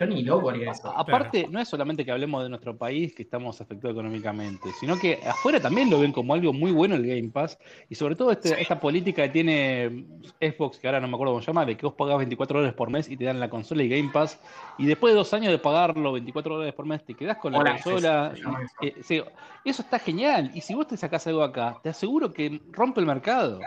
[0.00, 0.90] Yo ni loco haría eso.
[0.96, 5.20] aparte, no es solamente que hablemos de nuestro país que estamos afectados económicamente, sino que
[5.26, 7.58] afuera también lo ven como algo muy bueno el Game Pass
[7.90, 10.06] y sobre todo este- esta política que tiene
[10.40, 12.74] Xbox, que ahora no me acuerdo cómo se llama, de que vos pagás 24 dólares
[12.74, 14.40] por mes y te dan la consola y Game Pass
[14.78, 17.62] y después de dos años de pagarlo 24 dólares por mes te quedás con la
[17.62, 18.32] consola.
[18.80, 19.22] Eh, sí,
[19.66, 23.06] eso está genial y si vos te sacás algo acá, te aseguro que rompe el
[23.06, 23.60] mercado.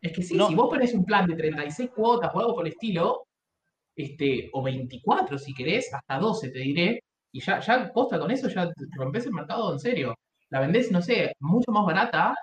[0.00, 0.46] Es que sí, No.
[0.46, 3.26] si vos ponés un plan de 36 cuotas o algo por el estilo,
[4.02, 7.00] este, o 24 si querés, hasta 12 te diré,
[7.32, 10.16] Y ya, ya posta con eso, ya rompes el mercado en serio.
[10.48, 12.34] La vendés, no sé, mucho más barata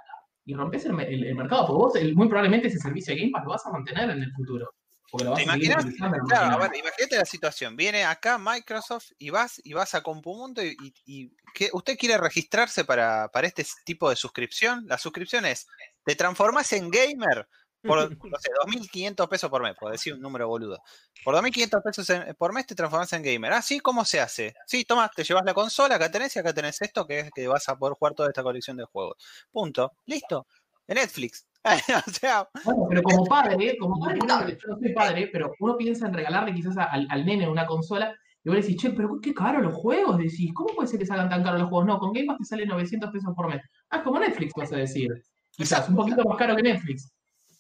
[0.46, 1.68] y rompes el, el- el mercado.
[1.68, 4.24] Porque vos, el- muy probablemente ese servicio de Game Pass lo vas a mantener en
[4.24, 4.70] el futuro.
[5.12, 5.86] Porque lo vas ¿Te a imaginas?
[5.86, 6.58] Claro, a máquina.
[6.58, 7.76] ver, imagínate la situación.
[7.76, 12.18] Viene acá Microsoft y vas y vas a Compumundo y, y- y ¿qué- usted quiere
[12.18, 14.86] registrarse para, para este tipo de suscripción.
[14.88, 15.68] La suscripción es,
[16.06, 17.46] te transformas en gamer
[17.88, 18.00] por,
[18.32, 20.82] no sé, 2.500 pesos por mes, por decir un número boludo.
[21.24, 23.54] Por 2.500 pesos en- por mes te transformas en gamer.
[23.54, 24.54] Ah, sí, ¿cómo se hace?
[24.66, 27.48] Sí, toma, te llevas la consola, acá tenés y acá tenés esto, que es que
[27.48, 29.16] vas a poder jugar toda esta colección de juegos.
[29.52, 29.94] Punto.
[30.06, 30.48] Listo.
[30.88, 31.46] De Netflix.
[32.08, 35.76] o sea, Bueno, pero como padre, como padre, uno- yo no soy padre, pero uno
[35.76, 39.34] piensa en regalarle quizás al, al nene una consola y vos decís, che, pero qué
[39.34, 41.86] caro los juegos, decís, ¿cómo puede ser que salgan tan caros los juegos?
[41.88, 43.62] No, con Game Pass te sale 900 pesos por mes.
[43.90, 45.10] Ah, es como Netflix, vas a decir.
[45.52, 47.12] Quizás un poquito más caro que Netflix.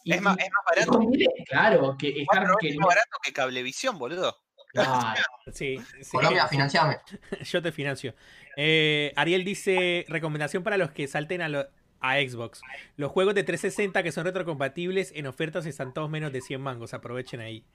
[0.08, 1.00] Y- es más, es más barato.
[1.46, 4.36] claro, que veces más barato que Cablevisión, boludo.
[4.74, 5.22] Claro.
[5.54, 6.12] Sí, sí.
[6.12, 6.98] Colombia, financiame.
[7.46, 8.14] Yo te financio.
[8.58, 11.68] Eh, Ariel dice, recomendación para los que salten a, lo-
[12.02, 12.62] a Xbox.
[12.98, 16.94] Los juegos de 360 que son retrocompatibles en ofertas están todos menos de 100 mangos.
[16.94, 17.66] Aprovechen ahí.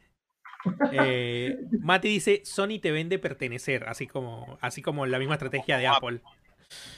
[0.92, 5.88] Eh, Mati dice, Sony te vende pertenecer, así como, así como la misma estrategia de
[5.88, 6.20] Apple.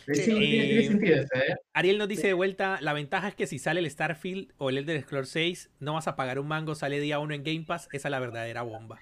[0.06, 1.54] Sí, tiene, tiene Eh, sentido eso, ¿eh?
[1.72, 4.78] Ariel nos dice de vuelta, la ventaja es que si sale el Starfield o el
[4.78, 7.88] Elder Scrolls 6, no vas a pagar un mango, sale día uno en Game Pass,
[7.92, 8.98] esa es la verdadera bomba.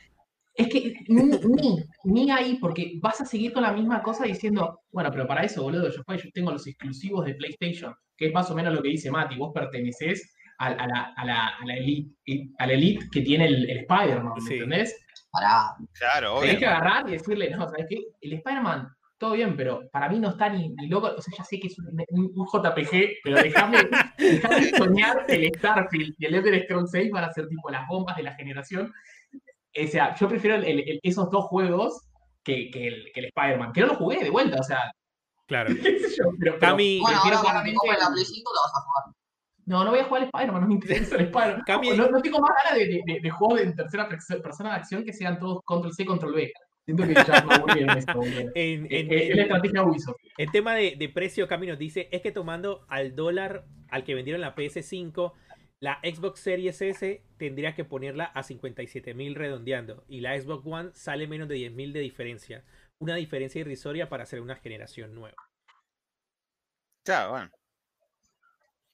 [0.55, 4.81] Es que ni, ni, ni ahí, porque vas a seguir con la misma cosa diciendo,
[4.93, 8.51] bueno, pero para eso, boludo, yo, yo tengo los exclusivos de PlayStation, que es más
[8.51, 11.77] o menos lo que dice Mati, vos perteneces a, a la, a, la, a la
[11.77, 12.15] elite,
[12.59, 14.55] a la elite que tiene el, el Spider-Man, ¿me Sí.
[14.55, 14.94] entendés?
[15.31, 15.74] Pará.
[15.99, 16.59] Claro, Tenés obvio.
[16.59, 17.97] que agarrar y decirle, no, ¿sabes qué?
[18.20, 18.89] El Spider-Man,
[19.23, 21.69] todo bien, pero para mí no está ni, ni loco, o sea, ya sé que
[21.69, 23.78] es un, un- un JPG, pero déjame,
[24.77, 28.24] soñar el Starfield y el Elder Scrolls 6 van a ser tipo las bombas de
[28.24, 28.93] la generación.
[29.74, 32.09] O sea, yo prefiero el- el- esos dos juegos
[32.44, 34.90] que, que el, que el Spider-Man, que no lo jugué de vuelta, o sea,
[35.47, 35.69] Claro.
[35.82, 38.61] qué sé yo, pero, pero Cami, Bueno, ahora te claramente- compres la Play 5 la
[38.62, 39.15] vas a jugar.
[39.65, 41.62] No, no voy a jugar al Spider-Man, no me interesa el Spider-Man.
[41.66, 44.70] Cami- No, no tengo más ganas de, de, de- de juegos en tercera perso- persona
[44.70, 46.53] de acción que sean todos control C, control B.
[46.85, 48.23] Siento que ya me aburrí en esto.
[48.25, 50.17] En, Eh, en- eh, Es la estrategia Ubisoft.
[50.39, 54.15] En tema de, de precio, Cami nos dice, es que tomando al dólar al que
[54.15, 55.33] vendieron la PS5,
[55.81, 60.91] la Xbox Series S tendría que ponerla a 57 mil redondeando y la Xbox One
[60.95, 62.65] sale menos de 10 mil de diferencia.
[62.99, 65.37] Una diferencia irrisoria para hacer una generación nueva.
[67.05, 67.51] Claro, bueno.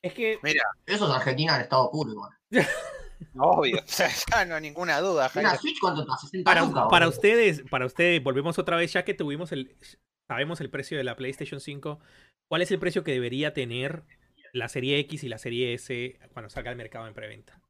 [0.00, 0.38] Es que
[0.86, 2.30] Eso es Argentina en estado puro, igual.
[3.36, 3.76] Obvio.
[3.84, 5.60] O sea, ya no hay ninguna duda, Mira, Jairo.
[5.62, 7.16] Switch cuánto está, 60 para, lucas, para boludo.
[7.18, 9.76] ustedes, para ustedes, volvemos otra vez, ya que tuvimos el,
[10.26, 12.00] sabemos el precio de la PlayStation 5,
[12.48, 14.04] ¿cuál es el precio que debería tener
[14.52, 17.60] la serie X y la serie S cuando salga al mercado en preventa?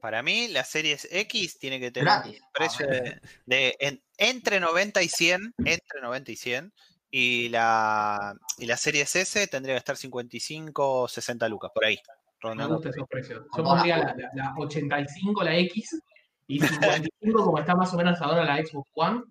[0.00, 2.40] Para mí, la Series X tiene que tener Gratis.
[2.40, 6.72] un precio Ah, de, de en- entre 90 y 100, entre 90 y 100,
[7.10, 11.98] y la, y la Series S tendría que estar 55 o 60 lucas, por ahí.
[12.42, 13.44] Me gustan esos precios.
[13.56, 16.02] Yo pondría las la, la- la 85, la X,
[16.48, 19.22] y 55 como está más o menos ahora la Xbox One.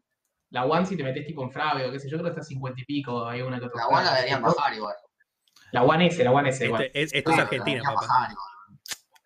[0.50, 2.44] La One si te metes tipo en Frave o qué sé yo, creo que está
[2.44, 3.82] 50 y pico, hay una que otra.
[3.84, 4.96] La buena deberían bajar igual.
[5.72, 6.84] La One S, la One S igual.
[6.84, 8.02] Este- es- esto es Argentina, papá.
[8.08, 8.48] bajar igual.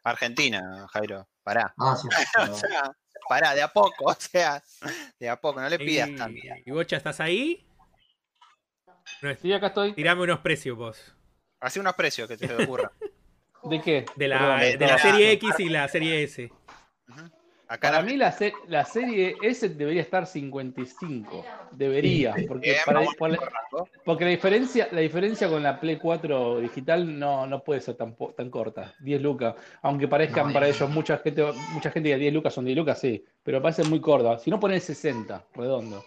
[0.03, 1.73] Argentina, Jairo, pará.
[1.77, 2.07] No, sí,
[2.49, 2.91] O sea,
[3.27, 4.61] pará, de a poco, o sea,
[5.19, 6.39] de a poco, no le pidas Y, tanto.
[6.65, 7.65] y Bocha, ¿estás ahí?
[9.21, 9.93] No Sí, acá estoy.
[9.93, 11.15] Tirame unos precios vos.
[11.59, 12.91] Hace unos precios que se te ocurra.
[13.63, 14.05] ¿De qué?
[14.15, 16.51] De la, Perdón, de la serie X y la serie S.
[17.71, 21.45] Acá Para la- mí la, se- la serie S debería estar 55.
[21.71, 22.33] Debería.
[22.47, 23.37] Porque, Bien, para- por la,
[24.03, 28.15] porque la diferencia, la diferencia con la Play 4 digital no, no puede ser tan,
[28.35, 28.95] tan corta.
[29.01, 29.53] 10 lucas.
[29.83, 32.99] Aunque parezcan No, para ellos mucha gente, mucha gente que 10 lucas son 10 lucas,
[32.99, 33.23] sí.
[33.43, 34.39] Pero parece muy corta.
[34.39, 36.03] Si no pones 60, redondo.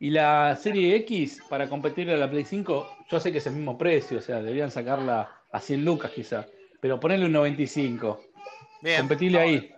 [0.00, 3.52] Y la serie X, para competir a la Play 5, yo sé que es el
[3.54, 4.18] mismo precio.
[4.18, 6.44] O sea, deberían sacarla a 100 lucas quizá.
[6.84, 8.20] Pero ponerle un 95.
[8.82, 9.70] Bien, Competirle ahí.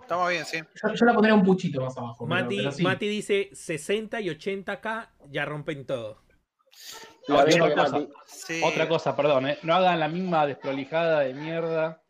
[0.00, 0.56] estamos bien, sí.
[0.82, 2.26] Yo, yo la pondría un puchito más abajo.
[2.26, 2.82] pero- Mati, pero sí.
[2.82, 6.22] Mati dice 60 y 80k ya rompen todo.
[7.26, 8.06] La Otra cosa.
[8.24, 8.62] Sí.
[8.64, 9.58] Otra cosa, perdón, ¿eh?
[9.62, 12.00] no hagan la misma desprolijada de mierda,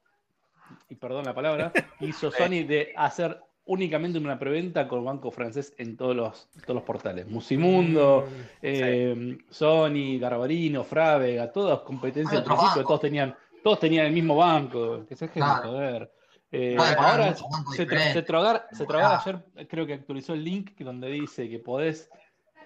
[0.88, 5.74] y perdón la palabra, que hizo Sony de hacer únicamente una preventa con banco francés
[5.78, 7.26] en todos los, todos los portales.
[7.26, 14.12] Musimundo, Mm, eh, Sony, Garbarino, Frávega, todas competencias al principio, todos tenían, todos tenían el
[14.12, 15.68] mismo banco, que se dejen de Claro.
[15.70, 16.12] joder.
[16.50, 19.42] Eh, ahora se, tra- se tragar, se tragar Claro.
[19.56, 22.10] ayer creo que actualizó el link que- donde dice que podés,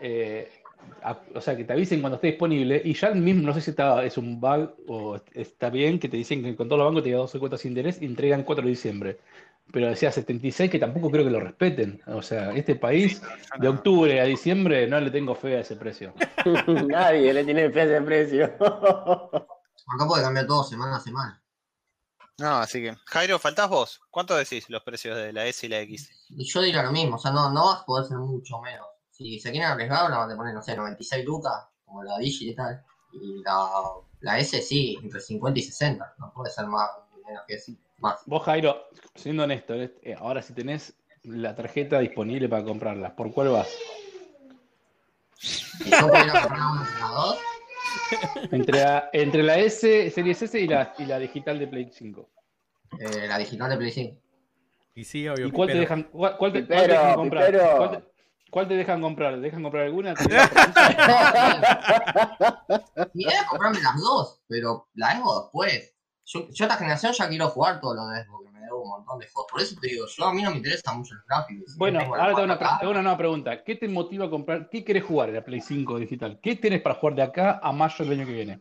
[0.01, 0.48] eh,
[1.02, 3.60] a- o sea, que te avisen cuando esté disponible y ya el mismo, no sé
[3.60, 6.86] si está, es un bug o está bien, que te dicen que con todos los
[6.86, 9.19] bancos te llegan 12 cuotas sin interés y entregan el 4 de diciembre.
[9.73, 12.02] pero decía 76 que tampoco creo que lo respeten.
[12.09, 13.23] O sea, este país
[13.59, 16.12] de octubre a diciembre no le tengo fe a ese precio.
[16.89, 18.52] Nadie le tiene fe a ese precio.
[19.86, 21.42] Acá puede cambiar todo semana a semana.
[22.38, 22.96] No, así que.
[23.06, 24.00] Jairo, faltás vos.
[24.10, 26.10] ¿Cuánto decís los precios de la S y la X?
[26.30, 28.86] Y yo diría lo mismo, o sea, no, no vas a poder ser mucho menos.
[29.10, 31.52] Si se quieren arriesgar, la van a poner, no sé, 96 lucas,
[31.84, 32.82] como la Digi y tal.
[33.12, 33.68] Y la,
[34.20, 36.14] la S sí, entre 50 y 60.
[36.18, 36.90] No puede ser más,
[37.26, 37.59] menos que
[37.98, 38.20] más.
[38.26, 43.50] Vos, Jairo, siendo honesto, eh, ahora si tenés la tarjeta disponible para comprarla, ¿por cuál
[43.50, 43.68] vas?
[45.84, 47.38] Y yo pudiera comprar una de las dos,
[48.51, 52.28] Entre la, entre la S, Series S y la, y la digital de Play 5.
[52.98, 54.16] eh, la digital de Play 5.
[54.94, 55.47] Y sí, obvio.
[55.47, 57.77] ¿Y cuál te dejan, cuál, cuál te, cuál te dejan comprar?
[57.77, 58.02] ¿Cuál te,
[58.51, 59.35] cuál te dejan comprar?
[59.35, 60.14] ¿Te dejan comprar alguna?
[60.14, 60.93] ¿Te dejan comprar-
[63.14, 65.91] Mi idea es comprarme las dos, pero la Xbox después.
[66.24, 68.88] Yo, yo esta generación ya quiero jugar todo lo de Xbox, que me debo un
[68.90, 69.50] montón de juegos.
[69.50, 71.76] Por eso te digo, yo a mí no me interesan mucho los gráficos.
[71.76, 73.64] Bueno, ahora te hago una, una nueva pregunta.
[73.64, 74.68] ¿Qué te motiva a comprar?
[74.70, 76.38] ¿Qué querés jugar en la Play 5 digital?
[76.42, 78.60] ¿Qué tenés para jugar de acá a mayo del año que viene?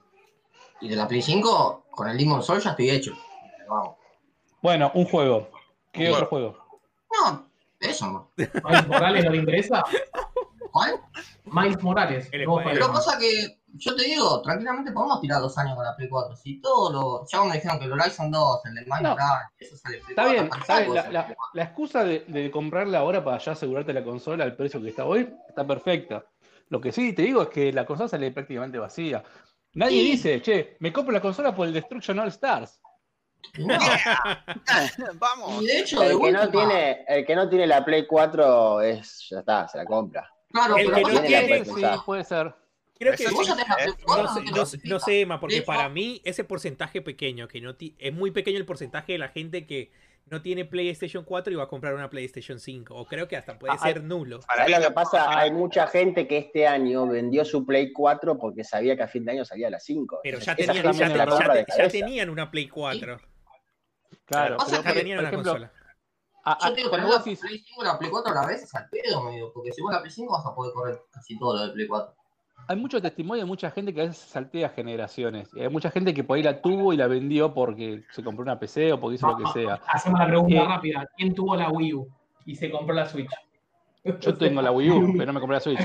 [0.81, 3.13] Y de la Play 5, con el Demon Soul ya estoy hecho.
[3.69, 3.95] Vamos.
[4.61, 5.49] Bueno, un juego.
[5.91, 6.57] ¿Qué Un otro juego?
[7.11, 7.47] No,
[7.79, 8.31] eso no.
[8.87, 9.83] Morales no le interesa.
[10.71, 10.99] ¿Cuál?
[11.45, 12.27] Miles Morales.
[12.31, 12.55] Pero
[12.93, 16.35] pasa que, yo te digo, tranquilamente podemos tirar dos años con la Play 4.
[16.35, 17.27] Si todo lo.
[17.27, 19.09] Ya me dijeron que el Horizon 2, el de Miles No.
[19.11, 21.35] Morales, eso sale Play Está 4, bien, está La, sale la- Play 4.
[21.53, 25.05] la excusa de, de comprarla ahora para ya asegurarte la consola al precio que está
[25.05, 26.25] hoy está perfecta.
[26.69, 29.23] Lo que sí te digo es que la consola sale prácticamente vacía.
[29.73, 30.11] Nadie Sí.
[30.11, 32.79] dice, che, me compro la consola por el Destruction All Stars.
[33.57, 33.75] No,
[35.15, 35.63] Vamos.
[35.63, 38.05] y de hecho, de El que, última, no tiene, el que no tiene la Play
[38.07, 40.29] 4 es, ya está, se la compra.
[40.51, 42.53] Claro, el pero que no tiene- sí, puede ser.
[42.99, 43.55] Creo que Eh, 4,
[44.05, 47.75] no, no sé, no no sé, Emma, porque para mí ese porcentaje pequeño, que no
[47.97, 49.91] es muy pequeño el porcentaje de la gente que
[50.27, 52.95] no tiene PlayStation 4 y va a comprar una PlayStation 5.
[52.95, 54.39] O creo que hasta puede Ah, ser nulo.
[54.41, 55.25] Para ¿Sabes mí lo que pasa?
[55.31, 55.39] Ah.
[55.39, 59.25] Hay mucha gente que este año vendió su Play 4 porque sabía que a fin
[59.25, 60.19] de año salía la 5.
[60.23, 61.89] Pero ya Esa tenían, gente ya, también se te- la la compra ya te- ya
[61.89, 63.19] tenían una Play 4.
[64.25, 65.51] Claro, Pasa pero Ya por, tenían por una ejemplo,
[66.43, 66.57] consola.
[66.61, 68.35] a- a- Yo te digo, cuando vos la Play 5 y la Play 4 a
[68.35, 70.73] la vez es al pedo, medio, porque si vos la Play 5 vas a poder
[70.73, 72.13] correr casi todo lo de Play 4.
[72.67, 75.49] hay mucho testimonio de mucha gente que a veces saltea generaciones.
[75.55, 78.43] Y hay mucha gente que por ahí la tuvo y la vendió porque se compró
[78.43, 79.81] una PC o porque hizo lo que sea.
[79.87, 81.09] Hacemos la pregunta Eh, rápida.
[81.17, 82.07] ¿Quién tuvo la Wii U
[82.45, 83.31] y se compró la Switch?
[84.03, 85.79] Yo tengo la Wii U, pero no me compré la Switch.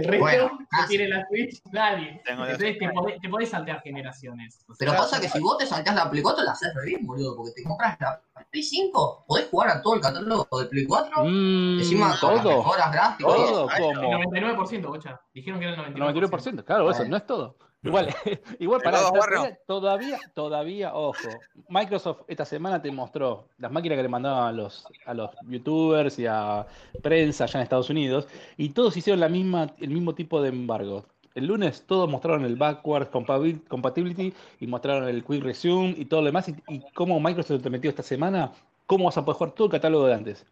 [0.00, 2.20] El resto Bueno, que tiene la Switch, nadie.
[2.24, 4.58] Tengo Entonces te podés, te podés saltear generaciones.
[4.68, 6.86] O Pero sea, pasa que si vos te saltás la Play 4 la haces re
[6.86, 8.20] bien, boludo, porque te compras la
[8.50, 12.42] Play 5, podés jugar a todo el catálogo de Play 4, Mm, encima con las
[12.42, 13.34] todo, mejoras gráficas.
[13.38, 13.50] y eso.
[13.52, 15.20] todo, El como 99%, bocha.
[15.34, 16.28] Dijeron que era el 99%.
[16.30, 17.56] 99%, claro, eso no es todo.
[17.82, 18.14] Igual,
[18.58, 19.10] igual para no.
[19.10, 21.28] todavía, todavía, todavía, ojo.
[21.68, 26.18] Microsoft esta semana te mostró las máquinas que le mandaban a los, a los youtubers
[26.18, 26.66] y a
[27.02, 28.28] prensa allá en Estados Unidos,
[28.58, 31.06] y todos hicieron la misma, el mismo tipo de embargo.
[31.34, 36.20] El lunes todos mostraron el backward compabil- compatibility y mostraron el quick resume y todo
[36.20, 36.48] lo demás.
[36.48, 38.52] Y, y cómo Microsoft te metió esta semana,
[38.86, 40.44] cómo vas a poder jugar todo el catálogo de antes.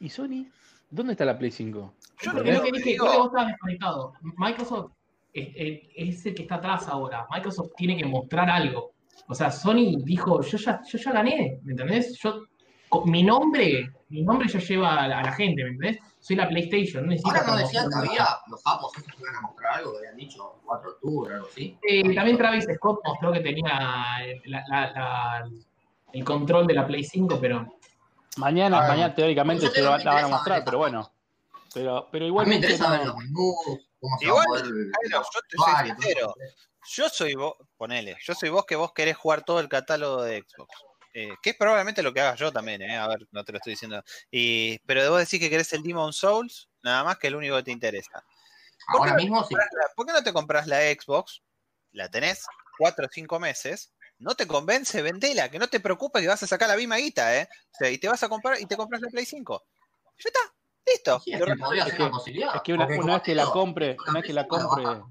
[0.00, 0.46] ¿Y Sony?
[0.90, 1.92] ¿Dónde está la Play 5?
[2.22, 4.14] Yo lo lo que dije, vos estabas desconectado.
[4.38, 4.92] Microsoft
[5.34, 7.26] es, el que está atrás ahora.
[7.30, 8.92] Microsoft tiene que mostrar algo.
[9.28, 12.18] O sea, Sony dijo, yo ya, yo ya gané, ¿me entendés?
[12.22, 12.42] Yo,
[12.88, 15.98] con- mi nombre, mi nombre ya lleva a la, a la gente, ¿me entendés?
[16.20, 19.40] Soy la PlayStation, no necesito Ahora no decían que había los japos que iban a
[19.42, 21.78] mostrar algo, que habían dicho 4 de octubre o algo así.
[21.86, 25.50] Eh, también Travis Scott mostró que tenía eh, la- la- la-
[26.12, 27.66] el control de la Play 5, pero
[28.36, 31.08] Mañana, Ah, mañana teóricamente te la van a mostrar, pero bueno.
[31.72, 34.46] Pero, pero A mí me igualmente interesa ver los menús, cómo se Igual, va a
[34.60, 34.74] poder...
[35.00, 36.34] Jairo, yo te soy sincero.
[36.86, 40.44] Yo soy vos, ponele, yo soy vos que vos querés jugar todo el catálogo de
[40.46, 40.70] Xbox.
[41.14, 43.58] Eh, que es probablemente lo que haga yo también, eh, a ver, no te lo
[43.58, 44.02] estoy diciendo.
[44.30, 47.62] Y, pero vos decís que querés el Demon Souls, nada más que el único que
[47.62, 48.22] te interesa.
[48.92, 49.54] ¿Por qué Ahora no mismo sí.
[49.54, 49.64] la-
[49.94, 51.40] ¿Por qué no te compras la Xbox?
[51.92, 52.44] La tenés
[52.76, 53.92] cuatro o cinco meses.
[54.18, 57.34] No te convence, vendela, que no te preocupes que vas a sacar la misma guita,
[57.36, 57.48] ¿eh?
[57.72, 59.62] O sea, y te vas a comprar y te compras la Play 5.
[60.18, 60.54] Ya está,
[60.86, 61.20] listo.
[61.20, 62.56] Sí, es Lo que re- podría es ser que- una posibilidad.
[62.56, 65.02] Es que una, una vez que la compre, una vez que la Play 5 compre,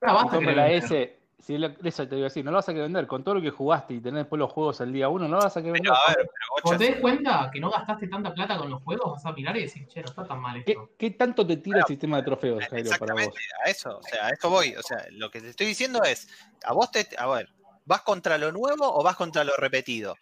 [0.00, 0.70] que compre que la.
[0.70, 3.06] S, si lo- eso te iba a decir, no lo vas a querer vender.
[3.06, 5.42] Con todo lo que jugaste y tener después los juegos el día uno, no lo
[5.42, 5.92] vas a querer vender.
[5.92, 8.70] Pero a ver, pero Cuando Bocha, te des cuenta que no gastaste tanta plata con
[8.70, 10.90] los juegos, vas a mirar y decir, che, no está tan mal ¿Qué, esto.
[10.96, 13.34] qué tanto te tira el sistema de trofeos, Jairo, para vos?
[13.64, 14.74] A eso, o sea, a eso voy.
[14.76, 16.28] O sea, lo que te estoy diciendo es,
[16.64, 17.48] a vos te, a ver,
[17.84, 20.16] ¿vas contra lo nuevo o vas contra lo repetido?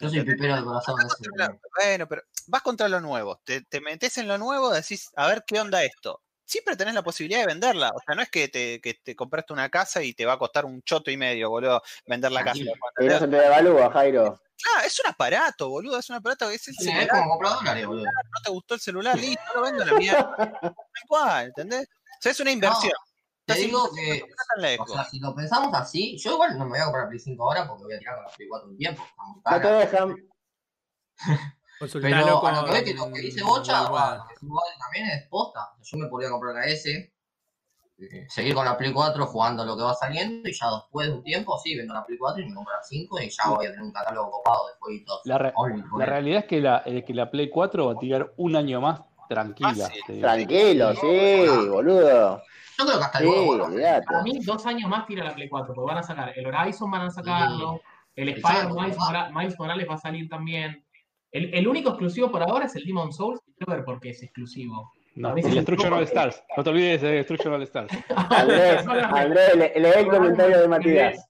[0.00, 0.96] Yo soy pipero de corazón.
[1.00, 1.60] ese, boludo.
[1.76, 5.44] Bueno, pero vas contra lo nuevo, te, te metes en lo nuevo, decís, a ver
[5.46, 6.22] qué onda esto.
[6.44, 7.90] siempre tenés la posibilidad de venderla.
[7.94, 10.38] O sea, no es que te, que te compraste una casa y te va a
[10.38, 12.60] costar un choto y medio, boludo, vender la casa.
[13.00, 14.40] No se te devalúa, Jairo.
[14.60, 17.08] Claro, es un aparato, boludo, es un aparato que es el Sí, es celular.
[17.10, 18.04] como comprar dólares, boludo.
[18.04, 20.36] No te gustó el celular, listo, lo vendo a la mierda.
[20.62, 20.74] Tal
[21.06, 21.86] cual, ¿entendés?
[21.86, 22.92] O sea, es una inversión.
[23.54, 24.22] Te digo que,
[24.78, 27.18] o sea, si lo pensamos así, yo igual no me voy a comprar la Play
[27.20, 29.02] 5 ahora porque voy a tirar con la Play 4 un tiempo.
[29.56, 30.16] No te dejan.
[32.10, 33.88] Pero con a lo que ve que lo que dice Bocha, lo
[34.28, 35.60] que también es posta.
[35.80, 36.90] Yo me podría comprar la S,
[38.00, 41.14] eh, seguir con la Play 4 jugando lo que va saliendo y ya después de
[41.14, 43.66] un tiempo, sí, vendo la Play 4 y me compro la 5 y ya voy
[43.66, 45.20] a tener un catálogo copado de jueguitos.
[45.24, 45.52] La, re-
[45.96, 49.00] la realidad es que la, que la Play 4 va a tirar un año más
[49.28, 49.88] tranquila.
[50.08, 50.20] Digo.
[50.20, 52.42] Tranquilo, sí, boludo.
[52.78, 53.64] Yo creo que hasta el Sí, huevo, ¿no?
[53.64, 54.06] olvídate.
[54.06, 56.90] Para mí, dos años más tira la Play 4, porque van a sacar el Horizon,
[56.90, 57.80] van a sacarlo,
[58.14, 58.96] el Spider Miles.
[58.98, 60.84] Mora- Miles Morales va a salir también.
[61.32, 64.10] El, el único exclusivo por ahora es el Demon Souls, y quiero ver por qué
[64.10, 64.92] es exclusivo.
[65.16, 66.42] No, veces- Destruction All Stars.
[66.56, 67.92] No te olvides de Destruction All Stars.
[68.30, 71.28] Andrés, Andrés, le- lee el comentario de Matías.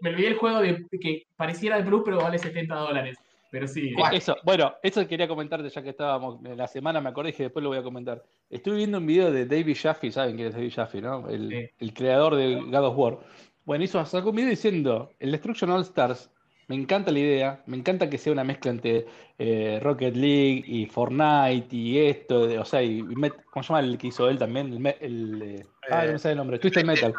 [0.00, 3.18] Me olvidé el juego de que pareciera de Plus, pero vale 70 dólares.
[3.50, 3.94] Pero sí.
[4.12, 7.62] Eso, bueno, eso quería comentarte ya que estábamos en la semana, me acordé y después
[7.62, 8.22] lo voy a comentar.
[8.50, 11.28] Estuve viendo un video de David Jaffe, ¿saben quién es David Jaffe, no?
[11.28, 11.70] El, Sí.
[11.78, 13.18] el creador de God of War.
[13.64, 16.30] Bueno, hizo, sacó un video diciendo, el Destruction All Stars,
[16.68, 19.06] me encanta la idea, me encanta que sea una mezcla entre
[19.38, 23.80] eh, Rocket League y Fortnite y esto, de- o sea, y, Met- ¿cómo se llama
[23.80, 24.72] el que hizo él también?
[24.72, 27.12] El, el, eh, ah, no me sale el nombre, Twisted Metal.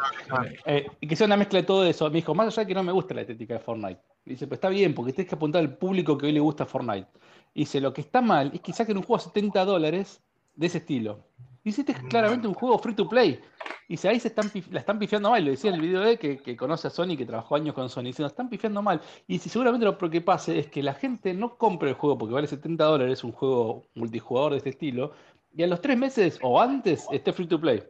[0.66, 2.08] Eh, y que sea una mezcla de todo eso.
[2.10, 4.00] Me dijo, más allá de que no me gusta la estética de Fortnite.
[4.24, 6.66] Y dice, pues está bien, porque tienes que apuntar al público que hoy le gusta
[6.66, 7.08] Fortnite.
[7.54, 10.22] Y dice, lo que está mal es que saquen un juego a 70 dólares
[10.60, 11.24] de ese estilo.
[11.64, 13.40] Este es claramente un juego free to play.
[13.88, 15.44] Y dice, ahí se están la están pifiando mal.
[15.44, 17.88] Lo decía en el video de que, que conoce a Sony, que trabajó años con
[17.88, 18.04] Sony.
[18.04, 19.00] Dice, nos están pifiando mal.
[19.26, 22.34] Y dice, seguramente lo que pase es que la gente no compre el juego porque
[22.34, 25.12] vale 70 dólares, un juego multijugador de este estilo.
[25.56, 27.82] Y a los tres meses o antes esté free to play.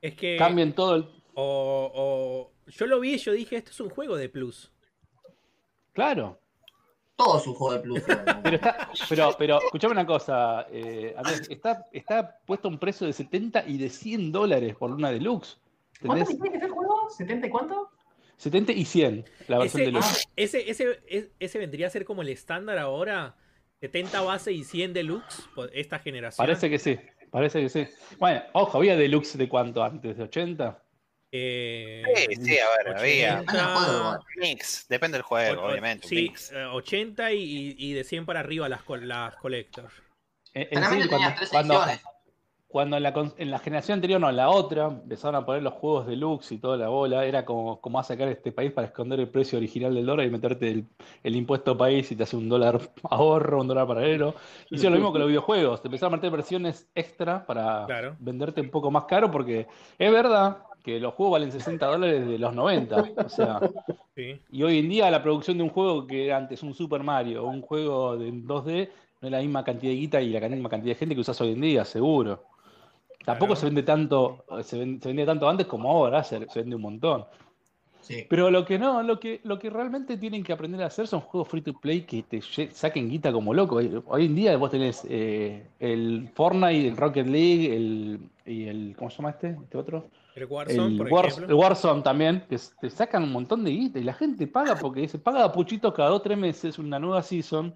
[0.00, 0.36] Es que.
[0.36, 1.02] Cambien todo el...
[1.34, 4.72] O, o- yo lo vi y yo dije, esto es un juego de Plus.
[5.92, 6.40] Claro.
[7.16, 8.02] Todo es un juego de Plus.
[8.42, 13.12] Pero está, pero, pero, escuchame una cosa, eh, Andrés, está, está puesto un precio de
[13.14, 15.58] 70 y de 100 dólares por una deluxe.
[16.04, 17.08] ¿Cuánto tiene que ser el juego?
[17.08, 17.90] ¿70 y cuánto?
[18.36, 20.24] 70 y 100 la versión Ese, deluxe.
[20.36, 23.34] ese, ese, es- ese vendría a ser como el estándar ahora.
[23.80, 26.46] 70 base y 100 deluxe por esta generación.
[26.46, 26.98] Parece que sí,
[27.30, 27.86] parece que sí.
[28.18, 30.82] Bueno, ojo, había deluxe de cuánto antes, de 80.
[31.38, 33.40] Eh, Sí, sí, a ver, había.
[33.40, 34.20] 80, Depende del juego, igual.
[34.40, 36.08] Mix, depende del juego, o- obviamente.
[36.08, 36.52] Sí, mix.
[36.52, 39.90] eh, 80 y, y de 100 para arriba las, las collector.
[40.54, 42.00] En- en sí, cuando, tres cuando- ediciones.
[42.68, 45.74] cuando en, la, en la generación anterior, no, en la otra, empezaron a poner los
[45.74, 49.20] juegos deluxe y toda la bola, era como, como a sacar este país para esconder
[49.20, 50.84] el precio original del dólar y meterte el,
[51.22, 52.80] el impuesto país y te hace un dólar
[53.10, 54.34] ahorro, un dólar paralelo.
[54.70, 58.16] Hicieron lo mismo con los videojuegos, te empezaron a meter versiones extra para Claro.
[58.18, 59.66] venderte un poco más caro porque
[59.98, 63.58] es verdad que los juegos valen 60 dólares de los 90, o sea,
[64.14, 64.40] Sí.
[64.52, 67.44] y hoy en día la producción de un juego que era antes un Super Mario
[67.44, 68.88] o un juego de 2D
[69.20, 71.40] no es la misma cantidad de guita y la misma cantidad de gente que usas
[71.40, 72.44] hoy en día, seguro.
[73.24, 73.56] Tampoco Claro.
[73.60, 76.82] se vende tanto, se, ven- se vendía tanto antes como ahora, se, se vende un
[76.82, 77.24] montón.
[78.00, 78.24] Sí.
[78.30, 81.20] Pero lo que no, lo que, lo que realmente tienen que aprender a hacer son
[81.22, 82.40] juegos free to play que te
[82.70, 83.76] saquen guita como loco.
[83.76, 88.94] Hoy, hoy en día vos tenés eh, el Fortnite, el Rocket League, el, y el,
[88.96, 89.56] ¿cómo se llama este?
[89.60, 90.08] ¿Este otro?
[90.36, 91.46] El Warzone, El, por Wars- ejemplo.
[91.48, 95.00] el Warzone también, que te sacan un montón de guita y la gente paga porque
[95.00, 97.74] dice, paga a puchitos cada dos o tres meses una nueva season.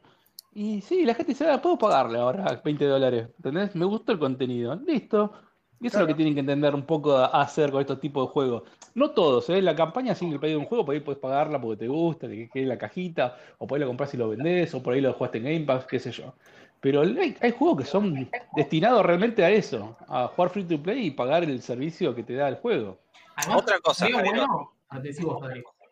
[0.53, 3.29] Y sí, la gente dice, ah, puedo pagarle ahora 20 dólares.
[3.37, 3.75] ¿Entendés?
[3.75, 4.75] Me gustó el contenido.
[4.87, 5.33] Listo.
[5.81, 7.99] Y eso es lo que tienen que entender un poco a a hacer con estos
[8.01, 8.65] tipos de juegos.
[8.95, 9.63] No todos, ¿eh?
[9.63, 12.51] La campaña single player de un juego, por ahí puedes pagarla porque te gusta, te
[12.51, 15.15] quede la cajita, o por ahí lo compras y lo vendés, o por ahí lo
[15.15, 16.35] jugaste en Game Pass, qué sé yo.
[16.81, 21.07] Pero hay, hay juegos que son destinados realmente a eso, a jugar free to play
[21.07, 22.99] y pagar el servicio que te da el juego.
[23.37, 24.73] Además, Otra cosa, bueno.
[24.89, 25.03] Ah.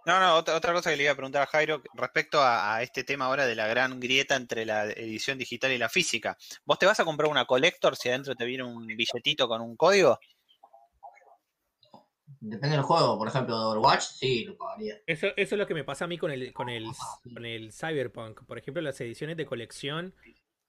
[0.06, 2.82] No, no, otra, otra cosa que le iba a preguntar a Jairo respecto a, a
[2.82, 6.39] este tema ahora de la gran grieta entre la edición digital y la física.
[6.65, 9.77] ¿Vos te vas a comprar una collector si adentro te viene un billetito con un
[9.77, 10.19] código?
[12.40, 14.94] Depende del juego, por ejemplo, de Overwatch, sí, lo pagaría.
[15.06, 16.86] Eso, eso es lo que me pasa a mí con el, con el,
[17.35, 18.44] con el Cyberpunk.
[18.47, 20.15] Por ejemplo, las ediciones de colección.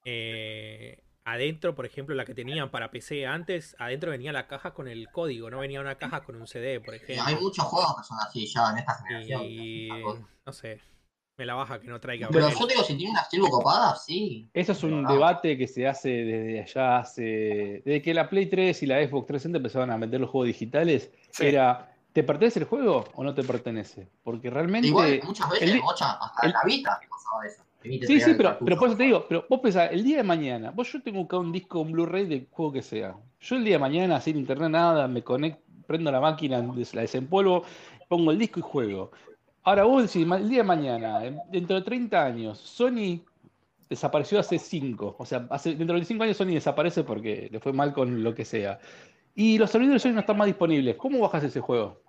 [0.06, 4.88] Eh, adentro, por ejemplo, la que tenían para PC antes, adentro venía la caja con
[4.88, 7.24] el código, no venía una caja con un CD, por Y ejemplo.
[7.26, 9.42] hay muchos juegos que son así ya en esta generación.
[9.46, 9.90] Y
[10.46, 10.82] no sé,
[11.38, 12.30] me la baja que no traiga.
[12.32, 14.50] Pero yo digo, si tiene una estilo copada, sí.
[14.54, 17.84] Eso es un debate que se hace desde allá hace.
[17.86, 21.12] Desde que la Play 3 y la Xbox 360 empezaron a vender los juegos digitales,
[21.32, 21.46] Sí.
[21.46, 24.10] era ¿te pertenece el juego o no te pertenece?
[24.24, 24.88] Porque realmente.
[24.88, 27.64] Igual, muchas veces, el di- mocha, hasta el- en la Vita pasaba eso.
[27.82, 30.72] Sí, sí, pero, pero por eso te digo, pero vos pensás, el día de mañana,
[30.72, 33.16] vos yo tengo acá un disco, un Blu-ray del juego que sea.
[33.40, 36.60] Yo el día de mañana, sin internet, nada, me conecto, prendo la máquina,
[36.94, 37.64] la desempolvo,
[38.08, 39.12] pongo el disco y juego.
[39.64, 43.22] Ahora vos decís, el día de mañana, en- dentro de 30 años, Sony
[43.90, 45.16] desapareció hace 5.
[45.18, 48.36] O sea, hace, dentro de 5 años Sony desaparece porque le fue mal con lo
[48.36, 48.80] que sea.
[49.36, 50.96] Y los servidores de Sony no están más disponibles.
[50.98, 52.02] ¿Cómo bajas ese juego?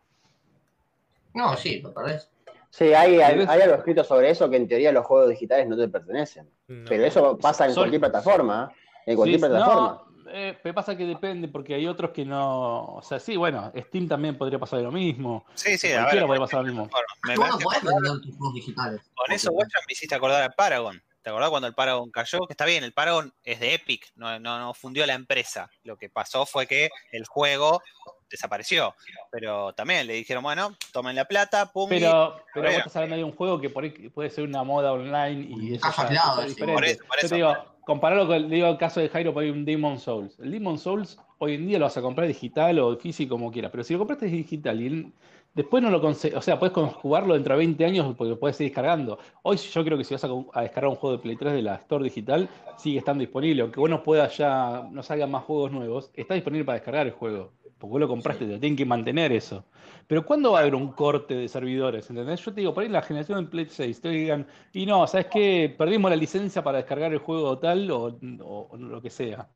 [1.34, 2.28] No, sí, lo perdés.
[2.70, 5.76] Sí, hay, hay, hay algo escrito sobre eso que en teoría los juegos digitales no
[5.76, 6.48] te pertenecen.
[6.68, 6.88] No.
[6.88, 8.72] Pero eso pasa en Son- cualquier plataforma.
[8.72, 9.10] ¿eh?
[9.12, 10.02] En cualquier Sí, plataforma.
[10.24, 12.84] No, eh, me pasa que depende porque hay otros que no.
[12.94, 15.44] O sea, sí, bueno, Steam también podría pasar lo mismo.
[15.54, 16.26] Sí, sí, a Cualquiera ver.
[16.28, 16.88] puede pasar lo mismo.
[17.26, 19.00] Me no podés vender tus juegos digitales.
[19.16, 21.02] Con eso, Watchan, me hiciste acordar al Paragon.
[21.22, 22.38] ¿Te acordás cuando el Paragon cayó?
[22.46, 25.68] Que está bien, el Paragon es de Epic, no, no, no fundió la empresa.
[25.82, 27.82] Lo que pasó fue que el juego
[28.30, 28.94] desapareció.
[29.30, 33.16] Pero también le dijeron, bueno, tomen la plata, pum, y- Pero, pero vos estás hablando
[33.16, 36.48] de un juego que por ahí puede ser una moda online y eso aislado, es
[36.48, 36.74] diferente.
[36.74, 37.28] por eso, por Yo eso.
[37.28, 40.38] te digo, compararlo con digo, el caso de Jairo por ahí un Demon Souls.
[40.38, 43.70] El Demon Souls hoy en día lo vas a comprar digital o físico como quieras,
[43.72, 45.12] pero si lo compraste digital y el-
[45.54, 48.56] después no lo conseguís, o sea, puedes jugarlo dentro de 20 años porque lo puedes
[48.56, 49.18] seguir descargando.
[49.42, 51.62] Hoy yo creo que si vas a, a descargar un juego de Play 3 de
[51.62, 52.48] la Store digital,
[52.78, 56.64] sigue estando disponible, aunque vos no puedas ya, no salgan más juegos nuevos, está disponible
[56.64, 57.52] para descargar el juego.
[57.78, 59.64] Porque vos lo compraste, te tienen que mantener eso.
[60.06, 62.10] Pero ¿cuándo va a haber un corte de servidores?
[62.10, 62.44] ¿Entendés?
[62.44, 65.28] Yo te digo, por ahí la generación de Play 6, te digan, y no, ¿sabes
[65.32, 65.74] qué?
[65.78, 69.48] Perdimos la licencia para descargar el juego tal o, o- o lo que sea.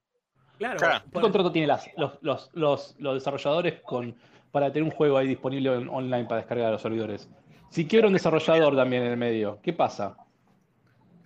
[0.57, 0.79] Claro.
[1.12, 4.15] ¿Qué contrato tienen las- los, los- los- los desarrolladores con,
[4.55, 7.28] para tener un juego ahí disponible en- online para descargar a los servidores?
[7.70, 10.16] Si quiebra un desarrollador también en el medio, ¿qué pasa?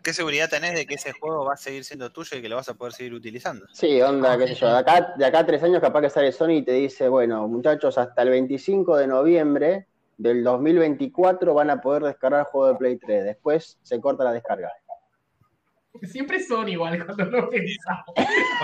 [0.03, 2.57] ¿qué seguridad tenés de que ese juego va a seguir siendo tuyo y que lo
[2.57, 3.67] vas a poder seguir utilizando?
[3.71, 4.71] Sí, onda, qué sé yo.
[4.73, 7.47] De acá, de acá a tres años capaz que sale Sony y te dice, bueno,
[7.47, 9.87] muchachos, hasta el 25 de noviembre
[10.17, 13.25] del 2024 van a poder descargar el juego de Play 3.
[13.25, 14.73] Después se corta la descarga.
[16.03, 18.05] Siempre son igual cuando lo pensamos.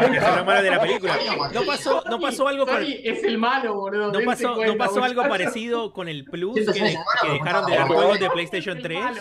[0.00, 1.16] porque son los malos de la película.
[1.52, 4.12] No pasó, no pasó algo Sony es el malo, boludo.
[4.12, 6.98] no pasó, no pasó algo parecido con el Plus que, de-
[7.32, 8.98] dejaron de dar juegos de PlayStation El 3.
[9.00, 9.20] malo.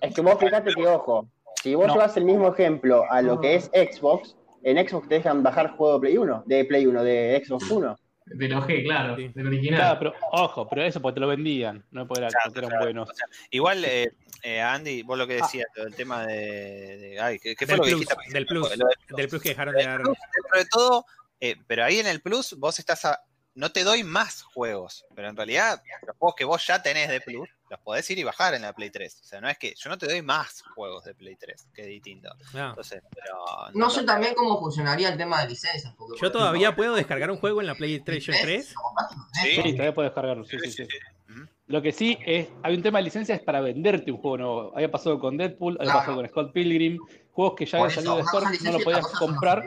[0.00, 1.28] Es que vos fíjate que, ojo,
[1.62, 1.92] si vos No.
[1.94, 5.94] llevas el mismo ejemplo a lo que es Xbox, en Xbox te dejan bajar juego
[5.94, 7.96] de Play 1, de Play 1, de Xbox 1.
[8.26, 9.28] De lo G, claro, Sí.
[9.34, 9.78] del original.
[9.80, 12.84] Claro, pero ojo, pero eso porque te lo vendían, no porque, Claro, eran claro.
[12.84, 13.10] buenos.
[13.10, 14.12] O sea, igual, eh,
[14.42, 16.96] eh, Andy, vos lo que decías, lo del tema de.
[16.98, 18.32] de- ay, ¿qué, qué fue Del lo que plus, dijiste?
[18.32, 20.00] del plus, Lo del del Plus que dejaron de dar.
[20.02, 21.06] Plus, dentro de todo,
[21.40, 23.20] eh, pero ahí en el Plus vos estás a.
[23.54, 27.20] No te doy más juegos, pero en realidad los juegos que vos ya tenés de
[27.20, 29.20] Plus los podés ir y bajar en la Play 3.
[29.22, 31.82] O sea, no es que yo no te doy más juegos de Play 3, que
[31.82, 32.28] es distinto.
[32.52, 32.68] No.
[32.70, 33.34] Entonces, pero.
[33.74, 35.94] No sé también cómo funcionaría el tema de licencias.
[35.96, 38.74] Porque, Yo todavía puedo descargar un juego en la PlayStation 3.
[38.74, 39.16] ¿Lo compraste?
[39.42, 39.62] Sí.
[39.62, 40.82] Sí, todavía puedes descargarlo, sí, sí, sí.
[41.30, 41.48] Ujú.
[41.66, 44.72] Lo que sí es, hay un tema de licencias para venderte un juego nuevo.
[44.74, 45.98] Había pasado con Deadpool, había Claro.
[46.00, 46.98] pasado con Scott Pilgrim,
[47.30, 49.64] juegos que ya habían salido de Store, no lo podías comprar.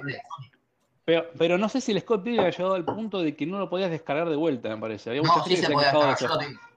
[1.06, 3.60] Pero, pero no sé si el Scott Pilgrim había llegado al punto de que no
[3.60, 5.10] lo podías descargar de vuelta, me parece.
[5.12, 6.28] Había No, sí que se de descargar, yo.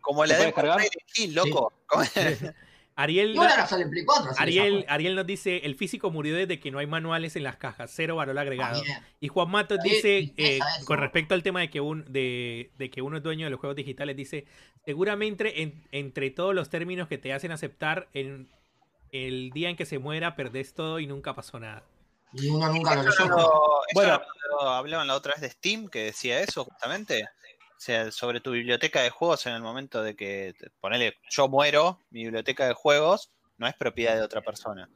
[0.01, 0.81] Como ¿Se la de descargar?
[1.17, 1.73] Hill, loco.
[2.97, 4.31] Ariel, Y ahora sale en Play 4.
[4.33, 7.45] así que Ariel, Ariel nos dice, el físico murió desde que no hay manuales en
[7.45, 8.83] las cajas, cero valor agregado.
[9.21, 13.01] Y Juan Matos dice, eh, con respecto al tema de que, un, de, de que
[13.01, 14.47] uno es dueño de los juegos digitales, dice,
[14.85, 18.49] seguramente en- entre todos los términos que te hacen aceptar, en
[19.13, 21.85] el día en que se muera, perdés todo y nunca pasó nada.
[22.33, 23.25] Y uno nunca lo leyó.
[23.27, 24.21] lo, Bueno.
[24.51, 27.25] lo- lo hablaban la otra vez de Steam, que decía eso justamente.
[27.25, 32.01] O sea, sobre tu biblioteca de juegos en el momento de que, ponele, yo muero,
[32.11, 34.89] mi biblioteca de juegos no es propiedad de otra persona.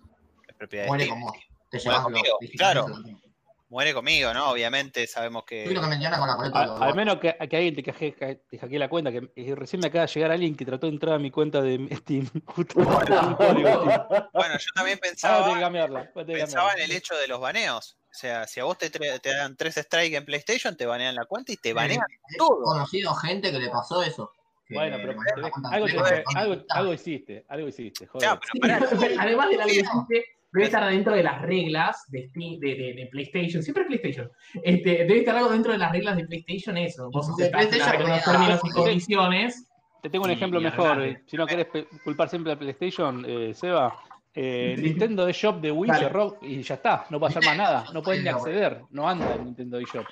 [0.49, 1.21] Es propiedad de Muere Steam.
[1.21, 1.43] con vos.
[1.71, 2.85] Te llevas los digitales.
[3.73, 4.51] Muere conmigo, ¿no?
[4.51, 5.65] Obviamente sabemos que...
[5.65, 9.55] Con la al menos que, que alguien te, caje- que te hackee la cuenta, que
[9.55, 12.29] recién me acaba de llegar alguien que trató de entrar a mi cuenta de Steam.
[12.45, 14.29] Justo un código de Steam.
[14.35, 16.13] Bueno, yo también Ah, pensaba, cambiarla.
[16.13, 17.97] pensaba en el hecho de los baneos.
[18.11, 21.25] O sea, si a vos te, te dan tres strikes en PlayStation, te banean la
[21.25, 22.63] cuenta y te banean He todo.
[22.63, 24.33] conocido gente que le pasó eso.
[24.69, 25.19] Bueno, pero
[25.71, 25.87] algo,
[26.35, 28.29] algo, algo hiciste, algo hiciste, joder.
[28.29, 28.89] Ya, pero pará,
[29.23, 32.95] Además de la que hiciste, debe estar dentro de las reglas de, Steam- de, de-
[32.95, 33.63] de PlayStation.
[33.63, 34.31] Siempre es PlayStation.
[34.63, 37.09] Este, debe estar algo dentro de las reglas de PlayStation eso.
[37.11, 39.69] Vos aceptás términos y condiciones.
[40.03, 40.93] Te tengo un ejemplo y mejor.
[40.93, 41.21] adelante.
[41.21, 41.69] eh, Si no querés
[42.05, 43.97] culpar siempre a PlayStation, eh, Seba,
[44.35, 46.05] eh, Nintendo eShop de Wii Dale.
[46.05, 47.07] cerró y ya está.
[47.11, 47.85] No pasa más nada.
[47.93, 48.83] No pueden ni acceder.
[48.91, 50.07] No anda el Nintendo eShop.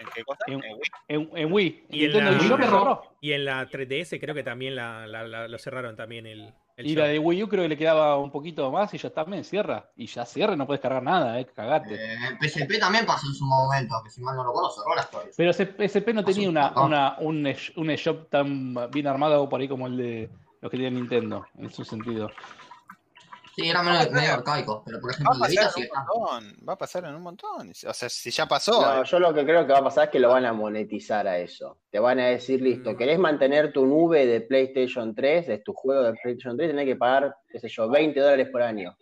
[0.00, 0.40] ¿En qué cosa?
[0.46, 0.80] En- En Wii.
[1.08, 1.86] En, en Wii.
[1.90, 3.04] Y en Nintendo la- eShop.
[3.20, 6.86] Y en la 3DS creo que también la, la- la- lo cerraron también el, el
[6.86, 6.98] Y shop.
[6.98, 9.90] la de Wii U creo que le quedaba un poquito más y ya también cierra.
[9.96, 11.94] Y ya cierra, no puedes cargar nada, eh, cagate.
[11.94, 14.96] Eh, el PSP también pasó en su momento, que si mal no lo conozco, cerró
[14.96, 15.34] las torres.
[15.36, 17.46] Pero PSP no tenía una, una, un,
[17.76, 20.30] un eShop tan bien armado por ahí como el de
[20.60, 22.30] los que tiene Nintendo, en su sentido.
[23.56, 25.90] Sí, era medio, medio arcaico, pero por Va ejemplo, a el de Vita pasar en
[25.92, 26.56] un montón.
[26.68, 27.70] Va a pasar en un montón.
[27.70, 28.80] O sea, si ya pasó.
[28.82, 30.52] No, eh, yo lo que creo que va a pasar es que lo van a
[30.52, 31.78] monetizar a eso.
[31.90, 32.96] Te van a decir, listo, Mm.
[32.96, 36.70] ¿querés mantener tu nube de PlayStation 3, de tu juego de PlayStation 3?
[36.70, 38.96] Tenés que pagar, qué sé yo, 20 dólares por año.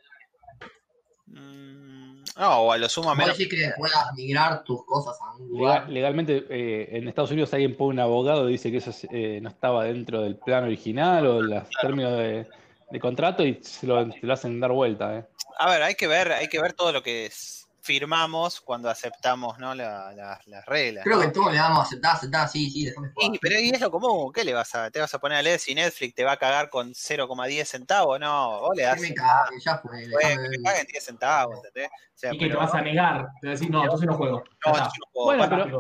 [1.27, 3.37] mm, no, o a lo sumo Vos menos.
[3.39, 5.83] decís que puedas migrar tus cosas a un lugar.
[5.89, 9.07] Legal- legalmente, eh, en Estados Unidos alguien pone un abogado y dice que eso es,
[9.11, 12.47] eh, no estaba dentro del plan original o los términos de,
[12.93, 15.17] de contrato y se lo, se lo hacen dar vuelta.
[15.19, 15.25] eh.
[15.59, 19.59] A ver, hay que ver, hay que ver todo lo que es- firmamos cuando aceptamos
[19.59, 19.75] ¿no?
[19.75, 21.03] la- la- las reglas.
[21.03, 21.23] Creo ¿no?
[21.23, 23.35] que todos le damos a aceptar, aceptar, sí, sí, déjame jugar.
[23.35, 25.43] Y, pero y es lo común, ¿qué le vas a, te vas a poner a
[25.43, 28.21] leer si Netflix te va a cagar con 0,10 centavos?
[28.21, 30.01] No, vos le Que das, me cague, ya fue.
[30.03, 31.89] que me caguen 10 centavos, ¿entendés?
[31.91, 33.17] O sea, Y que te vas a negar.
[33.41, 34.45] Te vas a decir, no, entonces no juego.
[34.65, 35.79] No, yo no puedo, Bueno, pero-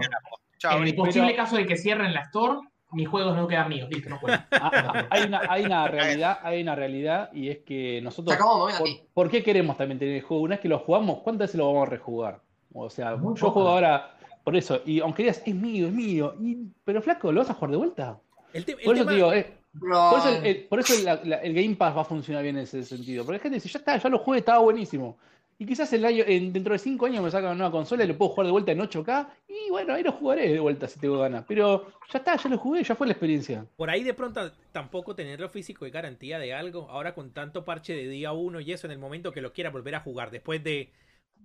[0.58, 2.58] chao, en el posible pero- caso de que cierren la store,
[2.92, 3.88] mis juegos no quedan míos.
[3.90, 4.38] Listo, no juego.
[4.52, 8.56] Ah, hay, una, hay una realidad, hay una realidad y es que Se nosotros acabó,
[8.56, 9.00] me voy a ¿Por, ti.
[9.14, 10.42] por qué queremos también tener el juego?
[10.42, 12.40] Una vez que lo jugamos, ¿cuántas veces lo vamos a rejugar?
[12.74, 13.52] O sea, Muy yo poco.
[13.54, 14.14] juego ahora
[14.44, 17.54] por eso, y aunque digas, es mío, es mío, y- pero flaco, ¿lo vas a
[17.54, 18.18] jugar de vuelta?
[18.52, 20.94] El, te- el Por eso tema- te digo, eh, por eso, el, el- por eso
[21.04, 23.24] la- la- el Game Pass va a funcionar bien en ese sentido.
[23.24, 25.16] Porque la gente dice, ya está, ya lo jugué, estaba buenísimo.
[25.58, 28.08] Y quizás el año, en- dentro de 5 años me sacan una nueva consola y
[28.08, 30.98] lo puedo jugar de vuelta en 8K, y bueno, ahí lo jugaré de vuelta si
[30.98, 31.44] tengo ganas.
[31.46, 33.64] Pero ya está, ya lo jugué, ya fue la experiencia.
[33.76, 36.90] Por ahí de pronto tampoco tenerlo físico es garantía de algo.
[36.90, 39.70] Ahora con tanto parche de día uno y eso en el momento que lo quiera
[39.70, 40.90] volver a jugar después de,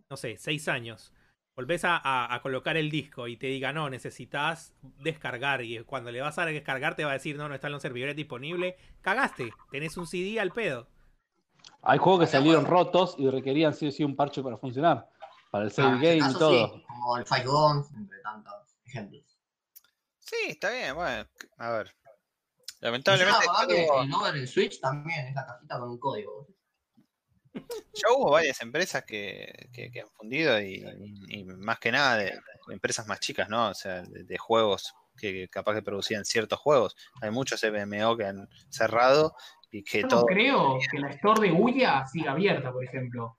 [0.09, 1.13] no sé, seis años.
[1.55, 5.63] Volvés a, a- a colocar el disco y te diga, no, necesitas descargar.
[5.63, 8.15] Y cuando le vas a descargar te va a decir, no, no están los servidores
[8.15, 8.75] disponibles.
[9.01, 10.87] Cagaste, tenés un CD al pedo.
[11.89, 15.09] Hay juegos que salieron rotos y requerían sí o sí un parche para funcionar.
[15.49, 16.67] Para el save Ah, en ese game y todo.
[16.75, 18.53] sí, como el Five Guns, entre tantos
[18.85, 19.23] ejemplos.
[20.19, 21.25] Sí, está bien, bueno,
[21.57, 21.95] a ver.
[22.81, 26.47] Lamentablemente, todo- el Over el Switch también es la cajita con un código.
[27.53, 30.85] ya hubo varias empresas que, que- que han fundido y,
[31.29, 33.69] y más que nada de, de empresas más chicas, ¿no?
[33.69, 36.95] O sea, de, de juegos que, que capaz que producían ciertos juegos.
[37.21, 39.33] Hay muchos MMO que han cerrado
[39.71, 43.37] y que Yo no creo que la store de Ouya siga abierta, por ejemplo.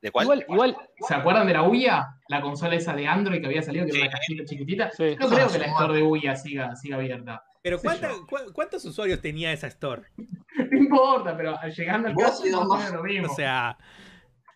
[0.00, 0.24] ¿De cuál?
[0.24, 0.76] Igual, igual,
[1.06, 2.08] ¿Se acuerdan de la Ouya?
[2.28, 4.90] La consola esa de Android que había salido, que era una cajita chiquitita.
[4.90, 5.16] sí.
[5.20, 7.44] No creo que la store de Ouya siga, siga abierta.
[7.62, 8.26] Pero Sí, ¿cuánta- yo.
[8.26, 10.02] cu- ¿cuántos usuarios tenía esa store?
[10.70, 12.78] No importa, pero llegando al caso dos más o más.
[12.84, 13.32] menos lo mismo.
[13.32, 13.76] O sea,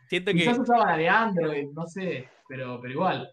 [0.08, 0.38] siento que...
[0.38, 3.32] Quizás usaba la de Android, no sé, pero, pero igual.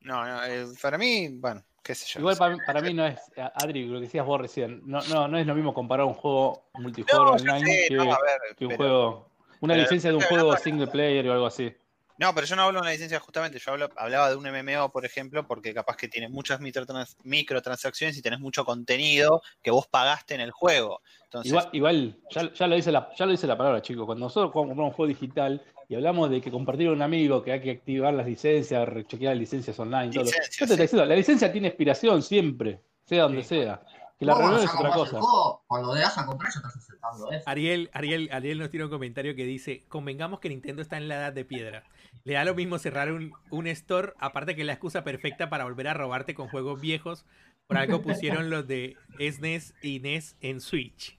[0.00, 2.18] No, no, eh, para mí, bueno, qué sé yo.
[2.20, 3.20] Igual no para, para mí no es,
[3.54, 6.64] Adri, lo que decías vos recién, no, no, no es lo mismo comparar un juego
[6.74, 8.08] multijugador online sé, que, ver,
[8.56, 9.28] que un pero- juego,
[9.60, 11.72] una pero licencia de un juego single player o algo así.
[12.16, 14.90] No, pero yo no hablo de una licencia justamente, yo hablo- hablaba de un MMO,
[14.92, 19.86] por ejemplo, porque capaz que tiene muchas microtrans- microtransacciones y tenés mucho contenido que vos
[19.88, 21.00] pagaste en el juego.
[21.24, 24.06] Entonces, Igual, igual ya, ya lo dice la, ya lo dice la palabra, chicos.
[24.06, 25.60] Cuando nosotros compramos un juego digital
[25.94, 29.34] y hablamos de que compartir con un amigo, que hay que activar las licencias, rechequear
[29.34, 30.24] las licencias online, todo.
[30.24, 33.60] Yo te la licencia tiene expiración siempre, sea donde Sí.
[33.60, 33.80] sea.
[34.18, 35.20] Que la reunión es otra cosa.
[35.20, 37.48] juego, cuando le das a comprar ya estás aceptando eso.
[37.48, 41.14] Ariel, Ariel, Ariel nos tiene un comentario que dice, convengamos que Nintendo está en la
[41.14, 41.84] edad de piedra.
[42.24, 45.62] Le da lo mismo cerrar un, un store, aparte que es la excusa perfecta para
[45.62, 47.24] volver a robarte con juegos viejos.
[47.68, 51.16] Por algo pusieron los de SNES y NES en Switch.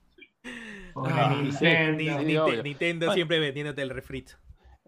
[2.64, 3.14] Nintendo.
[3.14, 4.36] Siempre vendiéndote el refrito.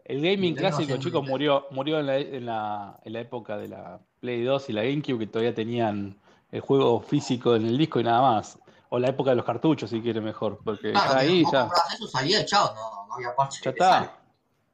[0.08, 3.68] El gaming Nintendo clásico, chicos, murió, murió en la, en, la, en la época de
[3.68, 6.18] la Play 2 y la GameCube, que todavía tenían
[6.50, 8.58] el juego físico en el disco y nada más.
[8.88, 11.52] O la época de los cartuchos, si quiere mejor, porque Claro, ya que ahí vos
[11.52, 13.60] ya, eso, salía echado, no, no había parche.
[13.62, 14.18] ya está.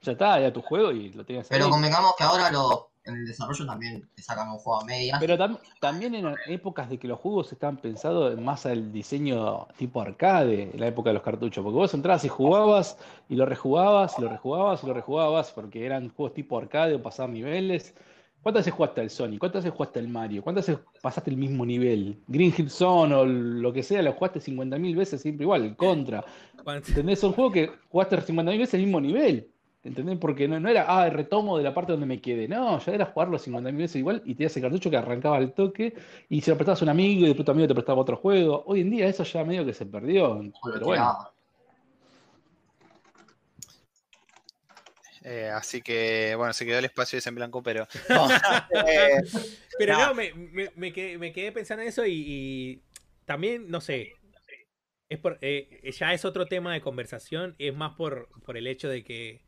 [0.03, 1.57] Ya está, ya tu juego y lo tenías ahí.
[1.57, 5.19] Pero convengamos que ahora lo, en el desarrollo también te sacan un juego a medias.
[5.19, 10.01] Pero tam- también en épocas de que los juegos estaban pensados más al diseño tipo
[10.01, 12.97] arcade, en la época de los cartuchos, porque vos entrabas y jugabas
[13.30, 17.01] y lo rejugabas y lo rejugabas y lo rejugabas porque eran juegos tipo arcade o
[17.01, 17.93] pasar niveles.
[18.41, 19.39] ¿Cuántas veces jugaste al Sonic?
[19.39, 20.43] ¿Cuántas veces jugaste al Mario?
[20.43, 22.19] ¿Cuántas veces pasaste el mismo nivel?
[22.27, 26.25] Green Hill Zone o lo que sea, lo jugaste 50.000 veces siempre igual, el contra.
[26.61, 27.19] ¿Cuánto- ¿Entendés?
[27.21, 29.49] Son juegos que jugaste 50.000 veces el mismo nivel.
[29.84, 30.18] ¿Entendés?
[30.18, 32.47] Porque no, no era, ah, retomo de la parte donde me quedé.
[32.47, 35.93] No, ya era jugarlo 50.000 veces igual y tenías el cartucho que arrancaba al toque
[36.30, 38.64] y se lo prestabas a un amigo y después tu amigo te prestaba otro juego.
[38.65, 40.41] Hoy en día eso ya medio que se perdió.
[40.73, 41.18] Pero bueno,
[45.23, 47.88] eh, así que, bueno, se quedó el espacio ese en blanco, pero...
[48.10, 48.30] no,
[48.88, 49.22] eh,
[49.77, 52.81] Pero no, me, me- me quedé, me quedé pensando en eso y, y
[53.26, 54.14] también, no sé,
[55.10, 58.89] es por, eh, ya es otro tema de conversación, es más por, por el hecho
[58.89, 59.41] de que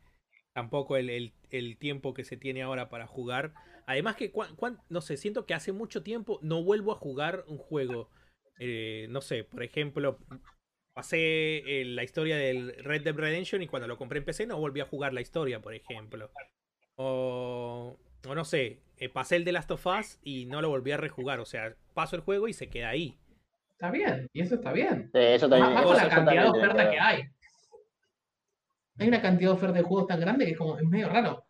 [0.56, 3.52] tampoco el, el- el tiempo que se tiene ahora para jugar.
[3.86, 7.44] Además que, cuan- cuan- no sé, siento que hace mucho tiempo no vuelvo a jugar
[7.46, 8.08] un juego.
[8.58, 10.18] eh, no sé, por ejemplo,
[10.94, 14.58] pasé eh, la historia del Red Dead Redemption y cuando lo compré en PC no
[14.58, 16.30] volví a jugar la historia, por ejemplo.
[16.96, 20.92] O, o no sé, eh, pasé el de Last of Us y no lo volví
[20.92, 21.38] a rejugar.
[21.40, 23.18] O sea, paso el juego y se queda ahí.
[23.72, 25.10] Está bien, y eso está bien.
[25.12, 25.74] Sí, eso también.
[25.74, 27.24] Más, eso la cantidad de oferta que hay.
[28.98, 31.44] Hay una cantidad de oferta de juegos tan grande que es como es medio raro.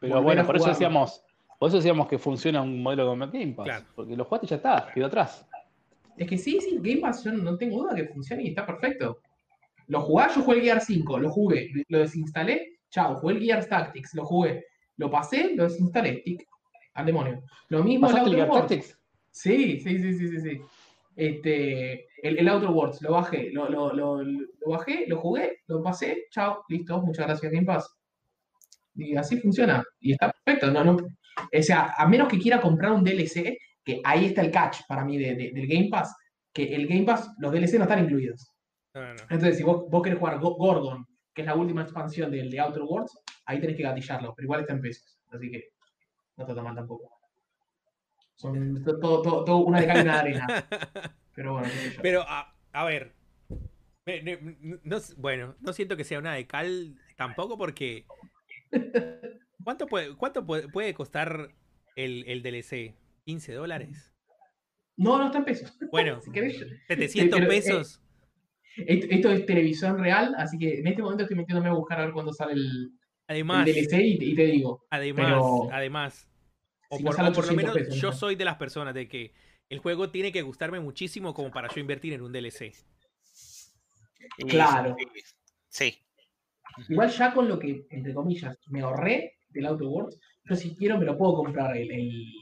[0.00, 1.22] Pero bueno, por eso decíamos,
[1.58, 3.66] por eso decíamos que funciona un modelo como Game Pass.
[3.66, 3.86] Claro.
[3.94, 5.46] Porque lo jugaste y ya está, quedó atrás.
[6.16, 9.20] Es que sí, sí, Game Pass yo no tengo duda que funciona y está perfecto.
[9.88, 13.66] Lo jugué, yo jugué el Gear 5, lo jugué, lo desinstalé, chao, jugué el Gear
[13.66, 14.64] Tactics, lo jugué,
[14.96, 16.46] lo pasé, lo desinstalé, tic,
[16.94, 17.42] al demonio.
[17.68, 18.66] Lo mismo el ¿Pasaste el Outer Gear.
[18.66, 18.98] Tactics?
[19.30, 20.60] Sí, sí, sí, sí, sí, sí.
[21.16, 25.82] Este, el, el Outer Worlds, lo bajé, lo, lo, lo, lo bajé, lo jugué, lo
[25.82, 27.88] pasé, chao, listo, muchas gracias Game Pass.
[28.94, 30.70] Y así funciona, y está perfecto.
[30.70, 34.50] No, no, o sea, a menos que quiera comprar un DLC, que ahí está el
[34.50, 36.14] catch para mí de- de- del Game Pass,
[36.52, 38.52] que el Game Pass, los DLC no están incluidos.
[38.94, 39.10] No, no.
[39.22, 42.58] Entonces, si vos, vos querés jugar Go- Gordon, que es la última expansión del de
[42.60, 43.12] Outer Worlds,
[43.46, 45.18] ahí tenés que gatillarlo, pero igual está en pesos.
[45.30, 45.62] Así que
[46.36, 47.12] no está tan mal tampoco.
[48.34, 48.52] Son
[48.84, 50.68] to- todo, todo, todo una de cal y una de arena.
[51.40, 51.68] Pero bueno.
[52.02, 53.14] Pero, a, a ver.
[54.84, 58.04] no bueno, no siento que sea una de cal tampoco porque.
[59.64, 61.50] ¿Cuánto puede, cuánto puede, puede costar
[61.96, 62.94] el, el DLC?
[63.26, 64.12] ¿15 dólares?
[64.98, 65.78] No, no está en pesos.
[65.90, 68.02] Bueno, Si querés, yo- 700 pero, eh, pesos.
[68.76, 72.04] esto, esto es televisión real, así que en este momento estoy metiéndome a buscar a
[72.04, 72.90] ver cuándo sale el, el
[73.28, 74.84] Además, DLC y, te- y te digo.
[74.90, 76.26] además, pero- además.
[76.90, 78.16] O Si por, sale o por lo 800 menos pesos, yo ¿no?
[78.16, 79.32] soy de las personas de que
[79.70, 82.74] el juego tiene que gustarme muchísimo como para yo invertir en un DLC.
[84.48, 84.96] Claro.
[85.68, 85.96] Sí.
[86.88, 90.98] Igual ya con lo que, entre comillas, me ahorré del Outer Worlds, yo si quiero
[90.98, 92.32] me lo puedo comprar el, el,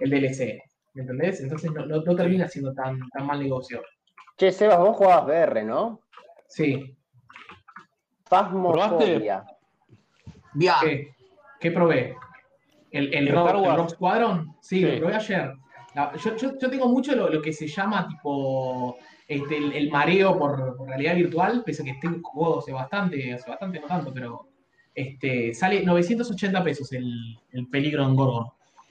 [0.00, 0.60] el DLC.
[0.94, 1.40] ¿Me entendés?
[1.40, 3.82] Entonces no, no, no termina siendo tan, tan mal negocio.
[4.36, 6.00] Che, Sebas, vos jugabas VR, ¿no?
[6.48, 6.94] Sí.
[8.26, 9.44] Fasmofobia.
[10.54, 10.80] VR.
[10.82, 11.14] ¿Qué,
[11.60, 12.14] qué probé?
[12.90, 13.34] ¿El, el, ¿El?
[13.34, 14.54] Rock Squadron?
[14.60, 14.84] Sí, Sí.
[14.86, 15.54] lo probé ayer.
[16.38, 18.96] Yo, tengo mucho lo, que se llama tipo
[19.28, 23.80] este, el, mareo por, realidad virtual, pese a que este juego hace bastante, hace bastante,
[23.80, 24.48] no tanto, pero
[24.94, 28.46] este, sale 980 pesos el, el peligro en Gorgon.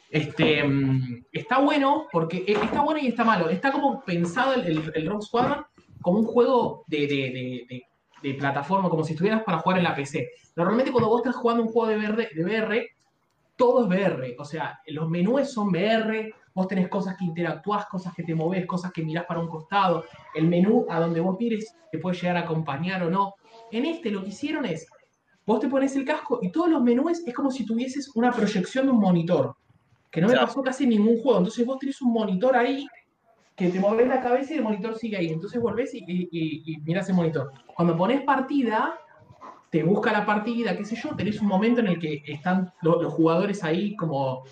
[0.09, 3.49] Este, mm, está bueno, porque eh, está bueno y está malo.
[3.49, 5.65] Está como pensado el, el- el Rock Squadron
[6.01, 7.83] como un juego de- de-
[8.21, 10.29] de plataforma, como si estuvieras para jugar en la PC.
[10.55, 12.89] Normalmente cuando vos estás jugando un juego de VR, de VR,
[13.55, 14.35] todo es VR.
[14.37, 18.65] O sea, los menús son VR, vos tenés cosas que interactúas, cosas que te moves,
[18.65, 20.03] cosas que mirás para un costado.
[20.35, 23.33] El menú a donde vos mires te puede llegar a acompañar o no.
[23.71, 24.87] En este lo que hicieron es,
[25.45, 28.85] vos te pones el casco y todos los menús es como si tuvieses una proyección
[28.85, 29.55] de un monitor.
[30.09, 31.37] Que no me pasó casi ningún juego.
[31.39, 32.85] Entonces vos tenés un monitor ahí
[33.55, 35.29] que te mueves la cabeza y el monitor sigue ahí.
[35.29, 37.51] Entonces volvés y, y, y- y mirás el monitor.
[37.75, 38.97] Cuando pones partida,
[39.69, 43.01] te busca la partida, qué sé yo, tenés un momento en el que están lo-
[43.01, 44.43] los jugadores ahí como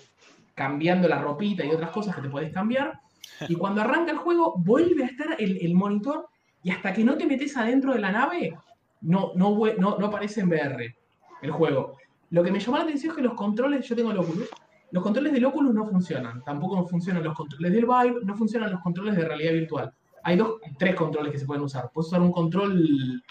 [0.60, 3.00] cambiando la ropita y otras cosas que te podés cambiar.
[3.48, 6.28] Y cuando arranca el juego, vuelve a estar el, el monitor
[6.62, 8.58] y hasta que no te metes adentro de la nave,
[9.00, 10.94] no, no, no, no aparece en VR
[11.40, 11.96] el juego.
[12.28, 14.50] Lo que me llamó la atención es que los controles, yo tengo el Oculus,
[14.90, 16.44] los controles del Oculus no funcionan.
[16.44, 19.90] Tampoco funcionan los controles del Vive, no funcionan los controles de realidad virtual.
[20.24, 21.90] Hay dos, tres controles que se pueden usar.
[21.90, 23.22] Puedes usar un control,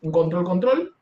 [0.00, 0.96] un control control,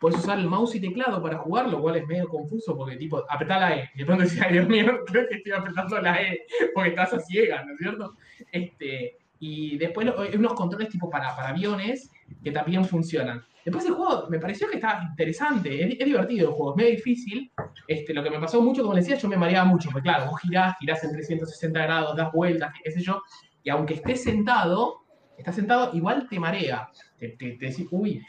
[0.00, 3.24] puedes usar el mouse y teclado para jugar, lo cual es medio confuso porque tipo,
[3.28, 3.90] apretá la E.
[3.94, 7.20] Y pronto decís, ay Dios mío, creo que estoy apretando la E porque estás a
[7.20, 8.14] ciegas, ¿no es cierto?
[8.52, 12.10] Este, y después unos controles tipo para, para aviones
[12.42, 13.44] que también funcionan.
[13.64, 16.90] Después el juego me pareció que estaba interesante, es, es divertido el juego, es medio
[16.96, 17.52] difícil.
[17.86, 20.30] Este, lo que me pasó mucho, como les decía, yo me mareaba mucho, porque claro,
[20.30, 23.20] vos girás, girás en 360 grados, das vueltas, qué sé yo,
[23.62, 25.02] y aunque estés sentado,
[25.36, 26.88] estás sentado, igual te marea.
[27.18, 28.22] Te, te, te decís, uy,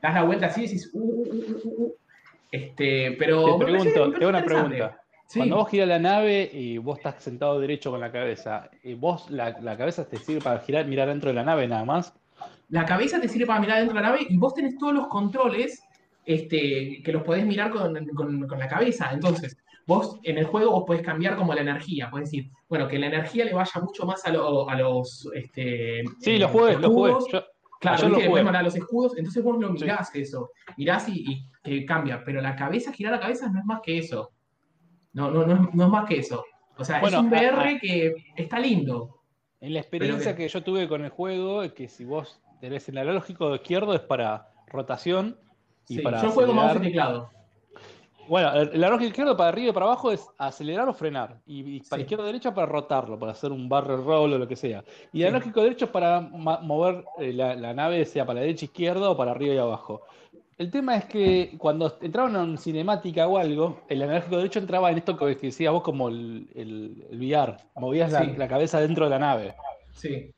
[0.00, 1.94] das la vuelta así y decís, uh, uh, uh, uh, uh.
[2.50, 3.58] Este, pero.
[3.58, 5.00] Te pregunto, me te hago una pregunta.
[5.26, 5.38] Sí.
[5.38, 9.30] Cuando vos giras la nave y vos estás sentado derecho con la cabeza, ¿y vos
[9.30, 12.12] la, la cabeza te sirve para girar, mirar dentro de la nave nada más?
[12.70, 15.06] La cabeza te sirve para mirar dentro de la nave y vos tenés todos los
[15.06, 15.80] controles
[16.26, 19.10] este, que los podés mirar con, con- con la cabeza.
[19.12, 19.56] Entonces,
[19.86, 22.10] vos en el juego vos podés cambiar como la energía.
[22.10, 25.28] Podés decir, bueno, que la energía le vaya mucho más a, lo- a los.
[25.32, 26.90] Este, Sí, eh, lo jugué, lo
[27.80, 28.18] Yo- Claro, Ayer lo.
[28.18, 32.40] Después mandar los escudos, entonces vos lo mirás eso, mirás y, y que cambia, pero
[32.42, 34.32] la cabeza, girar la cabeza no es más que eso.
[35.14, 36.44] No, no, no, es, no es más que eso.
[36.76, 39.22] O sea, Bueno, es un VR a- que está lindo.
[39.60, 42.98] En la experiencia que- que yo tuve con el juego, que si vos tenés el
[42.98, 45.38] analógico izquierdo es para rotación
[45.88, 46.86] y Sí, para yo juego mouse y acelerar.
[46.86, 47.30] teclado.
[48.30, 51.40] Bueno, el analógico izquierdo para arriba y para abajo es acelerar o frenar.
[51.46, 52.02] Y, y para Sí.
[52.02, 54.84] izquierda o derecha para rotarlo, para hacer un barrel roll o lo que sea.
[55.12, 55.22] Y Sí.
[55.22, 59.10] el analógico derecho es para mover eh, la, la nave, sea para la derecha, izquierda
[59.10, 60.02] o para arriba y abajo.
[60.58, 64.98] El tema es que cuando entraban en cinemática o algo, el analógico derecho entraba en
[64.98, 67.56] esto que decías vos como el, el, el VR.
[67.76, 68.34] Movías la, Sí.
[68.36, 69.54] la cabeza dentro de la nave.
[69.92, 70.32] Sí.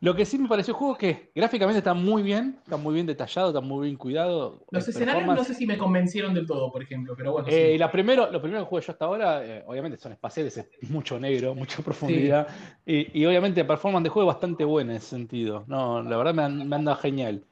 [0.00, 2.94] Lo que sí me pareció el juego es que gráficamente está muy bien, está muy
[2.94, 4.62] bien detallado, está muy bien cuidado.
[4.70, 7.48] Los escenarios no sé si me convencieron del todo, por ejemplo, pero bueno.
[7.48, 7.78] Eh, y sí.
[7.78, 11.18] la primero, lo primero que jugué yo hasta ahora, eh, obviamente son espaciales, es mucho
[11.18, 12.46] negro, mucha profundidad.
[12.84, 15.64] Y, y obviamente la performance de juego es bastante buena en ese sentido.
[15.66, 17.42] No, la verdad me, han- me anda genial.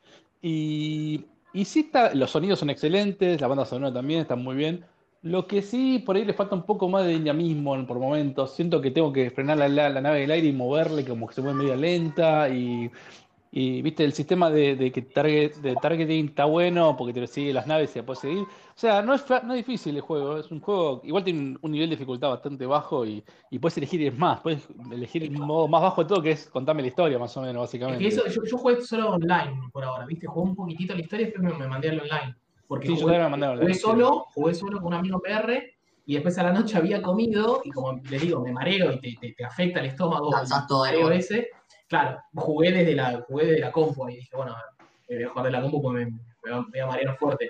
[0.43, 4.85] Y, y sí está, los sonidos son excelentes, la banda sonora también está muy bien.
[5.25, 8.55] Lo que sí, por ahí le falta un poco más de dinamismo por momentos.
[8.55, 11.35] Siento que tengo que frenar la, la- la nave del aire y moverle como que
[11.35, 12.51] se mueve medio lenta.
[12.51, 12.91] Y,
[13.51, 17.27] y, viste, el sistema de, de que target, de targeting está bueno porque te lo
[17.27, 18.49] sigue las naves y la puedes seguir.
[18.49, 20.39] O sea, no es, no es difícil el juego.
[20.39, 23.79] Es un juego, igual tiene un, un nivel de dificultad bastante bajo y, y puedes
[23.79, 24.41] elegir es más.
[24.43, 27.43] Puedes elegir el modo más bajo de todo que es contarme la historia, más o
[27.43, 27.99] menos, Es básicamente.
[27.99, 30.27] que eso, yo, yo jugué solo online por ahora, ¿viste?
[30.27, 32.37] Jugué un poquitito la historia y después me, me mandé al online.
[32.75, 35.71] Porque Sí, yo jugué, me jugué solo, jugué solo con un amigo PR
[36.07, 39.15] y después a la noche había comido y como le digo, me mareo y te,
[39.21, 40.31] te- te afecta el estómago.
[40.37, 41.49] El todo mareo ese.
[41.89, 44.55] Claro, jugué desde la, jugué desde la compu y dije, bueno,
[45.09, 46.17] eh, voy a jugar de la compu porque me, me
[46.51, 47.49] me voy a marear fuerte.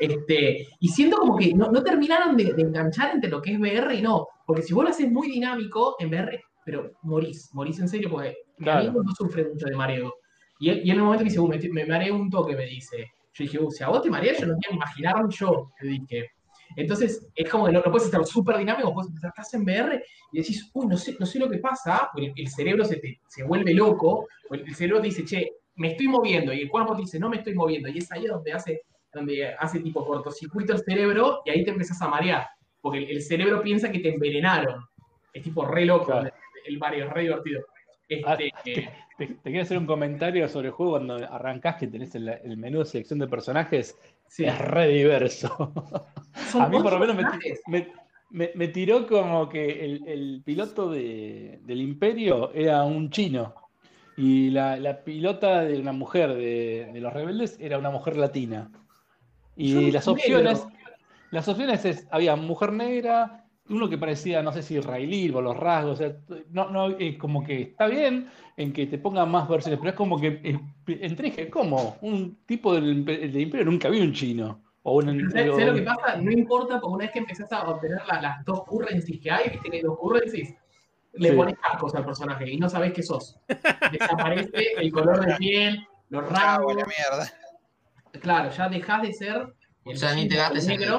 [0.00, 3.58] Este, y siento como que no, no terminaron de, de enganchar entre lo que es
[3.60, 4.26] VR y no.
[4.46, 8.34] Porque si vos lo haces muy dinámico en VR, pero morís, morís en serio, porque
[8.58, 8.88] mi Claro.
[8.88, 10.12] amigo no sufre mucho de mareo.
[10.60, 12.54] Y él, y él en un momento me dice, "Uh, me, me mareé un toque,
[12.54, 13.06] me dice.
[13.38, 16.30] Yo dije, "Uh, si a vos te mareas, yo no quiero imaginarme yo, dije.
[16.76, 20.02] Entonces, es como que no, no puedes estar súper dinámico, puedes estar estás en VR
[20.32, 22.96] y decís, uy, no sé, no sé lo que pasa, porque el, el cerebro se,
[22.96, 26.60] te, se vuelve loco, o el, el cerebro te dice, che, me estoy moviendo, y
[26.62, 28.82] el cuerpo te dice, no me estoy moviendo, y es ahí donde hace,
[29.12, 32.46] donde hace tipo cortocircuito el cerebro, y ahí te empezás a marear,
[32.82, 34.84] porque el, el cerebro piensa que te envenenaron.
[35.32, 36.30] Es tipo re loco Claro.
[36.66, 37.62] el, Mario, es re divertido.
[38.24, 42.14] Ah, Este, Te, te quiero hacer un comentario sobre el juego cuando arrancás que tenés
[42.14, 43.98] el, el menú de selección de personajes.
[44.28, 44.44] sí.
[44.44, 45.72] Es re diverso.
[46.52, 47.24] Son A mí por lo menos me,
[47.66, 47.92] me-
[48.30, 53.54] me- me tiró como que el, el piloto de- del Imperio era un chino
[54.16, 58.70] y la, la pilota de una mujer de, de los rebeldes era una mujer latina.
[59.56, 60.12] Y Yo las negro.
[60.12, 60.66] opciones,
[61.30, 65.56] las opciones es, había mujer negra, uno que parecía, no sé si israelí por los
[65.56, 66.16] rasgos, o sea,
[66.50, 69.96] no, no, es como que está bien en que te pongan más versiones, pero es
[69.96, 71.96] como que eh, entré y dije, ¿cómo?
[72.00, 74.62] Un tipo del, impe- del Imperio nunca vi un chino.
[74.84, 76.16] O un, ¿Sabes o- sabes lo que pasa?
[76.16, 79.50] No importa, porque una vez que empezás a obtener la- las dos currencies que hay,
[79.50, 80.54] viste que hay dos currencies,
[81.14, 81.36] le Sí.
[81.36, 83.38] pones cascos al personaje y no sabés qué sos.
[83.92, 86.74] Desaparece el color de piel, los rasgos.
[86.76, 87.32] la mierda.
[88.20, 89.54] Claro, ya dejás de ser
[89.92, 90.98] O sea, ni te gastes en negro,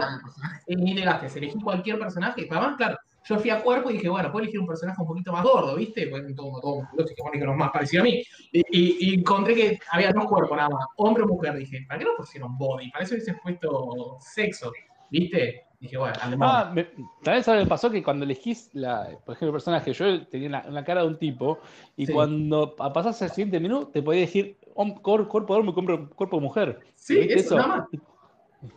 [0.67, 1.35] el y ni te gastes.
[1.35, 2.47] Elegí cualquier personaje.
[2.49, 2.97] Además, claro,
[3.27, 5.75] yo fui a cuerpo y dije, bueno, puedo elegir un personaje un poquito más gordo,
[5.75, 6.07] ¿viste?
[6.07, 8.23] Pues todo, todo musculoso y que pone que los más parecido a mí.
[8.51, 11.55] Y, y- y encontré que había dos cuerpos nada más, hombre o mujer.
[11.55, 12.89] Dije, ¿para qué no pusieron body?
[12.91, 14.71] Para eso hubiese puesto sexo,
[15.09, 15.63] ¿viste?
[15.79, 16.13] Dije, bueno.
[16.41, 16.89] Ah, me-
[17.23, 20.65] también sabes, me pasó que cuando elegís, la, por ejemplo, el personaje, yo tenía una,
[20.67, 21.59] una cara de un tipo,
[21.95, 22.11] y Sí.
[22.13, 24.57] cuando pa- pasás al siguiente menú, te podía elegir
[25.01, 26.79] cuerpo de hombre, cuerpo, cuerpo de mujer.
[26.95, 27.87] sí, ¿Viste eso, nada más.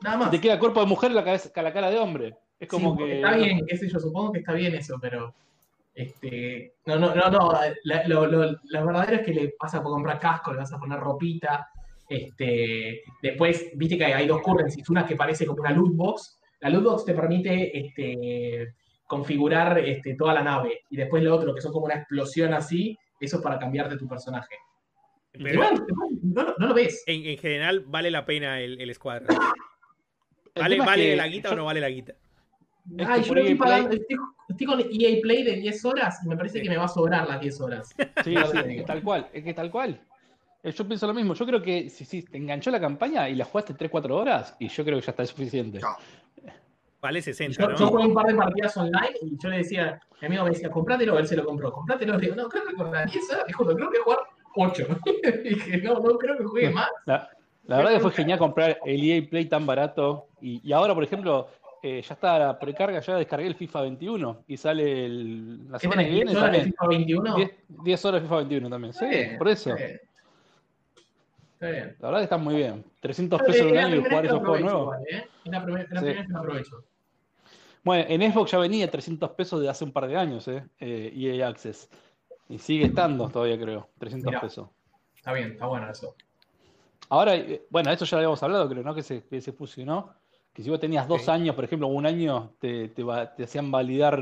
[0.03, 0.31] Nada Y más.
[0.31, 2.37] te queda cuerpo de mujer la, cabeza, la cara de hombre.
[2.61, 3.17] Es como Sí, que.
[3.17, 5.35] Está bien, qué sé yo, supongo que está bien eso, pero.
[5.95, 7.53] Este, no, no, no, no.
[7.85, 10.79] la- lo, lo- lo verdadero es que le vas a comprar casco, le vas a
[10.79, 11.69] poner ropita.
[12.09, 16.39] Este, después, viste que hay, hay dos currencies, una que parece como una loot box.
[16.61, 18.75] La loot box te permite este,
[19.07, 20.81] configurar este, toda la nave.
[20.91, 24.07] Y después lo otro, que son como una explosión así, eso es para cambiarte tu
[24.09, 24.55] personaje.
[25.35, 25.87] Y Pero bueno,
[26.23, 27.03] no, lo- no lo ves.
[27.07, 29.37] en, en general vale la pena el, el escuadrón.
[30.55, 32.13] ¿Vale, vale que la guita yo- o no vale la guita?
[32.99, 34.17] Es que Ay, yo estoy pagando, estoy,
[34.49, 37.29] estoy con EA Play de 10 horas y me parece que me va a sobrar
[37.29, 37.95] las 10 horas.
[38.25, 40.01] Sí, sí, es que tal cual, es que tal cual.
[40.63, 41.35] Eh, Yo pienso lo mismo.
[41.35, 44.69] Yo creo que si, si te enganchó la campaña y la jugaste 3-4 horas, y
[44.69, 45.79] yo creo que ya está suficiente.
[45.81, 45.97] Chao.
[47.01, 47.77] Vale 60, Yo, ¿no?
[47.77, 50.71] yo jugué un par de partidas online y yo le decía, mi amigo me decía,
[50.71, 52.15] comprátelo, él se lo compró, comprátelo.
[52.17, 54.19] Le digo, no, creo que con las 10 horas, juro, creo que voy a
[54.55, 54.87] jugar 8.
[55.45, 56.89] dije, no, no creo que juegue más.
[57.07, 57.29] La,
[57.67, 60.27] la verdad que fue genial comprar el EA Play tan barato.
[60.41, 61.49] Y, y ahora, por ejemplo,
[61.83, 65.83] eh, ya está la precarga, ya descargué el FIFA 21 y sale el- la ¿Qué
[65.83, 66.65] semana que viene 10 horas también.
[66.73, 67.37] FIFA 21?
[67.37, 68.93] 10, 10 horas de FIFA 21 también.
[68.95, 69.71] Sí, bien, por eso.
[69.71, 70.01] Está bien.
[71.55, 71.97] Está bien.
[72.01, 72.85] La verdad que está muy bien.
[73.01, 74.97] 300 Es pesos en un año y jugar esos juegos nuevos.
[75.11, 75.25] ¿eh?
[75.45, 76.05] Es la primera, la Sí.
[76.07, 76.85] primera vez que aprovecho.
[77.85, 81.13] Bueno, en Xbox ya venía 300 pesos de hace un par de años, eh, eh,
[81.17, 81.89] EA Access.
[82.49, 84.41] Y sigue estando todavía, creo, 300 Mirá.
[84.41, 84.69] pesos.
[85.17, 86.15] Está bien, está bueno eso.
[87.13, 88.95] Ahora, eh, bueno, esto ya lo habíamos hablado, creo, ¿no?
[88.95, 90.15] Que se, que se fusionó.
[90.55, 93.71] que si vos tenías dos años, por ejemplo, un año, te, te va- te hacían
[93.71, 94.19] validar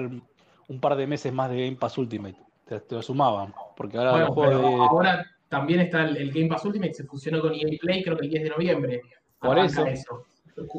[0.68, 2.36] un par de meses más de Game Pass Ultimate.
[2.66, 3.54] Te, te lo sumaban.
[3.76, 4.74] Porque ahora Bueno, los juegos pero de.
[4.88, 8.24] ahora también está el, el Game Pass Ultimate, se fusionó con EA Play, creo que
[8.24, 9.00] el 10 de noviembre.
[9.38, 9.84] Por eso.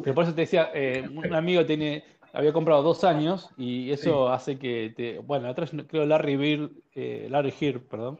[0.03, 4.27] Pero por eso te decía, eh, un amigo tiene, había comprado dos años y eso
[4.29, 5.19] hace que te.
[5.19, 8.19] Bueno, atrás creo Larry Beer, eh, Larry Heer, perdón.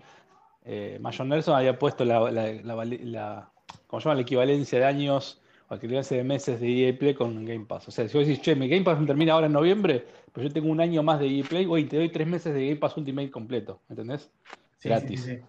[0.64, 3.52] Eh, Mayor Nelson había puesto la, la, la vali- la-
[3.88, 4.16] ¿cómo se llama?
[4.16, 7.88] la equivalencia de años o equivalencia de meses de EA Play con Game Pass.
[7.88, 10.48] O sea, si vos decís, che, mi Game Pass me termina ahora en noviembre, pero
[10.48, 12.76] yo tengo un año más de EA Play, güey, te doy tres meses de Game
[12.80, 14.30] Pass Ultimate completo, ¿entendés?
[14.78, 15.22] Sí, Gratis.
[15.24, 15.42] sí, sí.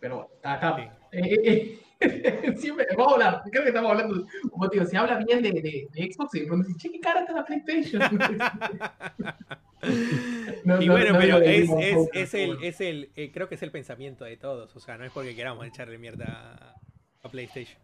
[0.00, 0.82] Pero bueno, está, está- Sí.
[1.12, 4.84] eh, eh, eh, siempre, vamos a hablar, creo que estamos hablando motivo.
[4.86, 7.44] Se habla bien de, de- de Xbox y pronto dicen, che, qué cara está la
[7.44, 8.02] PlayStation.
[10.64, 13.48] No, y no- bueno, no pero es, es, of es el, es el, eh, creo
[13.48, 14.74] que es el pensamiento de todos.
[14.76, 16.74] O sea, no es porque queramos echarle mierda
[17.22, 17.78] a, a PlayStation.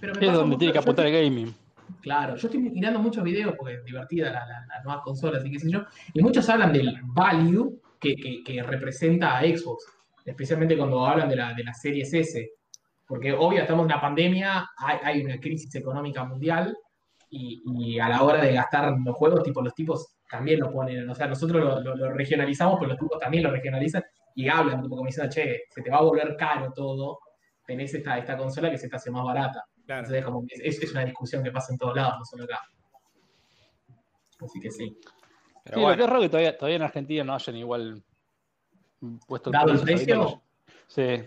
[0.00, 1.54] pero me Es donde mucho- tiene que apuntar el gaming.
[2.02, 5.50] Claro, yo estoy mirando muchos videos porque es divertida la, la, la nueva consola, así
[5.50, 9.86] que sé yo, y muchos hablan del value que, que, que representa a Xbox,
[10.26, 12.50] especialmente cuando hablan de la, de la Series S,
[13.06, 16.76] porque obvio estamos en una pandemia, hay, hay una crisis económica mundial,
[17.30, 21.08] y, y a la hora de gastar los juegos, tipo los tipos también lo ponen,
[21.08, 24.02] o sea, nosotros lo, lo- lo regionalizamos, pero los tipos también lo regionalizan
[24.34, 27.18] y hablan, tipo como diciendo, che, se te va a volver caro todo,
[27.66, 29.64] tenés esta, esta consola que se te hace más barata.
[29.86, 30.00] Claro.
[30.02, 32.60] Entonces, como que es, es una discusión que pasa en todos lados, no solo acá.
[34.44, 34.96] Así que sí.
[35.64, 38.02] Pero Sí, lo que es raro que todavía, todavía en Argentina no hayan igual
[39.26, 40.42] puesto ¿Dado el precio?
[40.86, 41.22] Sí,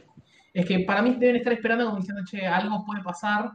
[0.54, 3.52] Es que para mí deben estar esperando como diciendo, che, algo puede pasar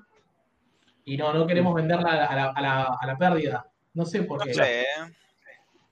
[1.04, 3.66] y no, no queremos venderla a la, a la, a la- pérdida.
[3.94, 4.54] No sé por no qué.
[4.54, 4.84] sé, ¿eh?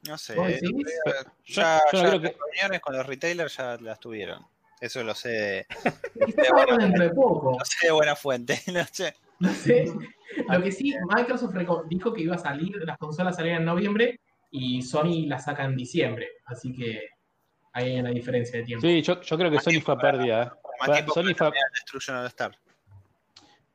[0.09, 0.35] No sé.
[0.35, 1.13] Día Yo-
[1.47, 4.45] Ya, yo no ya creo las que- reuniones con los retailers ya las tuvieron.
[4.81, 5.67] Eso lo sé de,
[6.27, 7.57] Quizás ahora dentro de poco.
[7.59, 8.61] no sé de buena fuente.
[8.73, 9.15] No sé.
[9.41, 9.85] No sé.
[10.49, 11.55] Lo que sí, Microsoft
[11.89, 14.21] dijo que iba a salir, las consolas salían en noviembre
[14.51, 16.29] y Sony las saca en diciembre.
[16.47, 17.09] Así que
[17.73, 18.87] ahí hay una diferencia de tiempo.
[18.87, 20.43] sí yo, yo creo que Más Sony fue a pérdida.
[20.45, 21.05] ¿eh?
[21.13, 22.57] Sony fue, Destruction Star.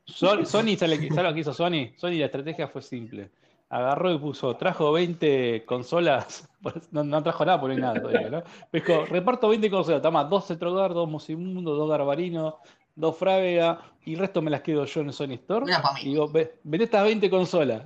[0.06, 1.92] Son- Sony, ¿sabe ¿sabe lo que hizo Sony?
[1.96, 3.30] Sony la estrategia fue simple.
[3.70, 8.42] Agarró y puso, trajo 20 consolas, pues, no, no trajo nada, por nada todavía, ¿no?
[8.72, 12.58] Dijo, reparto 20 consolas, toma, dos Cetrogar, dos Musimundo, dos Garbarino,
[12.96, 15.66] dos Frávega, y el resto me las quedo yo en Sony Store.
[15.66, 15.72] Mí.
[16.02, 17.82] Y digo, ve, vende estas 20 consolas.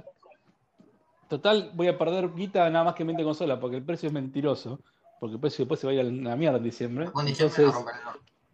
[1.29, 4.81] Total, voy a perder guita nada más que 20 consolas, porque el precio es mentiroso,
[5.21, 7.11] porque el precio después se va a ir a la mierda en diciembre.
[7.27, 7.73] Entonces, el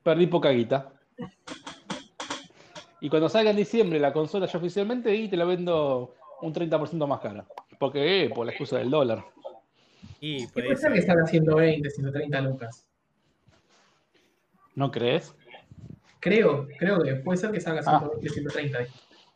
[0.03, 0.93] perdí poca guita.
[3.01, 7.07] Y cuando salga en diciembre la consola ya oficialmente, y te la vendo un 30%
[7.07, 7.45] más cara.
[7.79, 9.25] Porque, eh, por la excusa del dólar.
[10.21, 11.07] Y puede ser que ser.
[11.13, 12.87] salga 120, 130 lucas.
[14.75, 15.35] ¿No crees?
[16.21, 17.99] Creo, creo que puede ser que salga Ah.
[18.01, 18.79] 120, 130.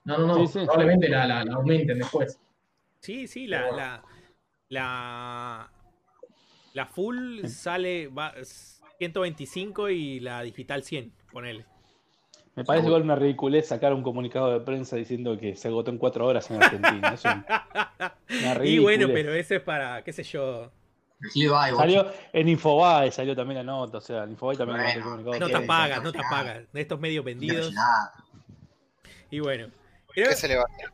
[0.04, 0.46] No, no, no.
[0.46, 0.64] Sí, sí.
[0.66, 2.38] Probablemente la, la- la aumenten después.
[3.00, 4.02] Sí, sí, la, la,
[4.68, 5.70] la,
[6.74, 8.32] la full sale va,
[8.98, 11.66] 125 y la digital 100, ponele.
[12.56, 15.98] Me parece igual una ridiculez sacar un comunicado de prensa diciendo que se agotó en
[15.98, 17.14] cuatro horas en Argentina.
[17.14, 17.44] Es un-
[18.46, 20.70] una Y bueno, pero eso es para, qué sé yo.
[21.76, 23.98] Salió en Infobae, salió también la nota.
[23.98, 25.38] O sea, en Infobae también Bueno, el comunicado.
[25.40, 26.62] No te apagas, no te apagas.
[26.72, 27.72] De estos medios vendidos.
[27.72, 28.12] Nada.
[29.30, 29.68] Y bueno,
[30.12, 30.90] creo, ¿Qué se le va a hacer?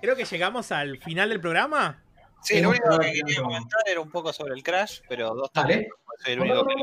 [0.00, 2.01] creo que llegamos al final del programa.
[2.42, 5.86] Sí, lo único que quería comentar era un poco sobre el Crash, pero dos toques,
[6.22, 6.74] soy el único que.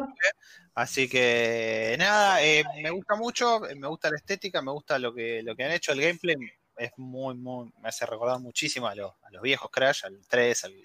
[0.74, 5.44] Así que nada, eh, me gusta mucho, me gusta la estética, me gusta lo que,
[5.44, 5.92] lo que han hecho.
[5.92, 6.36] El gameplay
[6.78, 10.64] es muy, muy, me hace recordar muchísimo a los, a los viejos Crash, al 3,
[10.64, 10.76] al,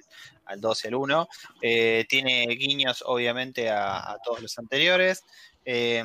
[0.47, 1.29] al 2 y al 1.
[1.63, 5.23] Eh, tiene guiños, obviamente, a, a todos los anteriores.
[5.65, 6.03] Eh,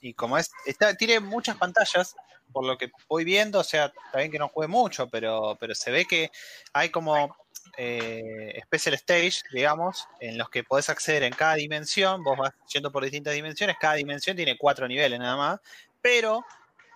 [0.00, 2.16] y como es, está, tiene muchas pantallas,
[2.52, 5.90] por lo que voy viendo, o sea, bien que no juegue mucho, pero, pero se
[5.90, 6.30] ve que
[6.72, 7.36] hay como
[7.80, 12.90] eh, Special Stage, digamos, en los que podés acceder en cada dimensión, vos vas yendo
[12.90, 15.60] por distintas dimensiones, cada dimensión tiene cuatro niveles nada más,
[16.02, 16.44] pero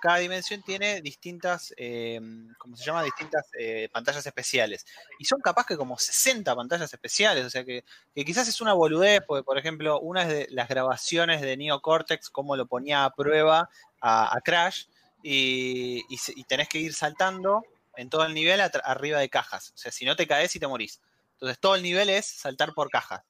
[0.01, 2.21] cada dimensión tiene distintas, eh,
[2.59, 3.05] ¿cómo se llama?
[3.05, 4.85] Distintas eh, pantallas especiales.
[5.21, 8.73] Y son capaz que como 60 pantallas especiales, o sea que, que quizás es una
[8.73, 13.15] boludez, porque por ejemplo, una de las grabaciones de Neo Cortex, cómo lo ponía a
[13.15, 14.87] prueba a, Crash,
[15.23, 16.03] y
[16.49, 17.63] tenés que ir saltando
[17.97, 19.71] en todo el nivel arriba de cajas.
[19.75, 21.01] O sea, si no te caes y te morís.
[21.33, 23.23] Entonces, todo el nivel es saltar por cajas.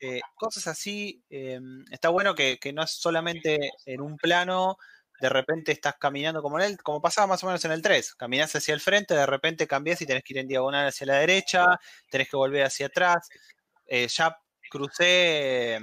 [0.00, 1.60] Eh, cosas así, eh,
[1.90, 4.78] está bueno que, que no es solamente en un plano,
[5.20, 8.14] de repente estás caminando como en él, como pasaba más o menos en el 3.
[8.14, 11.18] Caminás hacia el frente, de repente cambias y tenés que ir en diagonal hacia la
[11.18, 11.78] derecha,
[12.10, 13.28] tenés que volver hacia atrás.
[13.86, 14.36] Eh, ya
[14.70, 15.78] crucé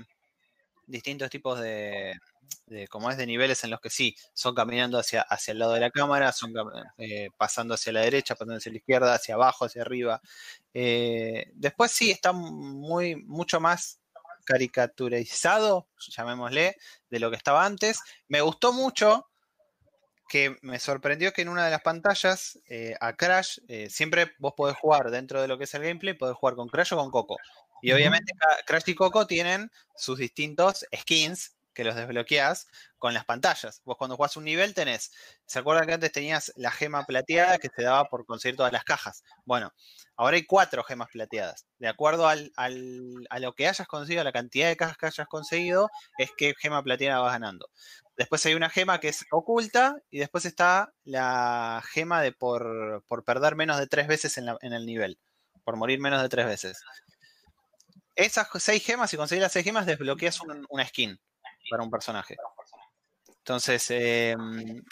[0.87, 2.15] distintos tipos de,
[2.67, 5.73] de- como es de niveles en los que sí, son caminando hacia, hacia el lado
[5.73, 6.53] de la cámara, son
[6.97, 10.21] eh, pasando hacia la derecha, pasando hacia la izquierda, hacia abajo, hacia arriba.
[10.73, 13.99] Eh, después sí, está muy, mucho más
[14.45, 16.75] caricaturizado, llamémosle,
[17.09, 17.99] de lo que estaba antes.
[18.27, 19.27] Me gustó mucho
[20.29, 23.59] que me sorprendió que en una de las pantallas eh, a Crash,
[23.89, 26.93] siempre vos podés jugar dentro de lo que es el gameplay, podés jugar con Crash
[26.93, 27.37] o con Coco.
[27.81, 28.33] Y obviamente
[28.65, 32.67] Crash y Coco tienen sus distintos skins que los desbloqueás
[32.97, 33.83] con las pantallas.
[33.85, 35.11] Vos cuando jugás un nivel tenés,
[35.45, 38.83] ¿se acuerdan que antes tenías la gema plateada que te daba por conseguir todas las
[38.83, 39.23] cajas?
[39.45, 39.71] Bueno,
[40.15, 41.67] ahora hay cuatro gemas plateadas.
[41.77, 42.69] De acuerdo al, a
[43.39, 45.87] lo que hayas conseguido, a la cantidad de cajas que hayas conseguido,
[46.17, 47.69] es que gema plateada vas ganando.
[48.17, 53.23] Después hay una gema que es oculta y después está la gema de por, por
[53.23, 55.19] perder menos de tres veces en, la- en el nivel,
[55.63, 56.83] por morir menos de tres veces.
[58.15, 61.19] Esas seis gemas, si conseguís las seis gemas, desbloqueas un- una skin
[61.69, 62.35] para un personaje.
[63.39, 64.35] Entonces, eh,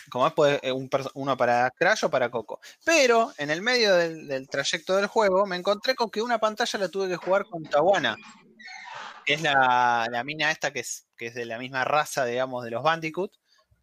[0.10, 2.60] como es, puede- eh, un uno para Crash o para Coco.
[2.86, 6.80] Pero en el medio del, del trayecto del juego me encontré con que una pantalla
[6.80, 8.16] la tuve que jugar con Tawana,
[9.26, 12.64] que es la, la mina esta que es, que es de la misma raza, digamos,
[12.64, 13.32] de los Bandicoot.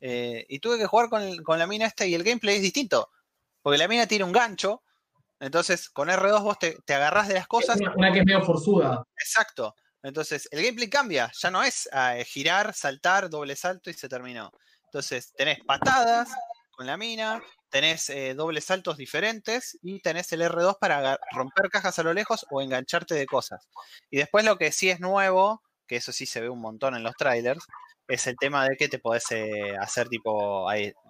[0.01, 3.11] eh, y tuve que jugar con, con la mina esta y el gameplay es distinto.
[3.61, 4.83] Porque la mina tiene un gancho.
[5.39, 7.77] Entonces, con R2 vos te, te agarrás de las cosas.
[7.81, 9.05] Una, una que es medio forzuda.
[9.17, 9.75] Exacto.
[10.03, 11.31] Entonces, el gameplay cambia.
[11.41, 14.51] Ya no es ah, eh, girar, saltar, doble salto y se terminó.
[14.87, 16.29] Entonces, tenés patadas
[16.73, 21.99] con la mina, tenés eh, dobles saltos diferentes y tenés el R2 para romper cajas
[21.99, 23.69] a lo lejos o engancharte de cosas.
[24.11, 27.03] Y después lo que sí es nuevo, que eso sí se ve un montón en
[27.03, 27.65] los trailers,
[28.15, 30.67] es el tema de que te podés eh, hacer tipo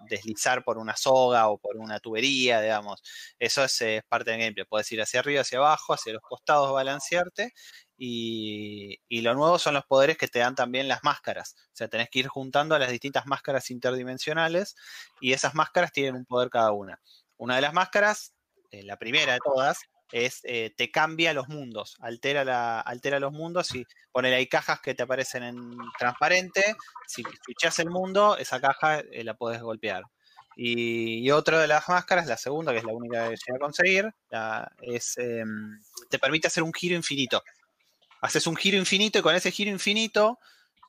[0.09, 3.01] deslizar por una soga o por una tubería, digamos.
[3.39, 4.65] Eso es, eh, parte del gameplay.
[4.65, 7.51] Puedes ir hacia arriba, hacia abajo, hacia los costados, balancearte.
[7.97, 11.55] Y, y lo nuevo son los poderes que te dan también las máscaras.
[11.73, 14.75] O sea, tenés que ir juntando a las distintas máscaras interdimensionales
[15.19, 16.99] y esas máscaras tienen un poder cada una.
[17.37, 18.33] Una de las máscaras,
[18.71, 19.79] eh, la primera de todas,
[20.13, 24.79] es eh, te cambia los mundos, altera, la, altera los mundos y ponele hay cajas
[24.79, 26.75] que te aparecen en transparente.
[27.07, 30.03] Si fichás el mundo, esa caja eh, la podés golpear.
[30.55, 33.59] Y, y otra de las máscaras, la segunda, que es la única que llegué a
[33.59, 35.79] conseguir, la- es, em,
[36.11, 37.43] te permite hacer un giro infinito.
[38.21, 40.39] Haces un giro infinito y con ese giro infinito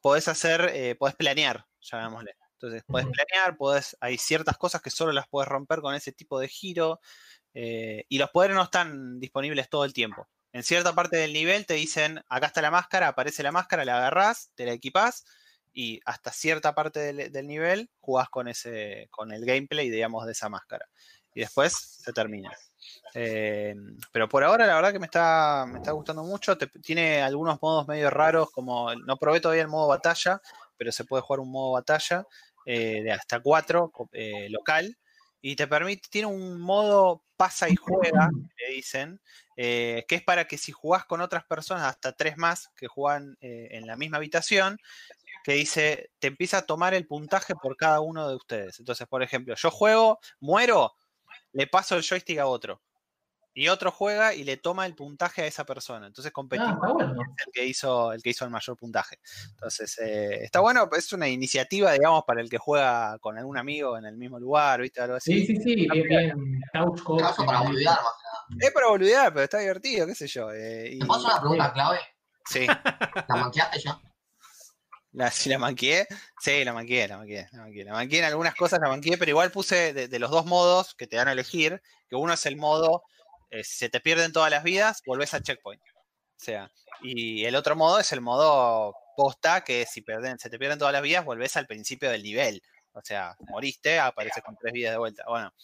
[0.02, 2.36] podés hacer, eh, podés planear, llamémosle.
[2.52, 6.38] Entonces, podés planear, podés, hay ciertas cosas que solo las podés romper con ese tipo
[6.38, 7.00] de giro.
[7.54, 10.28] Eh, y los poderes no están disponibles todo el tiempo.
[10.52, 13.96] En cierta parte del nivel te dicen, acá está la máscara, aparece la máscara, la
[13.96, 15.24] agarrás, te la equipás
[15.72, 20.48] y hasta cierta parte del, nivel jugás con, ese, con el gameplay, digamos, de esa
[20.48, 20.86] máscara.
[21.34, 22.52] Y después se termina.
[23.14, 23.74] Eh,
[24.12, 26.56] pero por ahora la verdad que me está, me está gustando mucho.
[26.56, 30.40] Te- tiene algunos modos medio raros, como no probé todavía el modo batalla,
[30.76, 32.24] pero se puede jugar un modo batalla
[32.66, 33.90] eh, de hasta 4
[34.50, 34.96] local.
[35.46, 39.20] Y te permite, tiene un modo pasa y juega, le dicen,
[39.58, 43.36] eh, que es para que si jugás con otras personas, hasta tres más que juegan
[43.42, 44.78] eh, en la misma habitación,
[45.44, 48.78] que dice, te empieza a tomar el puntaje por cada uno de ustedes.
[48.78, 50.94] Entonces, por ejemplo, yo juego, muero,
[51.52, 52.80] le paso el joystick a otro.
[53.54, 56.06] Y otro juega y le toma el puntaje a esa persona.
[56.08, 57.12] Entonces Ah, competimos bueno.
[57.46, 59.18] el que hizo el que hizo el mayor puntaje.
[59.50, 63.96] Entonces, eh, está bueno, es una iniciativa, digamos, para el que juega con algún amigo
[63.96, 65.00] en el mismo lugar, ¿viste?
[65.00, 65.46] Algo así.
[65.46, 66.60] Sí, sí, sí, bien, bien.
[66.72, 68.12] Couch Caso para boludear más.
[68.58, 70.50] Es para boludear, pero está divertido, qué sé yo.
[70.52, 72.00] eh, y- ¿Te paso una pregunta clave?
[72.46, 74.00] sí, ¿La manqueaste ya?
[75.12, 76.06] la, si la manqué,
[76.40, 77.84] sí, la manqué, la manqué, la manqué.
[77.84, 80.94] La manqué en algunas cosas, la manqué, pero igual puse de, de los dos modos
[80.96, 83.02] que te dan a elegir, que uno es el modo,
[83.54, 85.80] eh, si se te pierden todas las vidas, volvés al checkpoint.
[85.80, 86.70] O sea,
[87.02, 90.92] y el otro modo es el modo posta, que si pierden, se te pierden todas
[90.92, 92.60] las vidas, volvés al principio del nivel.
[92.92, 95.22] O sea, moriste, apareces con tres vidas de vuelta.
[95.28, 95.54] Bueno,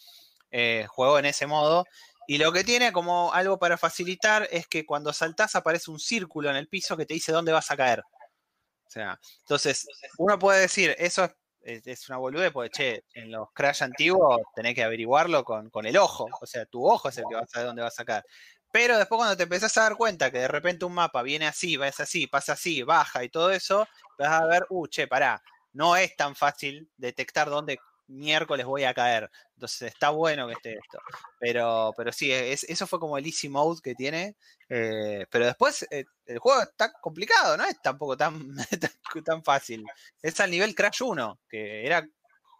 [0.51, 1.85] eh, juego en ese modo.
[2.27, 6.49] Y lo que tiene como algo para facilitar es que cuando saltás aparece un círculo
[6.49, 7.99] en el piso que te dice dónde vas a caer.
[7.99, 9.85] O sea, entonces,
[10.17, 11.31] uno puede decir, eso es,
[11.63, 15.85] es- es una boludez, porque, che, en los Crash antiguos tenés que averiguarlo con, con
[15.85, 16.27] el ojo.
[16.41, 18.23] O sea, tu ojo es el que va a saber dónde vas a caer.
[18.71, 21.75] Pero después cuando te empezás a dar cuenta que de repente un mapa viene así,
[21.77, 23.85] va así, pasa así, baja y todo eso,
[24.17, 25.41] vas a ver, uh, che, pará,
[25.73, 27.77] no es tan fácil detectar dónde
[28.07, 29.29] miércoles voy a caer.
[29.55, 30.99] Entonces está bueno que esté esto.
[31.39, 34.35] Pero, pero sí, es- eso fue como el easy mode que tiene.
[34.69, 38.55] eh, pero después eh, el juego está complicado, no es tampoco tan,
[39.13, 39.83] tan, tan fácil.
[40.21, 42.07] Es al nivel Crash 1, que era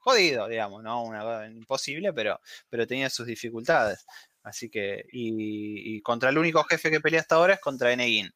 [0.04, 2.40] jodido, digamos, no una imposible, pero,
[2.70, 4.06] pero tenía sus dificultades.
[4.44, 8.32] Así que, y, y contra el único jefe que peleé hasta ahora es contra Enegin.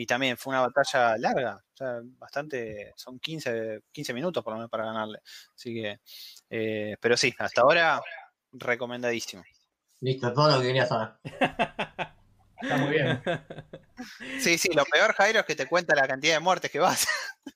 [0.00, 4.58] Y también fue una batalla larga, o sea, bastante, son 15, 15 minutos por lo
[4.58, 5.18] menos para ganarle.
[5.56, 5.98] Así que,
[6.50, 8.00] eh, pero sí, hasta ahora
[8.52, 9.42] recomendadísimo.
[10.00, 11.14] Listo, todo lo que quería saber.
[12.62, 13.20] Está muy bien.
[14.38, 17.04] Sí, sí, lo peor, Jairo, es que te cuenta la cantidad de muertes que vas.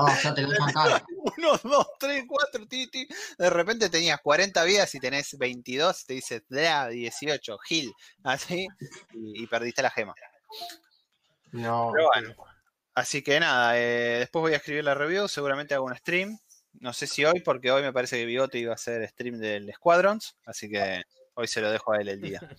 [0.00, 0.48] Oh, ya te lo.
[1.38, 3.06] Uno, dos, tres, cuatro, ti, ti.
[3.36, 7.92] De repente tenías 40 vidas y tenés 22, te dice, "Dra, 18, Gil,
[8.22, 8.68] así,
[9.12, 10.14] y, y perdiste la gema.
[11.52, 11.90] No.
[11.94, 12.34] Pero bueno,
[12.94, 16.38] así que nada, eh, después voy a escribir la review, seguramente hago un stream.
[16.80, 19.72] No sé si hoy, porque hoy me parece que Bigote iba a hacer stream del
[19.74, 21.02] Squadrons, así que
[21.34, 22.40] hoy se lo dejo a él el día.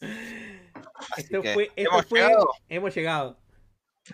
[0.00, 2.48] Así Esto que, fue, esto ¿hemos fue- llegado?
[2.68, 3.38] hemos llegado.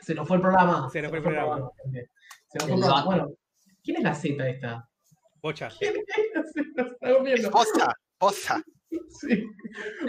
[0.00, 0.88] Se nos fue el programa.
[0.90, 1.70] Se nos fue el programa.
[1.82, 3.04] Se nos fue el programa.
[3.04, 3.30] Bueno,
[3.82, 4.88] ¿quién es la Z esta?
[5.42, 5.68] Bocha.
[5.80, 7.50] Estamos viendo.
[7.50, 8.62] Posta, posta.
[9.08, 9.44] Sí.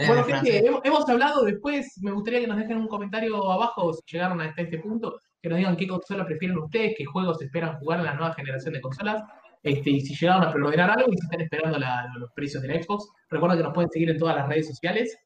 [0.08, 1.94] Bueno, gente, hemos, hemos hablado después.
[2.02, 5.20] Me gustaría que nos dejen un comentario abajo si llegaron hasta este punto.
[5.42, 8.74] Que nos digan qué consola prefieren ustedes, qué juegos esperan jugar en la nueva generación
[8.74, 9.24] de consolas.
[9.64, 12.70] Este, y si llegaron a preordenar algo y si están esperando la- los precios de
[12.70, 13.10] la Xbox.
[13.30, 15.18] Recuerda que nos pueden seguir en todas las redes sociales.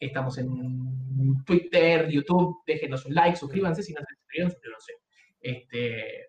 [0.00, 2.56] Estamos en Twitter, YouTube.
[2.66, 3.82] Déjenos un like, suscríbanse.
[3.82, 4.92] Si no se suscribieron, suscríbanse.
[5.40, 6.26] Este,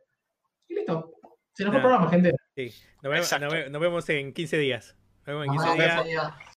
[0.67, 1.11] y listo.
[1.53, 2.31] Se nos fue el programa, gente.
[2.55, 2.71] Sí.
[3.01, 3.31] Vemos,
[3.71, 4.95] nos vemos en 15 días.
[5.25, 6.33] Nos vemos en Nos